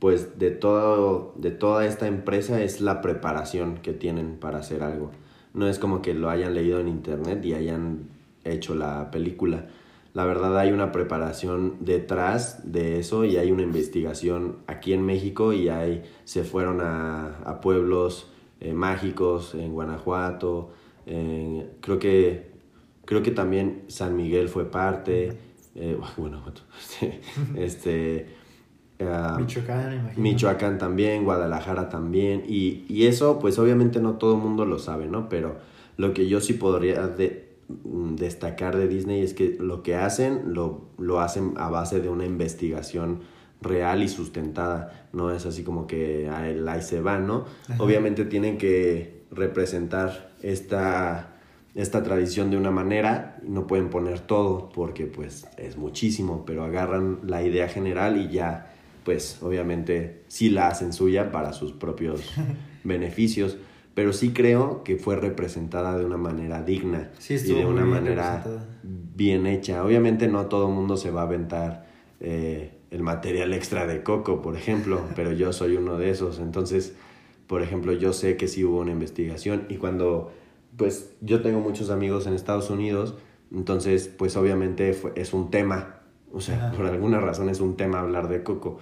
pues 0.00 0.38
de, 0.38 0.50
todo, 0.50 1.34
de 1.36 1.50
toda 1.50 1.86
esta 1.86 2.06
empresa 2.06 2.62
es 2.62 2.80
la 2.80 3.02
preparación 3.02 3.76
que 3.76 3.92
tienen 3.92 4.38
para 4.38 4.58
hacer 4.58 4.82
algo. 4.82 5.12
No 5.52 5.68
es 5.68 5.78
como 5.78 6.00
que 6.00 6.14
lo 6.14 6.30
hayan 6.30 6.54
leído 6.54 6.80
en 6.80 6.88
internet 6.88 7.44
y 7.44 7.52
hayan 7.52 8.08
hecho 8.44 8.74
la 8.74 9.10
película. 9.10 9.66
La 10.12 10.24
verdad 10.24 10.58
hay 10.58 10.72
una 10.72 10.90
preparación 10.92 11.76
detrás 11.80 12.72
de 12.72 12.98
eso 12.98 13.24
y 13.24 13.36
hay 13.36 13.52
una 13.52 13.62
investigación 13.62 14.58
aquí 14.66 14.92
en 14.92 15.06
México 15.06 15.52
y 15.52 15.68
hay, 15.68 16.02
se 16.24 16.42
fueron 16.42 16.80
a, 16.80 17.60
pueblos 17.62 18.30
eh, 18.60 18.72
mágicos 18.72 19.54
en 19.54 19.72
Guanajuato. 19.72 20.72
creo, 21.04 21.98
que, 21.98 22.50
creo 23.04 23.22
que 23.22 23.30
también 23.30 23.84
San 23.88 24.16
Miguel 24.16 24.48
fue 24.48 24.70
parte. 24.70 25.38
Eh, 25.76 25.96
Guanajuato. 26.16 26.62
este 27.56 28.40
Ah, 29.02 29.36
Michoacán, 29.38 29.94
imagino. 29.94 30.22
Michoacán 30.22 30.78
también, 30.78 31.24
Guadalajara 31.24 31.88
también. 31.88 32.44
Y, 32.46 32.84
y, 32.88 33.06
eso, 33.06 33.38
pues 33.38 33.58
obviamente 33.58 34.00
no 34.00 34.14
todo 34.14 34.34
el 34.34 34.42
mundo 34.42 34.64
lo 34.64 34.78
sabe, 34.78 35.06
¿no? 35.06 35.28
Pero 35.28 35.56
lo 35.96 36.12
que 36.12 36.28
yo 36.28 36.40
sí 36.40 36.52
podría 36.54 37.06
de, 37.06 37.49
destacar 38.16 38.76
de 38.76 38.88
Disney 38.88 39.22
es 39.22 39.34
que 39.34 39.56
lo 39.58 39.82
que 39.82 39.94
hacen, 39.94 40.54
lo, 40.54 40.88
lo 40.98 41.20
hacen 41.20 41.54
a 41.56 41.68
base 41.68 42.00
de 42.00 42.08
una 42.08 42.24
investigación 42.24 43.20
real 43.60 44.02
y 44.02 44.08
sustentada. 44.08 45.08
No 45.12 45.30
es 45.30 45.46
así 45.46 45.62
como 45.62 45.86
que 45.86 46.28
ahí 46.28 46.82
se 46.82 47.00
va, 47.00 47.18
¿no? 47.18 47.44
Obviamente 47.78 48.24
tienen 48.24 48.58
que 48.58 49.24
representar 49.30 50.32
esta, 50.42 51.36
esta 51.74 52.02
tradición 52.02 52.50
de 52.50 52.56
una 52.56 52.70
manera 52.70 53.38
no 53.42 53.66
pueden 53.66 53.90
poner 53.90 54.20
todo 54.20 54.70
porque 54.70 55.06
pues 55.06 55.46
es 55.56 55.76
muchísimo, 55.76 56.44
pero 56.46 56.64
agarran 56.64 57.20
la 57.24 57.42
idea 57.42 57.68
general 57.68 58.16
y 58.16 58.28
ya 58.28 58.74
pues 59.04 59.42
obviamente 59.42 60.22
sí 60.28 60.50
la 60.50 60.68
hacen 60.68 60.92
suya 60.92 61.32
para 61.32 61.52
sus 61.52 61.72
propios 61.72 62.22
beneficios, 62.84 63.56
pero 64.00 64.14
sí 64.14 64.30
creo 64.30 64.82
que 64.82 64.96
fue 64.96 65.14
representada 65.14 65.98
de 65.98 66.06
una 66.06 66.16
manera 66.16 66.62
digna 66.62 67.10
y 67.28 67.36
de 67.36 67.66
una 67.66 67.84
manera 67.84 68.42
bien 68.82 69.46
hecha. 69.46 69.84
Obviamente 69.84 70.26
no 70.26 70.46
todo 70.46 70.68
el 70.68 70.74
mundo 70.74 70.96
se 70.96 71.10
va 71.10 71.20
a 71.20 71.24
aventar 71.24 71.86
eh, 72.18 72.78
el 72.90 73.02
material 73.02 73.52
extra 73.52 73.86
de 73.86 74.02
Coco, 74.02 74.40
por 74.40 74.56
ejemplo, 74.56 75.02
pero 75.16 75.32
yo 75.32 75.52
soy 75.52 75.76
uno 75.76 75.98
de 75.98 76.08
esos, 76.08 76.38
entonces, 76.38 76.94
por 77.46 77.60
ejemplo, 77.60 77.92
yo 77.92 78.14
sé 78.14 78.38
que 78.38 78.48
sí 78.48 78.64
hubo 78.64 78.80
una 78.80 78.92
investigación 78.92 79.66
y 79.68 79.76
cuando, 79.76 80.32
pues 80.78 81.12
yo 81.20 81.42
tengo 81.42 81.60
muchos 81.60 81.90
amigos 81.90 82.26
en 82.26 82.32
Estados 82.32 82.70
Unidos, 82.70 83.16
entonces, 83.54 84.08
pues 84.08 84.34
obviamente 84.34 84.98
es 85.14 85.34
un 85.34 85.50
tema 85.50 85.99
o 86.32 86.40
sea, 86.40 86.72
por 86.72 86.86
alguna 86.86 87.20
razón 87.20 87.48
es 87.48 87.60
un 87.60 87.76
tema 87.76 88.00
hablar 88.00 88.28
de 88.28 88.42
Coco. 88.42 88.78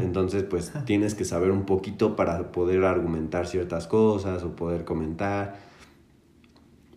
Entonces, 0.00 0.44
pues 0.44 0.72
tienes 0.84 1.14
que 1.14 1.24
saber 1.24 1.50
un 1.50 1.64
poquito 1.64 2.16
para 2.16 2.52
poder 2.52 2.84
argumentar 2.84 3.46
ciertas 3.46 3.86
cosas 3.86 4.42
o 4.42 4.56
poder 4.56 4.84
comentar. 4.84 5.58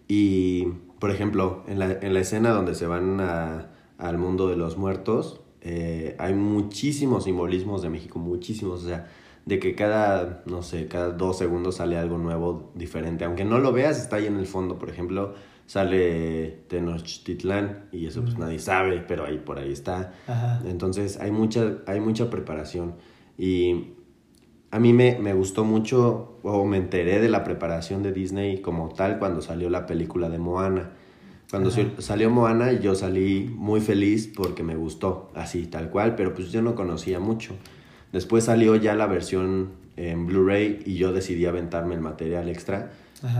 Y, 0.07 0.67
por 0.99 1.11
ejemplo, 1.11 1.63
en 1.67 1.79
la, 1.79 1.91
en 1.91 2.13
la 2.13 2.19
escena 2.21 2.51
donde 2.51 2.75
se 2.75 2.87
van 2.87 3.19
al 3.19 4.17
mundo 4.17 4.47
de 4.47 4.55
los 4.55 4.77
muertos, 4.77 5.41
eh, 5.61 6.15
hay 6.17 6.33
muchísimos 6.33 7.25
simbolismos 7.25 7.81
de 7.81 7.89
México, 7.89 8.19
muchísimos. 8.19 8.83
O 8.83 8.87
sea, 8.87 9.07
de 9.45 9.59
que 9.59 9.75
cada, 9.75 10.43
no 10.45 10.61
sé, 10.61 10.87
cada 10.87 11.11
dos 11.11 11.37
segundos 11.37 11.75
sale 11.75 11.97
algo 11.97 12.17
nuevo, 12.17 12.71
diferente. 12.75 13.25
Aunque 13.25 13.43
no 13.43 13.59
lo 13.59 13.73
veas, 13.73 13.99
está 13.99 14.17
ahí 14.17 14.27
en 14.27 14.37
el 14.37 14.47
fondo. 14.47 14.77
Por 14.77 14.89
ejemplo, 14.89 15.33
sale 15.69 16.63
Tenochtitlán 16.67 17.89
y 17.91 18.07
eso 18.07 18.23
pues 18.23 18.39
nadie 18.39 18.57
sabe, 18.57 19.05
pero 19.07 19.25
ahí 19.25 19.37
por 19.37 19.59
ahí 19.59 19.71
está. 19.71 20.13
Entonces 20.65 21.19
hay 21.19 21.29
mucha, 21.29 21.77
hay 21.85 21.99
mucha 21.99 22.31
preparación 22.31 22.95
y 23.37 23.91
a 24.71 24.79
mí 24.79 24.93
me, 24.93 25.19
me, 25.19 25.31
gustó 25.35 25.65
mucho 25.65 26.39
o 26.41 26.65
me 26.65 26.77
enteré 26.77 27.19
de 27.19 27.29
la 27.29 27.43
preparación 27.43 28.01
de 28.01 28.11
Disney 28.11 28.63
como 28.63 28.89
tal 28.89 29.19
cuando 29.19 29.43
salió 29.43 29.69
la 29.69 29.85
película 29.85 30.27
de 30.27 30.39
Moana. 30.39 30.89
Cuando 31.51 31.69
salió 31.99 32.31
Moana 32.31 32.73
yo 32.73 32.95
salí 32.95 33.53
muy 33.55 33.79
feliz 33.79 34.27
porque 34.35 34.63
me 34.63 34.75
gustó, 34.75 35.29
así 35.35 35.67
tal 35.67 35.91
cual, 35.91 36.15
pero 36.15 36.33
pues 36.33 36.51
yo 36.51 36.63
no 36.63 36.73
conocía 36.73 37.19
mucho. 37.19 37.53
Después 38.11 38.45
salió 38.45 38.75
ya 38.75 38.95
la 38.95 39.05
versión 39.05 39.73
en 39.97 40.25
Blu-ray 40.25 40.81
y 40.87 40.95
yo 40.95 41.13
decidí 41.13 41.45
aventarme 41.45 41.93
el 41.93 42.01
material 42.01 42.49
extra 42.49 42.91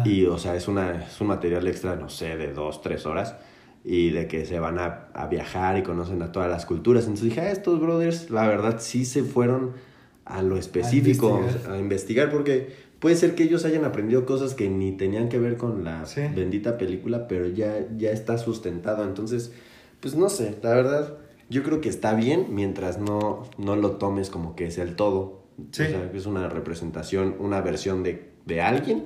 y, 0.06 0.26
o 0.26 0.38
sea, 0.38 0.56
es, 0.56 0.68
una, 0.68 1.04
es 1.04 1.20
un 1.22 1.28
material 1.28 1.68
extra, 1.68 1.96
no 1.96 2.10
sé, 2.10 2.38
de 2.38 2.54
dos, 2.54 2.82
tres 2.82 3.06
horas. 3.06 3.36
Y 3.84 4.10
de 4.10 4.28
que 4.28 4.46
se 4.46 4.60
van 4.60 4.78
a, 4.78 5.08
a 5.14 5.28
viajar 5.28 5.78
y 5.78 5.84
conocen 5.84 6.22
a 6.22 6.34
todas 6.34 6.50
las 6.50 6.66
culturas. 6.66 7.06
Entonces 7.06 7.26
dije, 7.30 7.42
ah, 7.42 7.52
estos 7.52 7.80
brothers, 7.80 8.30
la 8.30 8.46
verdad, 8.46 8.78
sí 8.80 9.06
se 9.06 9.24
fueron 9.24 9.72
a 10.30 10.44
lo 10.44 10.58
específico, 10.58 11.42
a 11.68 11.78
investigar. 11.78 12.30
porque 12.30 12.72
puede 13.00 13.16
ser 13.16 13.36
que 13.36 13.44
ellos 13.44 13.66
hayan 13.66 13.84
aprendido 13.84 14.26
cosas 14.26 14.54
que 14.54 14.70
ni 14.70 14.92
tenían 14.92 15.28
que 15.28 15.40
ver 15.40 15.58
con 15.58 15.84
la 15.84 16.06
bendita 16.36 16.78
película, 16.78 17.28
pero 17.28 17.48
ya, 17.48 17.88
ya 17.98 18.12
está 18.12 18.38
sustentado. 18.38 19.04
Entonces, 19.04 19.52
pues 20.00 20.16
no 20.16 20.30
sé, 20.30 20.56
la 20.62 20.70
verdad, 20.70 21.18
yo 21.50 21.64
creo 21.64 21.82
que 21.82 21.90
está 21.90 22.14
bien 22.14 22.48
mientras 22.52 23.00
no, 23.00 23.44
no 23.58 23.76
lo 23.76 23.94
tomes 23.94 24.30
como 24.30 24.56
que 24.56 24.68
es 24.68 24.78
el 24.78 24.96
todo. 24.96 25.40
O 25.58 25.74
sea, 25.74 26.10
que 26.12 26.18
es 26.18 26.26
una 26.26 26.48
representación, 26.48 27.36
una 27.40 27.60
versión 27.60 28.04
de 28.04 28.29
de 28.46 28.62
alguien 28.62 29.06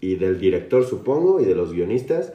y 0.00 0.16
del 0.16 0.38
director, 0.38 0.84
supongo, 0.84 1.40
y 1.40 1.44
de 1.44 1.54
los 1.54 1.72
guionistas, 1.72 2.34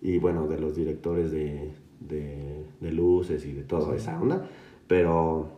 y 0.00 0.18
bueno, 0.18 0.48
de 0.48 0.58
los 0.58 0.74
directores 0.74 1.30
de, 1.30 1.72
de, 2.00 2.92
luces 2.92 3.44
y 3.46 3.52
de 3.52 3.62
toda 3.62 3.94
esa 3.94 4.20
onda. 4.20 4.48
Pero, 4.86 5.50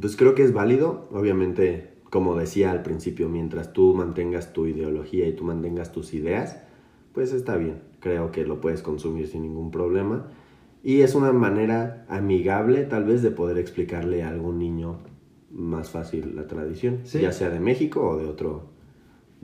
pues 0.00 0.16
creo 0.16 0.34
que 0.34 0.42
es 0.42 0.52
válido. 0.52 1.08
Obviamente, 1.12 1.90
como 2.10 2.36
decía 2.36 2.72
al 2.72 2.82
principio, 2.82 3.28
mientras 3.28 3.72
tú 3.72 3.94
mantengas 3.94 4.52
tu 4.52 4.66
ideología 4.66 5.26
y 5.26 5.32
tú 5.32 5.44
mantengas 5.44 5.92
tus 5.92 6.14
ideas, 6.14 6.62
pues 7.12 7.32
está 7.32 7.56
bien. 7.56 7.80
Creo 8.00 8.32
que 8.32 8.44
lo 8.44 8.60
puedes 8.60 8.82
consumir 8.82 9.28
sin 9.28 9.42
ningún 9.42 9.70
problema. 9.70 10.28
Y 10.82 11.00
es 11.00 11.14
una 11.14 11.32
manera 11.32 12.04
amigable 12.08 12.84
tal 12.84 13.04
vez 13.04 13.22
de 13.22 13.30
poder 13.30 13.58
explicarle 13.58 14.22
a 14.22 14.28
algún 14.28 14.58
niño 14.58 14.98
más 15.50 15.90
fácil 15.90 16.36
la 16.36 16.46
tradición, 16.46 17.02
ya 17.04 17.32
sea 17.32 17.50
de 17.50 17.60
México 17.60 18.06
o 18.08 18.16
de 18.16 18.26
otro, 18.26 18.75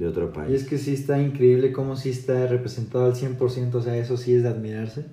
de 0.02 0.08
otro 0.08 0.32
país. 0.32 0.50
Y 0.50 0.54
es 0.54 0.64
que 0.64 0.78
sí 0.78 0.94
está 0.94 1.20
increíble 1.22 1.72
cómo 1.72 1.96
sí 1.96 2.10
está 2.10 2.46
representado 2.46 3.06
al 3.06 3.14
100%, 3.14 3.74
o 3.74 3.82
sea, 3.82 3.96
eso 3.96 4.16
sí 4.16 4.34
es 4.34 4.42
de 4.42 4.48
admirarse. 4.48 5.06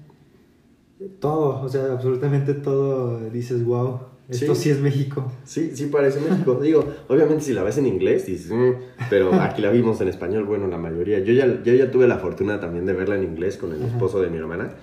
Todo, 1.20 1.62
o 1.62 1.70
sea, 1.70 1.94
absolutamente 1.94 2.54
todo 2.54 3.20
dices, 3.30 3.64
wow, 3.64 4.00
esto 4.28 4.54
sí. 4.56 4.70
es 4.70 4.80
México. 4.80 5.32
Sí, 5.46 5.72
sí 5.76 5.86
parece 5.86 6.20
México. 6.20 6.56
Digo, 6.62 6.86
obviamente 7.08 7.44
si 7.44 7.54
la 7.54 7.64
ves 7.64 7.78
en 7.78 7.86
inglés, 7.86 8.26
dices, 8.26 8.52
mm", 8.52 9.06
pero 9.10 9.34
aquí 9.34 9.62
la 9.62 9.70
vimos 9.70 10.02
en 10.02 10.08
español, 10.08 10.46
bueno, 10.46 10.68
la 10.68 10.78
mayoría. 10.78 11.20
Yo 11.20 11.34
ya, 11.34 11.62
yo 11.64 11.74
ya 11.74 11.92
tuve 11.92 12.08
la 12.08 12.18
fortuna 12.18 12.60
también 12.60 12.86
de 12.86 12.94
verla 12.94 13.16
en 13.16 13.24
inglés 13.24 13.58
con 13.58 13.72
el 13.74 13.82
esposo 13.84 14.22
de 14.22 14.30
mi 14.30 14.38
hermana. 14.38 14.74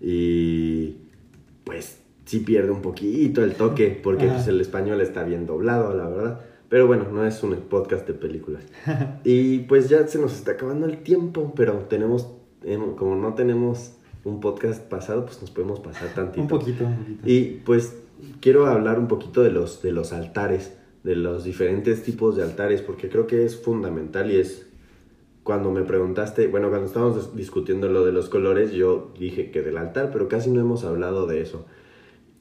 Y 0.00 0.96
pues 1.64 1.98
sí 2.26 2.40
pierde 2.40 2.70
un 2.70 2.82
poquito 2.82 3.42
el 3.42 3.54
toque, 3.54 3.98
porque 4.02 4.26
pues, 4.26 4.46
el 4.48 4.60
español 4.60 5.00
está 5.00 5.22
bien 5.22 5.46
doblado, 5.46 5.94
la 5.94 6.08
verdad. 6.08 6.40
Pero 6.68 6.86
bueno, 6.86 7.06
no 7.10 7.24
es 7.24 7.42
un 7.42 7.54
podcast 7.56 8.06
de 8.06 8.14
películas. 8.14 8.64
y 9.24 9.60
pues 9.60 9.88
ya 9.88 10.06
se 10.06 10.18
nos 10.18 10.34
está 10.34 10.52
acabando 10.52 10.86
el 10.86 10.98
tiempo, 10.98 11.52
pero 11.56 11.74
tenemos, 11.88 12.28
em, 12.62 12.94
como 12.94 13.16
no 13.16 13.34
tenemos 13.34 13.92
un 14.24 14.40
podcast 14.40 14.82
pasado, 14.82 15.24
pues 15.24 15.40
nos 15.40 15.50
podemos 15.50 15.80
pasar 15.80 16.12
tantito. 16.14 16.42
un 16.42 16.48
poquito, 16.48 16.84
un 16.84 16.96
poquito. 16.96 17.22
Y 17.24 17.60
pues 17.64 17.96
quiero 18.40 18.66
hablar 18.66 18.98
un 18.98 19.08
poquito 19.08 19.42
de 19.42 19.50
los, 19.50 19.82
de 19.82 19.92
los 19.92 20.12
altares, 20.12 20.76
de 21.04 21.16
los 21.16 21.44
diferentes 21.44 22.02
tipos 22.02 22.36
de 22.36 22.42
altares, 22.42 22.82
porque 22.82 23.08
creo 23.08 23.26
que 23.26 23.44
es 23.44 23.56
fundamental 23.56 24.30
y 24.30 24.36
es 24.36 24.66
cuando 25.48 25.70
me 25.70 25.82
preguntaste, 25.82 26.46
bueno, 26.48 26.68
cuando 26.68 26.86
estábamos 26.86 27.34
discutiendo 27.34 27.88
lo 27.88 28.04
de 28.04 28.12
los 28.12 28.28
colores, 28.28 28.72
yo 28.72 29.14
dije 29.18 29.50
que 29.50 29.62
del 29.62 29.78
altar, 29.78 30.10
pero 30.12 30.28
casi 30.28 30.50
no 30.50 30.60
hemos 30.60 30.84
hablado 30.84 31.26
de 31.26 31.40
eso. 31.40 31.64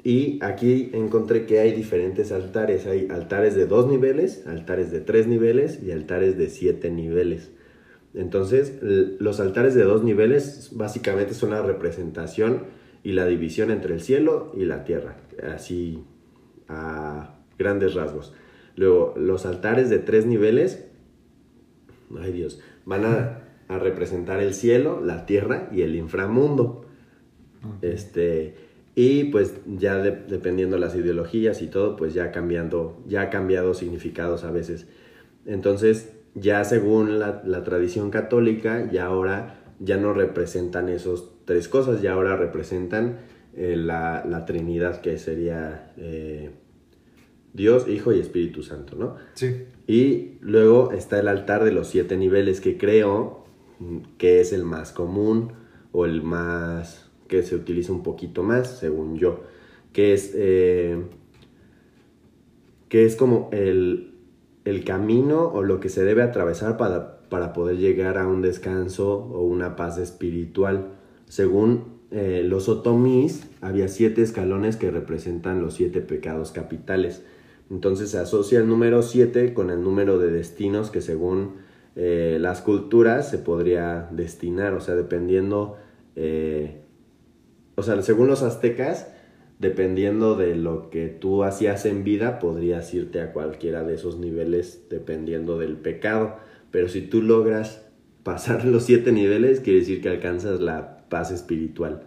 Y 0.03 0.39
aquí 0.43 0.91
encontré 0.93 1.45
que 1.45 1.59
hay 1.59 1.73
diferentes 1.73 2.31
altares. 2.31 2.85
Hay 2.85 3.07
altares 3.09 3.55
de 3.55 3.65
dos 3.65 3.87
niveles, 3.87 4.45
altares 4.47 4.91
de 4.91 5.01
tres 5.01 5.27
niveles 5.27 5.81
y 5.83 5.91
altares 5.91 6.37
de 6.37 6.49
siete 6.49 6.91
niveles. 6.91 7.51
Entonces, 8.13 8.79
los 8.81 9.39
altares 9.39 9.75
de 9.75 9.83
dos 9.83 10.03
niveles 10.03 10.71
básicamente 10.73 11.33
son 11.33 11.51
la 11.51 11.61
representación 11.61 12.63
y 13.03 13.11
la 13.11 13.25
división 13.25 13.69
entre 13.69 13.93
el 13.93 14.01
cielo 14.01 14.51
y 14.55 14.65
la 14.65 14.83
tierra, 14.83 15.17
así 15.53 16.03
a 16.67 17.35
grandes 17.57 17.93
rasgos. 17.93 18.33
Luego, 18.75 19.13
los 19.17 19.45
altares 19.45 19.89
de 19.89 19.99
tres 19.99 20.25
niveles, 20.25 20.87
ay 22.19 22.31
Dios, 22.31 22.59
van 22.85 23.05
a, 23.05 23.43
representar 23.69 24.39
el 24.41 24.53
cielo, 24.53 25.01
la 25.03 25.25
tierra 25.25 25.67
y 25.73 25.81
el 25.81 25.95
inframundo. 25.95 26.85
Este, 27.81 28.55
y 28.99 29.25
pues 29.25 29.53
ya 29.67 29.99
dependiendo 29.99 30.79
las 30.79 30.95
ideologías 30.95 31.61
y 31.61 31.67
todo, 31.67 31.95
pues 31.95 32.15
ya 32.15 32.31
cambiando, 32.31 32.97
ya 33.05 33.21
ha 33.21 33.29
cambiado 33.29 33.75
significados 33.75 34.43
a 34.43 34.49
veces. 34.49 34.87
Entonces, 35.45 36.13
ya 36.33 36.63
según 36.63 37.19
la, 37.19 37.63
tradición 37.63 38.09
católica, 38.09 38.89
ya 38.91 39.05
ahora 39.05 39.59
ya 39.79 39.97
no 39.97 40.13
representan 40.13 40.89
esos 40.89 41.31
tres 41.45 41.67
cosas, 41.67 42.01
ya 42.01 42.13
ahora 42.13 42.37
representan 42.37 43.19
eh, 43.55 43.75
la, 43.77 44.45
Trinidad, 44.47 44.99
que 45.01 45.19
sería 45.19 45.93
eh, 45.97 46.49
Dios, 47.53 47.87
Hijo 47.87 48.13
y 48.13 48.19
Espíritu 48.19 48.63
Santo, 48.63 48.95
¿no? 48.95 49.17
Sí. 49.35 49.65
Y 49.85 50.39
luego 50.41 50.91
está 50.91 51.19
el 51.19 51.27
altar 51.27 51.63
de 51.65 51.71
los 51.71 51.87
siete 51.87 52.17
niveles, 52.17 52.61
que 52.61 52.79
creo 52.79 53.45
que 54.17 54.41
es 54.41 54.53
el 54.53 54.63
más 54.63 54.91
común 54.91 55.51
o 55.91 56.05
el 56.05 56.23
más 56.23 57.06
que 57.27 57.43
se 57.43 57.55
utiliza 57.55 57.91
un 57.91 58.03
poquito 58.03 58.43
más, 58.43 58.79
según 58.79 59.17
yo, 59.17 59.41
que 59.93 60.13
es, 60.13 60.33
eh, 60.35 61.03
que 62.89 63.05
es 63.05 63.15
como 63.15 63.49
el, 63.51 64.13
el 64.65 64.83
camino 64.83 65.47
o 65.47 65.63
lo 65.63 65.79
que 65.79 65.89
se 65.89 66.03
debe 66.03 66.23
atravesar 66.23 66.77
para, 66.77 67.19
para 67.29 67.53
poder 67.53 67.77
llegar 67.77 68.17
a 68.17 68.27
un 68.27 68.41
descanso 68.41 69.15
o 69.17 69.43
una 69.43 69.75
paz 69.75 69.97
espiritual. 69.97 70.89
Según 71.27 71.97
eh, 72.11 72.43
los 72.45 72.69
otomís, 72.69 73.47
había 73.61 73.87
siete 73.87 74.21
escalones 74.21 74.77
que 74.77 74.91
representan 74.91 75.61
los 75.61 75.73
siete 75.73 76.01
pecados 76.01 76.51
capitales. 76.51 77.23
Entonces 77.69 78.11
se 78.11 78.17
asocia 78.17 78.59
el 78.59 78.67
número 78.67 79.01
siete 79.01 79.53
con 79.53 79.69
el 79.69 79.81
número 79.83 80.19
de 80.19 80.31
destinos 80.31 80.89
que 80.89 81.01
según 81.01 81.55
eh, 81.95 82.37
las 82.39 82.61
culturas 82.61 83.29
se 83.29 83.39
podría 83.39 84.07
destinar, 84.11 84.73
o 84.73 84.79
sea, 84.79 84.95
dependiendo, 84.95 85.77
o 87.77 87.83
sea, 87.83 88.01
según 88.01 88.27
los 88.27 88.41
aztecas, 88.41 89.07
dependiendo 89.59 90.35
de 90.35 90.55
lo 90.55 90.89
que 90.89 91.09
tú 91.09 91.43
hacías 91.43 91.85
en 91.85 92.03
vida, 92.03 92.39
podrías 92.39 92.91
irte 92.95 93.21
a 93.21 93.33
cualquiera 93.33 93.83
de 93.83 93.93
esos 93.93 94.17
niveles 94.17 94.87
dependiendo 94.89 95.59
del 95.59 95.77
pecado. 95.77 96.37
Pero 96.71 96.89
si 96.89 97.01
tú 97.01 97.21
logras 97.21 97.85
pasar 98.23 98.65
los 98.65 98.83
siete 98.83 99.11
niveles, 99.11 99.59
quiere 99.59 99.79
decir 99.79 100.01
que 100.01 100.09
alcanzas 100.09 100.59
la 100.59 101.07
paz 101.07 101.29
espiritual. 101.29 102.01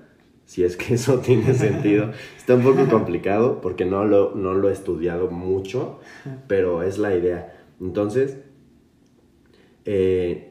Si 0.44 0.64
es 0.64 0.76
que 0.76 0.94
eso 0.94 1.18
tiene 1.24 1.54
sentido. 1.54 2.10
Está 2.36 2.56
un 2.56 2.64
poco 2.64 2.88
complicado 2.88 3.60
porque 3.60 3.84
no 3.84 4.04
lo, 4.04 4.34
no 4.34 4.54
lo 4.54 4.70
he 4.70 4.72
estudiado 4.72 5.30
mucho, 5.30 6.00
pero 6.48 6.82
es 6.82 6.98
la 6.98 7.14
idea. 7.14 7.56
Entonces, 7.80 8.38
eh, 9.84 10.50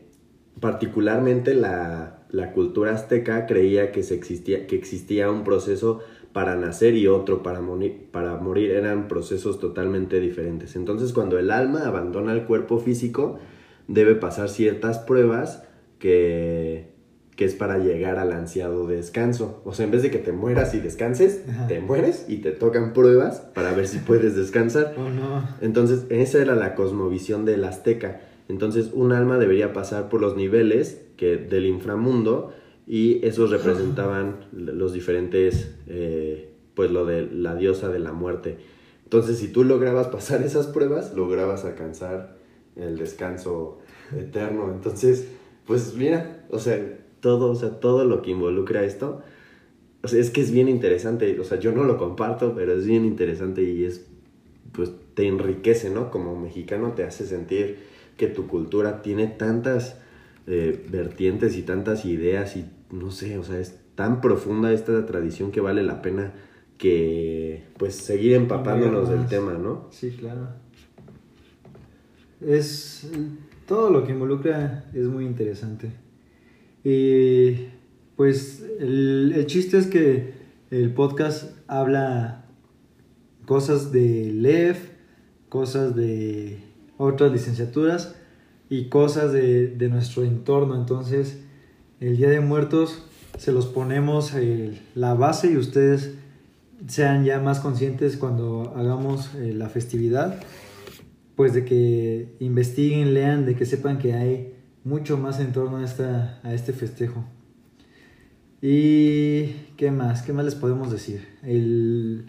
particularmente 0.61 1.55
la, 1.55 2.18
la, 2.29 2.51
cultura 2.51 2.93
azteca 2.93 3.45
creía 3.45 3.91
que, 3.91 4.03
se 4.03 4.15
existía, 4.15 4.67
que 4.67 4.75
existía 4.75 5.29
un 5.31 5.43
proceso 5.43 5.99
para 6.33 6.55
nacer 6.55 6.95
y 6.95 7.07
otro 7.07 7.41
para 7.41 7.61
morir, 7.61 8.07
para 8.11 8.37
morir 8.37 8.71
eran 8.71 9.07
procesos 9.07 9.59
totalmente 9.59 10.19
diferentes. 10.19 10.75
Entonces 10.75 11.13
cuando 11.13 11.39
el 11.39 11.51
alma 11.51 11.87
abandona 11.87 12.33
el 12.33 12.45
cuerpo 12.45 12.79
físico, 12.79 13.39
debe 13.87 14.15
pasar 14.15 14.49
ciertas 14.49 14.99
pruebas 14.99 15.63
que, 15.97 16.93
que 17.39 17.45
es 17.45 17.55
para 17.55 17.77
llegar 17.77 18.19
al 18.19 18.33
ansiado 18.33 18.85
descanso. 18.85 19.61
O 19.63 19.73
sea, 19.73 19.85
en 19.85 19.91
vez 19.91 20.03
de 20.03 20.11
que 20.11 20.19
te 20.19 20.33
mueras 20.33 20.75
y 20.75 20.81
descanses, 20.81 21.41
te 21.69 21.79
mueres 21.79 22.25
y 22.27 22.37
te 22.37 22.51
tocan 22.51 22.91
pruebas 22.91 23.39
para 23.53 23.71
ver 23.71 23.87
si 23.87 23.99
puedes 23.99 24.35
descansar. 24.35 24.93
Oh, 24.97 25.09
no. 25.09 25.47
Entonces, 25.61 26.05
esa 26.09 26.39
era 26.39 26.53
la 26.55 26.75
cosmovisión 26.75 27.45
del 27.45 27.63
azteca. 27.63 28.19
Entonces, 28.49 28.89
un 28.93 29.13
alma 29.13 29.37
debería 29.37 29.73
pasar 29.73 30.09
por 30.09 30.19
los 30.19 30.35
niveles 30.35 31.05
que, 31.15 31.37
del 31.37 31.67
inframundo 31.67 32.51
y 32.87 33.23
esos 33.25 33.51
representaban 33.51 34.47
los 34.51 34.91
diferentes, 34.91 35.75
eh, 35.87 36.49
pues 36.73 36.89
lo 36.89 37.05
de 37.05 37.27
la 37.27 37.55
diosa 37.55 37.89
de 37.89 37.99
la 37.99 38.11
muerte. 38.11 38.57
Entonces, 39.03 39.37
si 39.37 39.49
tú 39.49 39.63
lograbas 39.63 40.07
pasar 40.07 40.41
esas 40.41 40.65
pruebas, 40.65 41.13
lograbas 41.13 41.63
alcanzar 41.63 42.37
el 42.75 42.97
descanso 42.97 43.77
eterno. 44.17 44.71
Entonces, 44.73 45.27
pues 45.67 45.93
mira, 45.95 46.45
o 46.49 46.57
sea, 46.57 46.97
todo, 47.19 47.51
o 47.51 47.55
sea, 47.55 47.79
todo 47.79 48.03
lo 48.05 48.23
que 48.23 48.31
involucra 48.31 48.83
esto, 48.83 49.21
o 50.01 50.07
sea, 50.07 50.19
es 50.19 50.31
que 50.31 50.41
es 50.41 50.49
bien 50.49 50.69
interesante. 50.69 51.39
O 51.39 51.43
sea, 51.43 51.59
yo 51.59 51.71
no 51.71 51.83
lo 51.83 51.97
comparto, 51.97 52.55
pero 52.55 52.73
es 52.73 52.87
bien 52.87 53.05
interesante 53.05 53.61
y 53.61 53.83
es, 53.83 54.07
pues, 54.71 54.91
te 55.13 55.27
enriquece, 55.27 55.91
¿no? 55.91 56.09
Como 56.09 56.35
mexicano 56.39 56.93
te 56.93 57.03
hace 57.03 57.27
sentir 57.27 57.98
que 58.19 58.27
tu 58.27 58.47
cultura 58.47 59.01
tiene 59.01 59.27
tantas 59.27 59.97
eh, 60.45 60.85
vertientes 60.91 61.55
y 61.57 61.63
tantas 61.63 62.03
ideas 62.05 62.57
y 62.57 62.65
no 62.91 63.11
sé, 63.11 63.37
o 63.37 63.43
sea, 63.43 63.59
es 63.59 63.79
tan 63.95 64.19
profunda 64.19 64.73
esta 64.73 65.05
tradición 65.05 65.51
que 65.51 65.61
vale 65.61 65.81
la 65.81 66.01
pena 66.01 66.33
que 66.77 67.63
pues 67.77 67.95
seguir 67.95 68.33
empapándonos 68.33 69.09
del 69.09 69.25
tema, 69.27 69.53
¿no? 69.53 69.87
Sí, 69.91 70.11
claro. 70.11 70.49
Es 72.45 73.09
todo 73.65 73.89
lo 73.89 74.05
que 74.05 74.11
involucra 74.11 74.85
es 74.93 75.05
muy 75.05 75.25
interesante. 75.25 75.91
Y 76.83 77.67
pues 78.17 78.65
el, 78.79 79.33
el 79.33 79.45
chiste 79.45 79.77
es 79.77 79.87
que 79.87 80.33
el 80.71 80.93
podcast 80.93 81.57
habla 81.67 82.45
cosas 83.45 83.91
de 83.93 84.31
LEF, 84.33 84.89
cosas 85.47 85.95
de 85.95 86.68
otras 86.99 87.31
licenciaturas 87.31 88.15
y 88.69 88.89
cosas 88.89 89.33
de, 89.33 89.67
de 89.69 89.89
nuestro 89.89 90.23
entorno. 90.23 90.75
Entonces, 90.75 91.39
el 91.99 92.17
Día 92.17 92.29
de 92.29 92.41
Muertos 92.41 93.03
se 93.37 93.51
los 93.53 93.67
ponemos 93.67 94.33
eh, 94.35 94.79
la 94.95 95.13
base 95.13 95.51
y 95.51 95.57
ustedes 95.57 96.11
sean 96.87 97.23
ya 97.23 97.39
más 97.39 97.61
conscientes 97.61 98.17
cuando 98.17 98.73
hagamos 98.75 99.33
eh, 99.35 99.53
la 99.53 99.69
festividad, 99.69 100.41
pues 101.35 101.53
de 101.53 101.63
que 101.63 102.35
investiguen, 102.39 103.13
lean, 103.13 103.45
de 103.45 103.55
que 103.55 103.65
sepan 103.65 103.97
que 103.97 104.13
hay 104.13 104.53
mucho 104.83 105.17
más 105.17 105.39
en 105.39 105.53
torno 105.53 105.77
a, 105.77 105.85
esta, 105.85 106.39
a 106.43 106.53
este 106.53 106.73
festejo. 106.73 107.25
¿Y 108.61 109.47
qué 109.77 109.89
más? 109.91 110.21
¿Qué 110.21 110.33
más 110.33 110.43
les 110.43 110.55
podemos 110.55 110.91
decir? 110.91 111.25
El, 111.43 112.25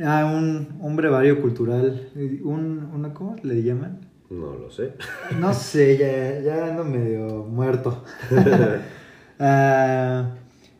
Ah, 0.00 0.24
un, 0.24 0.78
un 0.80 0.96
brevario 0.96 1.40
cultural. 1.40 2.08
Un, 2.42 2.90
una, 2.94 3.12
¿Cómo 3.12 3.36
le 3.42 3.62
llaman? 3.62 4.00
No 4.30 4.56
lo 4.56 4.70
sé. 4.70 4.94
No 5.38 5.52
sé, 5.52 5.98
ya, 5.98 6.40
ya 6.40 6.68
ando 6.68 6.84
medio 6.84 7.44
muerto. 7.44 8.04
Ah, 9.44 10.36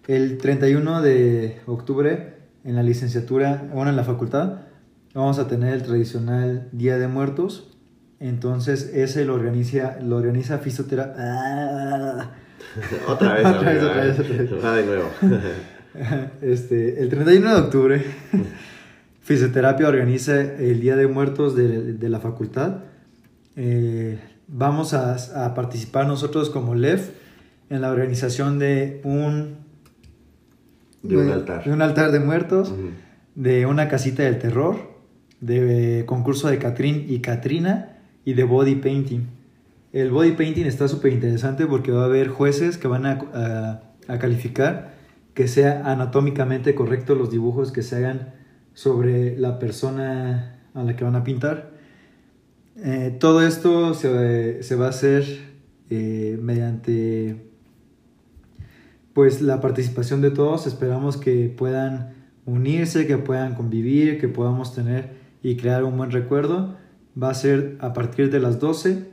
el 0.06 0.38
31 0.38 1.02
de 1.02 1.60
octubre, 1.66 2.34
en 2.62 2.76
la 2.76 2.84
licenciatura, 2.84 3.68
bueno, 3.74 3.90
en 3.90 3.96
la 3.96 4.04
facultad, 4.04 4.58
vamos 5.14 5.40
a 5.40 5.48
tener 5.48 5.74
el 5.74 5.82
tradicional 5.82 6.68
Día 6.70 6.96
de 6.96 7.08
Muertos. 7.08 7.76
Entonces, 8.20 8.92
ese 8.94 9.24
lo 9.24 9.34
organiza, 9.34 9.98
lo 10.00 10.16
organiza 10.16 10.58
fisioterapia. 10.58 11.14
Ah. 11.18 12.30
otra 13.08 13.34
vez, 13.34 13.46
otra 13.46 13.72
vez, 13.72 13.82
otra 13.82 14.02
vez, 14.04 14.20
otra 14.20 14.36
vez. 14.36 14.64
Ah, 14.64 14.76
de 14.76 14.86
nuevo. 14.86 15.10
este, 16.42 17.02
el 17.02 17.08
31 17.08 17.54
de 17.54 17.60
octubre, 17.60 18.04
fisioterapia 19.22 19.88
organiza 19.88 20.40
el 20.40 20.80
Día 20.80 20.96
de 20.96 21.06
Muertos 21.06 21.56
de, 21.56 21.94
de 21.94 22.08
la 22.08 22.20
facultad. 22.20 22.80
Eh, 23.56 24.18
vamos 24.48 24.94
a, 24.94 25.16
a, 25.44 25.54
participar 25.54 26.06
nosotros 26.06 26.50
como 26.50 26.74
LEF 26.74 27.10
en 27.70 27.80
la 27.80 27.90
organización 27.90 28.58
de 28.58 29.00
un, 29.04 29.56
de 31.02 31.16
un 31.16 31.30
altar. 31.30 31.64
De 31.64 31.72
un 31.72 31.82
altar 31.82 32.12
de 32.12 32.20
muertos, 32.20 32.70
uh 32.70 32.74
-huh. 32.74 32.90
de 33.34 33.66
una 33.66 33.88
casita 33.88 34.24
del 34.24 34.38
terror, 34.38 34.76
de 35.40 36.04
concurso 36.06 36.48
de 36.48 36.58
Catrín 36.58 37.06
y 37.08 37.20
Katrina 37.20 37.98
y 38.24 38.34
de 38.34 38.44
body 38.44 38.76
painting. 38.76 39.26
El 39.92 40.10
body 40.10 40.32
painting 40.32 40.64
está 40.64 40.88
súper 40.88 41.12
interesante 41.12 41.66
porque 41.66 41.92
va 41.92 42.02
a 42.02 42.06
haber 42.06 42.28
jueces 42.28 42.78
que 42.78 42.88
van 42.88 43.06
a, 43.06 43.18
a, 43.34 43.82
a, 44.08 44.18
calificar 44.18 44.94
que 45.34 45.48
sea 45.48 45.82
anatómicamente 45.90 46.74
correcto 46.74 47.14
los 47.14 47.30
dibujos 47.30 47.72
que 47.72 47.82
se 47.82 47.96
hagan 47.96 48.41
sobre 48.74 49.38
la 49.38 49.58
persona 49.58 50.60
a 50.74 50.82
la 50.82 50.96
que 50.96 51.04
van 51.04 51.16
a 51.16 51.24
pintar. 51.24 51.72
Eh, 52.76 53.16
todo 53.20 53.46
esto 53.46 53.94
se, 53.94 54.62
se, 54.62 54.76
va 54.76 54.86
a 54.86 54.90
hacer 54.90 55.24
eh, 55.90 56.38
mediante 56.40 57.50
pues 59.12 59.42
la 59.42 59.60
participación 59.60 60.22
de 60.22 60.30
todos. 60.30 60.66
Esperamos 60.66 61.16
que 61.16 61.52
puedan 61.54 62.14
unirse, 62.46 63.06
que 63.06 63.18
puedan 63.18 63.54
convivir, 63.54 64.18
que 64.18 64.28
podamos 64.28 64.74
tener 64.74 65.10
y 65.42 65.56
crear 65.56 65.84
un 65.84 65.96
buen 65.96 66.10
recuerdo. 66.10 66.76
Va 67.20 67.30
a 67.30 67.34
ser 67.34 67.76
a 67.80 67.92
partir 67.92 68.30
de 68.30 68.40
las 68.40 68.58
12 68.58 69.10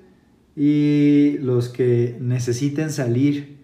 y 0.56 1.38
los 1.40 1.70
que 1.70 2.18
necesiten 2.22 2.92
salir 2.92 3.58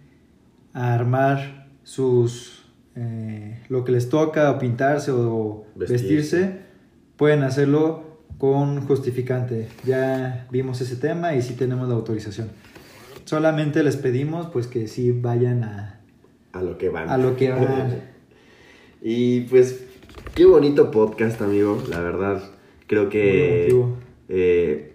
a 0.73 0.93
armar 0.93 1.69
sus 1.83 2.64
eh, 2.95 3.59
lo 3.69 3.83
que 3.83 3.91
les 3.91 4.09
toca 4.09 4.51
o 4.51 4.59
pintarse 4.59 5.11
o 5.11 5.65
vestirse, 5.75 6.03
vestirse 6.03 6.59
pueden 7.17 7.43
hacerlo 7.43 8.19
con 8.37 8.85
justificante. 8.85 9.67
Ya 9.83 10.47
vimos 10.51 10.81
ese 10.81 10.95
tema 10.95 11.35
y 11.35 11.41
sí 11.41 11.53
tenemos 11.53 11.87
la 11.87 11.95
autorización. 11.95 12.49
Solamente 13.25 13.83
les 13.83 13.97
pedimos 13.97 14.47
pues 14.47 14.67
que 14.67 14.87
sí 14.87 15.11
vayan 15.11 15.63
a, 15.63 15.99
a 16.53 16.61
lo 16.61 16.77
que 16.77 16.89
van. 16.89 17.09
A 17.09 17.17
lo 17.17 17.35
que 17.35 17.51
van. 17.51 18.01
y 19.01 19.41
pues 19.41 19.83
qué 20.33 20.45
bonito 20.45 20.91
podcast, 20.91 21.41
amigo. 21.41 21.81
La 21.89 21.99
verdad, 21.99 22.43
creo 22.87 23.09
que 23.09 23.75
eh, 24.29 24.93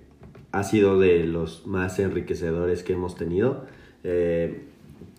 ha 0.53 0.62
sido 0.64 0.98
de 0.98 1.24
los 1.24 1.66
más 1.66 1.98
enriquecedores 1.98 2.82
que 2.82 2.92
hemos 2.92 3.16
tenido. 3.16 3.66
Eh, 4.05 4.70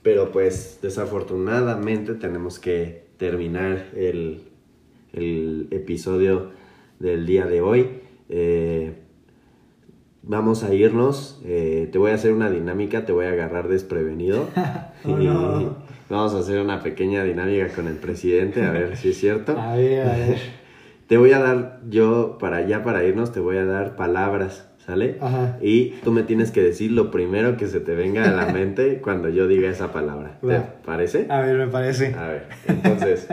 pero 0.03 0.31
pues 0.31 0.79
desafortunadamente 0.81 2.15
tenemos 2.15 2.59
que 2.59 3.05
terminar 3.17 3.85
el, 3.95 4.43
el 5.13 5.67
episodio 5.71 6.51
del 6.99 7.25
día 7.25 7.45
de 7.45 7.61
hoy. 7.61 8.01
Eh, 8.29 8.93
vamos 10.23 10.63
a 10.63 10.73
irnos. 10.73 11.41
Eh, 11.45 11.89
te 11.91 11.97
voy 11.97 12.11
a 12.11 12.15
hacer 12.15 12.33
una 12.33 12.49
dinámica, 12.49 13.05
te 13.05 13.11
voy 13.11 13.25
a 13.25 13.31
agarrar 13.31 13.67
desprevenido. 13.67 14.47
oh, 15.05 15.09
no. 15.09 15.77
vamos 16.09 16.33
a 16.33 16.39
hacer 16.39 16.59
una 16.59 16.81
pequeña 16.81 17.23
dinámica 17.23 17.69
con 17.69 17.87
el 17.87 17.95
presidente, 17.95 18.63
a 18.63 18.71
ver 18.71 18.97
si 18.97 19.09
es 19.09 19.19
cierto. 19.19 19.51
A 19.59 19.75
ver, 19.75 20.07
a 20.07 20.17
ver. 20.17 20.37
Te 21.07 21.17
voy 21.17 21.33
a 21.33 21.39
dar, 21.39 21.81
yo 21.89 22.37
para 22.39 22.65
ya 22.65 22.83
para 22.83 23.03
irnos, 23.03 23.33
te 23.33 23.41
voy 23.41 23.57
a 23.57 23.65
dar 23.65 23.97
palabras. 23.97 24.70
¿Sale? 24.85 25.17
Ajá. 25.21 25.57
Y 25.61 25.91
tú 26.03 26.11
me 26.11 26.23
tienes 26.23 26.49
que 26.51 26.61
decir 26.61 26.91
lo 26.91 27.11
primero 27.11 27.55
que 27.55 27.67
se 27.67 27.79
te 27.79 27.93
venga 27.95 28.23
a 28.27 28.31
la 28.31 28.45
mente 28.53 28.99
cuando 28.99 29.29
yo 29.29 29.47
diga 29.47 29.69
esa 29.69 29.91
palabra. 29.91 30.39
¿Te 30.41 30.47
Va. 30.47 30.75
parece? 30.83 31.27
A 31.29 31.41
ver, 31.41 31.57
me 31.57 31.67
parece. 31.67 32.15
A 32.15 32.27
ver, 32.27 32.47
entonces, 32.67 33.27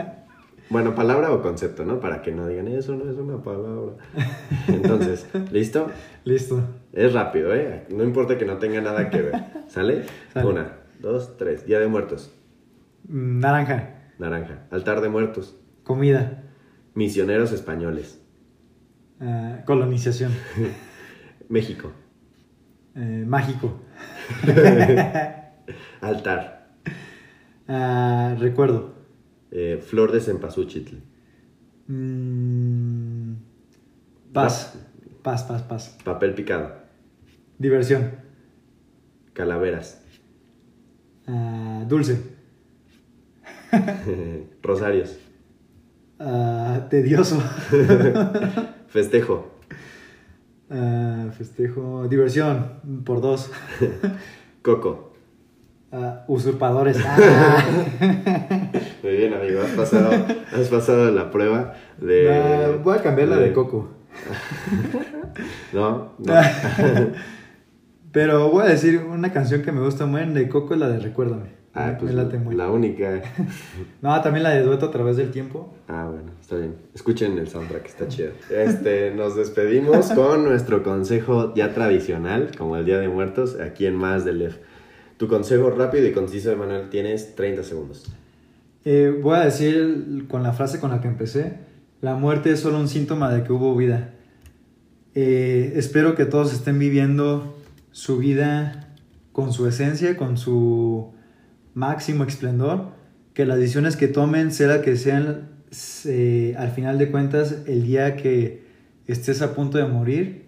bueno, 0.69 0.93
palabra 0.93 1.31
o 1.31 1.41
concepto, 1.41 1.83
¿no? 1.85 1.99
Para 1.99 2.21
que 2.21 2.31
no 2.31 2.47
digan, 2.47 2.67
eso 2.67 2.95
no 2.95 3.09
es 3.09 3.17
una 3.17 3.41
palabra. 3.41 3.93
Entonces, 4.67 5.27
¿listo? 5.51 5.89
Listo. 6.23 6.61
Es 6.93 7.13
rápido, 7.13 7.55
¿eh? 7.55 7.85
No 7.89 8.03
importa 8.03 8.37
que 8.37 8.45
no 8.45 8.57
tenga 8.57 8.79
nada 8.79 9.09
que 9.09 9.21
ver. 9.21 9.33
¿Sale? 9.67 10.03
Sale. 10.33 10.47
Una, 10.47 10.73
dos, 10.99 11.35
tres. 11.37 11.65
Día 11.65 11.79
de 11.79 11.87
muertos. 11.87 12.31
Mm, 13.07 13.39
Naranja. 13.39 13.95
Naranja. 14.19 14.67
Altar 14.69 15.01
de 15.01 15.09
muertos. 15.09 15.57
Comida. 15.83 16.43
Misioneros 16.93 17.51
españoles. 17.51 18.21
Ah, 19.19 19.63
colonización. 19.65 20.31
México. 21.49 21.91
Eh, 22.95 23.25
mágico. 23.27 23.81
Altar. 26.01 26.69
Ah, 27.67 28.35
recuerdo. 28.39 28.93
Eh, 29.51 29.83
flor 29.85 30.11
de 30.11 30.21
cempasúchil. 30.21 31.03
Mm, 31.87 33.33
paz. 34.31 34.77
Paz, 35.23 35.43
paz, 35.43 35.61
paz. 35.63 35.97
Papel 36.03 36.33
picado. 36.35 36.71
Diversión. 37.57 38.11
Calaveras. 39.33 40.01
Ah, 41.27 41.83
dulce. 41.87 42.21
Rosarios. 44.61 45.17
Ah, 46.19 46.87
tedioso. 46.89 47.41
Festejo. 48.87 49.58
Ah, 50.69 51.27
festejo. 51.37 52.07
Diversión. 52.07 53.03
Por 53.05 53.21
dos. 53.21 53.51
Coco. 54.61 55.13
Ah, 55.91 56.23
usurpadores. 56.27 56.97
Ah. 57.05 57.63
Muy 59.03 59.13
bien, 59.13 59.33
amigo. 59.33 59.61
Has 59.61 59.71
pasado, 59.71 60.11
has 60.53 60.67
pasado 60.67 61.11
la 61.11 61.31
prueba 61.31 61.73
de. 61.99 62.31
Ah, 62.31 62.79
voy 62.83 62.97
a 62.97 63.01
cambiar 63.01 63.29
la 63.29 63.37
de 63.37 63.53
Coco. 63.53 63.89
No, 65.71 66.13
no. 66.17 66.33
Pero 68.11 68.49
voy 68.49 68.65
a 68.65 68.69
decir 68.69 68.97
una 68.97 69.31
canción 69.31 69.61
que 69.61 69.71
me 69.71 69.81
gusta 69.81 70.07
muy 70.07 70.25
de 70.25 70.49
Coco 70.49 70.73
es 70.73 70.79
la 70.79 70.89
de 70.89 70.99
Recuérdame. 70.99 71.58
Ah, 71.73 71.95
pues 71.99 72.13
la 72.13 72.71
única. 72.71 73.21
No, 74.01 74.19
también 74.21 74.43
la 74.43 74.51
de 74.51 74.63
Dueto 74.63 74.87
a 74.87 74.91
través 74.91 75.17
del 75.17 75.31
tiempo. 75.31 75.73
Ah, 75.87 76.09
bueno, 76.11 76.31
está 76.41 76.55
bien. 76.55 76.75
Escuchen 76.93 77.37
el 77.37 77.47
soundtrack, 77.47 77.85
está 77.85 78.07
chido. 78.07 78.31
Este, 78.49 79.11
nos 79.11 79.35
despedimos 79.35 80.09
con 80.15 80.43
nuestro 80.43 80.83
consejo 80.83 81.53
ya 81.53 81.73
tradicional, 81.73 82.51
como 82.57 82.75
el 82.77 82.85
Día 82.85 82.99
de 82.99 83.07
Muertos, 83.07 83.59
aquí 83.59 83.85
en 83.85 83.95
Más 83.95 84.25
del 84.25 84.39
Lef. 84.39 84.57
Tu 85.17 85.27
consejo 85.27 85.69
rápido 85.69 86.07
y 86.07 86.11
conciso, 86.11 86.51
Emanuel, 86.51 86.89
tienes 86.89 87.35
30 87.35 87.63
segundos. 87.63 88.11
Eh, 88.85 89.19
voy 89.21 89.35
a 89.35 89.41
decir 89.41 90.25
con 90.27 90.41
la 90.41 90.53
frase 90.53 90.79
con 90.79 90.89
la 90.89 91.01
que 91.01 91.07
empecé, 91.07 91.57
la 92.01 92.15
muerte 92.15 92.51
es 92.51 92.61
solo 92.61 92.79
un 92.79 92.87
síntoma 92.87 93.31
de 93.31 93.43
que 93.43 93.51
hubo 93.51 93.75
vida. 93.75 94.13
Eh, 95.15 95.73
espero 95.75 96.15
que 96.15 96.25
todos 96.25 96.53
estén 96.53 96.79
viviendo 96.79 97.57
su 97.91 98.17
vida 98.17 98.95
con 99.33 99.51
su 99.51 99.67
esencia, 99.67 100.15
con 100.15 100.37
su 100.37 101.13
máximo 101.73 102.23
esplendor, 102.23 102.89
que 103.33 103.45
las 103.45 103.57
decisiones 103.57 103.95
que 103.95 104.07
tomen 104.07 104.51
sea 104.51 104.81
que 104.81 104.95
sean 104.95 105.49
al 106.57 106.71
final 106.71 106.97
de 106.97 107.11
cuentas 107.11 107.63
el 107.67 107.83
día 107.83 108.15
que 108.15 108.63
estés 109.07 109.41
a 109.41 109.53
punto 109.55 109.77
de 109.77 109.85
morir, 109.85 110.45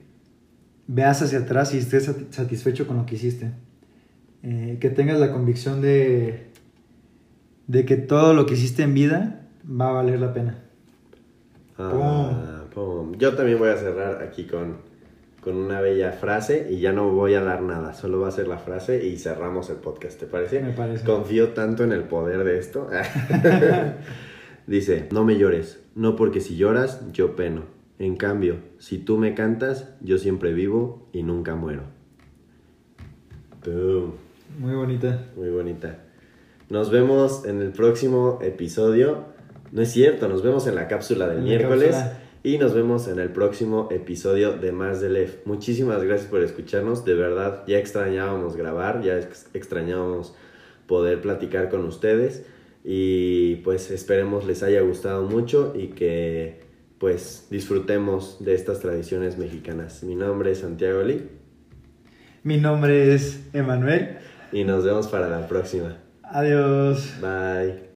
veas 0.87 1.21
hacia 1.21 1.39
atrás 1.39 1.73
y 1.73 1.77
estés 1.77 2.09
sati- 2.09 2.27
satisfecho 2.31 2.87
con 2.87 2.97
lo 2.97 3.05
que 3.05 3.15
hiciste. 3.15 3.51
Eh, 4.43 4.77
que 4.81 4.89
tengas 4.89 5.19
la 5.19 5.31
convicción 5.31 5.81
de, 5.81 6.47
de 7.67 7.85
que 7.85 7.95
todo 7.95 8.33
lo 8.33 8.45
que 8.47 8.55
hiciste 8.55 8.81
en 8.81 8.93
vida 8.95 9.41
va 9.69 9.89
a 9.89 9.91
valer 9.93 10.19
la 10.19 10.33
pena. 10.33 10.57
Ah, 11.77 12.63
pum. 12.73 13.13
Yo 13.17 13.35
también 13.35 13.59
voy 13.59 13.69
a 13.69 13.77
cerrar 13.77 14.23
aquí 14.23 14.45
con, 14.45 14.77
con 15.41 15.55
una 15.55 15.81
bella 15.81 16.11
frase 16.11 16.67
y 16.69 16.79
ya 16.79 16.93
no 16.93 17.09
voy 17.11 17.33
a 17.33 17.41
dar 17.41 17.61
nada, 17.63 17.93
solo 17.93 18.19
va 18.19 18.27
a 18.27 18.31
ser 18.31 18.47
la 18.47 18.59
frase 18.59 19.05
y 19.05 19.17
cerramos 19.17 19.69
el 19.71 19.77
podcast, 19.77 20.19
¿te 20.19 20.27
parece? 20.27 20.61
Me 20.61 20.71
parece. 20.71 21.03
Confío 21.03 21.49
tanto 21.49 21.83
en 21.83 21.91
el 21.91 22.03
poder 22.03 22.43
de 22.43 22.59
esto. 22.59 22.87
Dice, 24.67 25.07
no 25.11 25.23
me 25.25 25.37
llores, 25.37 25.81
no 25.95 26.15
porque 26.15 26.39
si 26.41 26.55
lloras 26.55 27.01
yo 27.11 27.35
peno. 27.35 27.63
En 27.97 28.15
cambio, 28.15 28.57
si 28.79 28.97
tú 28.97 29.17
me 29.17 29.33
cantas, 29.35 29.89
yo 30.01 30.17
siempre 30.17 30.53
vivo 30.53 31.07
y 31.11 31.23
nunca 31.23 31.55
muero. 31.55 31.83
Boom. 33.65 34.13
Muy 34.59 34.73
bonita. 34.75 35.25
Muy 35.35 35.49
bonita. 35.49 35.99
Nos 36.69 36.89
vemos 36.89 37.45
en 37.45 37.61
el 37.61 37.71
próximo 37.71 38.39
episodio. 38.41 39.25
No 39.71 39.81
es 39.81 39.91
cierto, 39.91 40.27
nos 40.27 40.41
vemos 40.43 40.67
en 40.67 40.75
la 40.75 40.87
cápsula 40.87 41.27
del 41.27 41.39
En 41.39 41.43
miércoles. 41.43 41.91
cápsula. 41.95 42.20
Y 42.43 42.57
nos 42.57 42.73
vemos 42.73 43.07
en 43.07 43.19
el 43.19 43.29
próximo 43.29 43.87
episodio 43.91 44.53
de 44.53 44.71
Más 44.71 45.01
de 45.01 45.09
Lef. 45.09 45.45
Muchísimas 45.45 46.03
gracias 46.03 46.29
por 46.29 46.41
escucharnos, 46.41 47.05
de 47.05 47.13
verdad 47.13 47.63
ya 47.67 47.77
extrañábamos 47.77 48.55
grabar, 48.55 49.01
ya 49.01 49.19
extrañábamos 49.53 50.33
poder 50.87 51.21
platicar 51.21 51.69
con 51.69 51.85
ustedes 51.85 52.45
y 52.83 53.57
pues 53.57 53.91
esperemos 53.91 54.45
les 54.45 54.63
haya 54.63 54.81
gustado 54.81 55.23
mucho 55.23 55.73
y 55.75 55.89
que 55.89 56.61
pues 56.97 57.47
disfrutemos 57.49 58.43
de 58.43 58.53
estas 58.53 58.79
tradiciones 58.79 59.37
mexicanas. 59.37 60.03
Mi 60.03 60.15
nombre 60.15 60.51
es 60.51 60.59
Santiago 60.59 61.01
Lee. 61.01 61.29
Mi 62.43 62.57
nombre 62.57 63.13
es 63.13 63.39
Emanuel. 63.53 64.17
Y 64.51 64.63
nos 64.63 64.83
vemos 64.83 65.07
para 65.07 65.29
la 65.29 65.47
próxima. 65.47 65.97
Adiós. 66.23 67.15
Bye. 67.21 67.90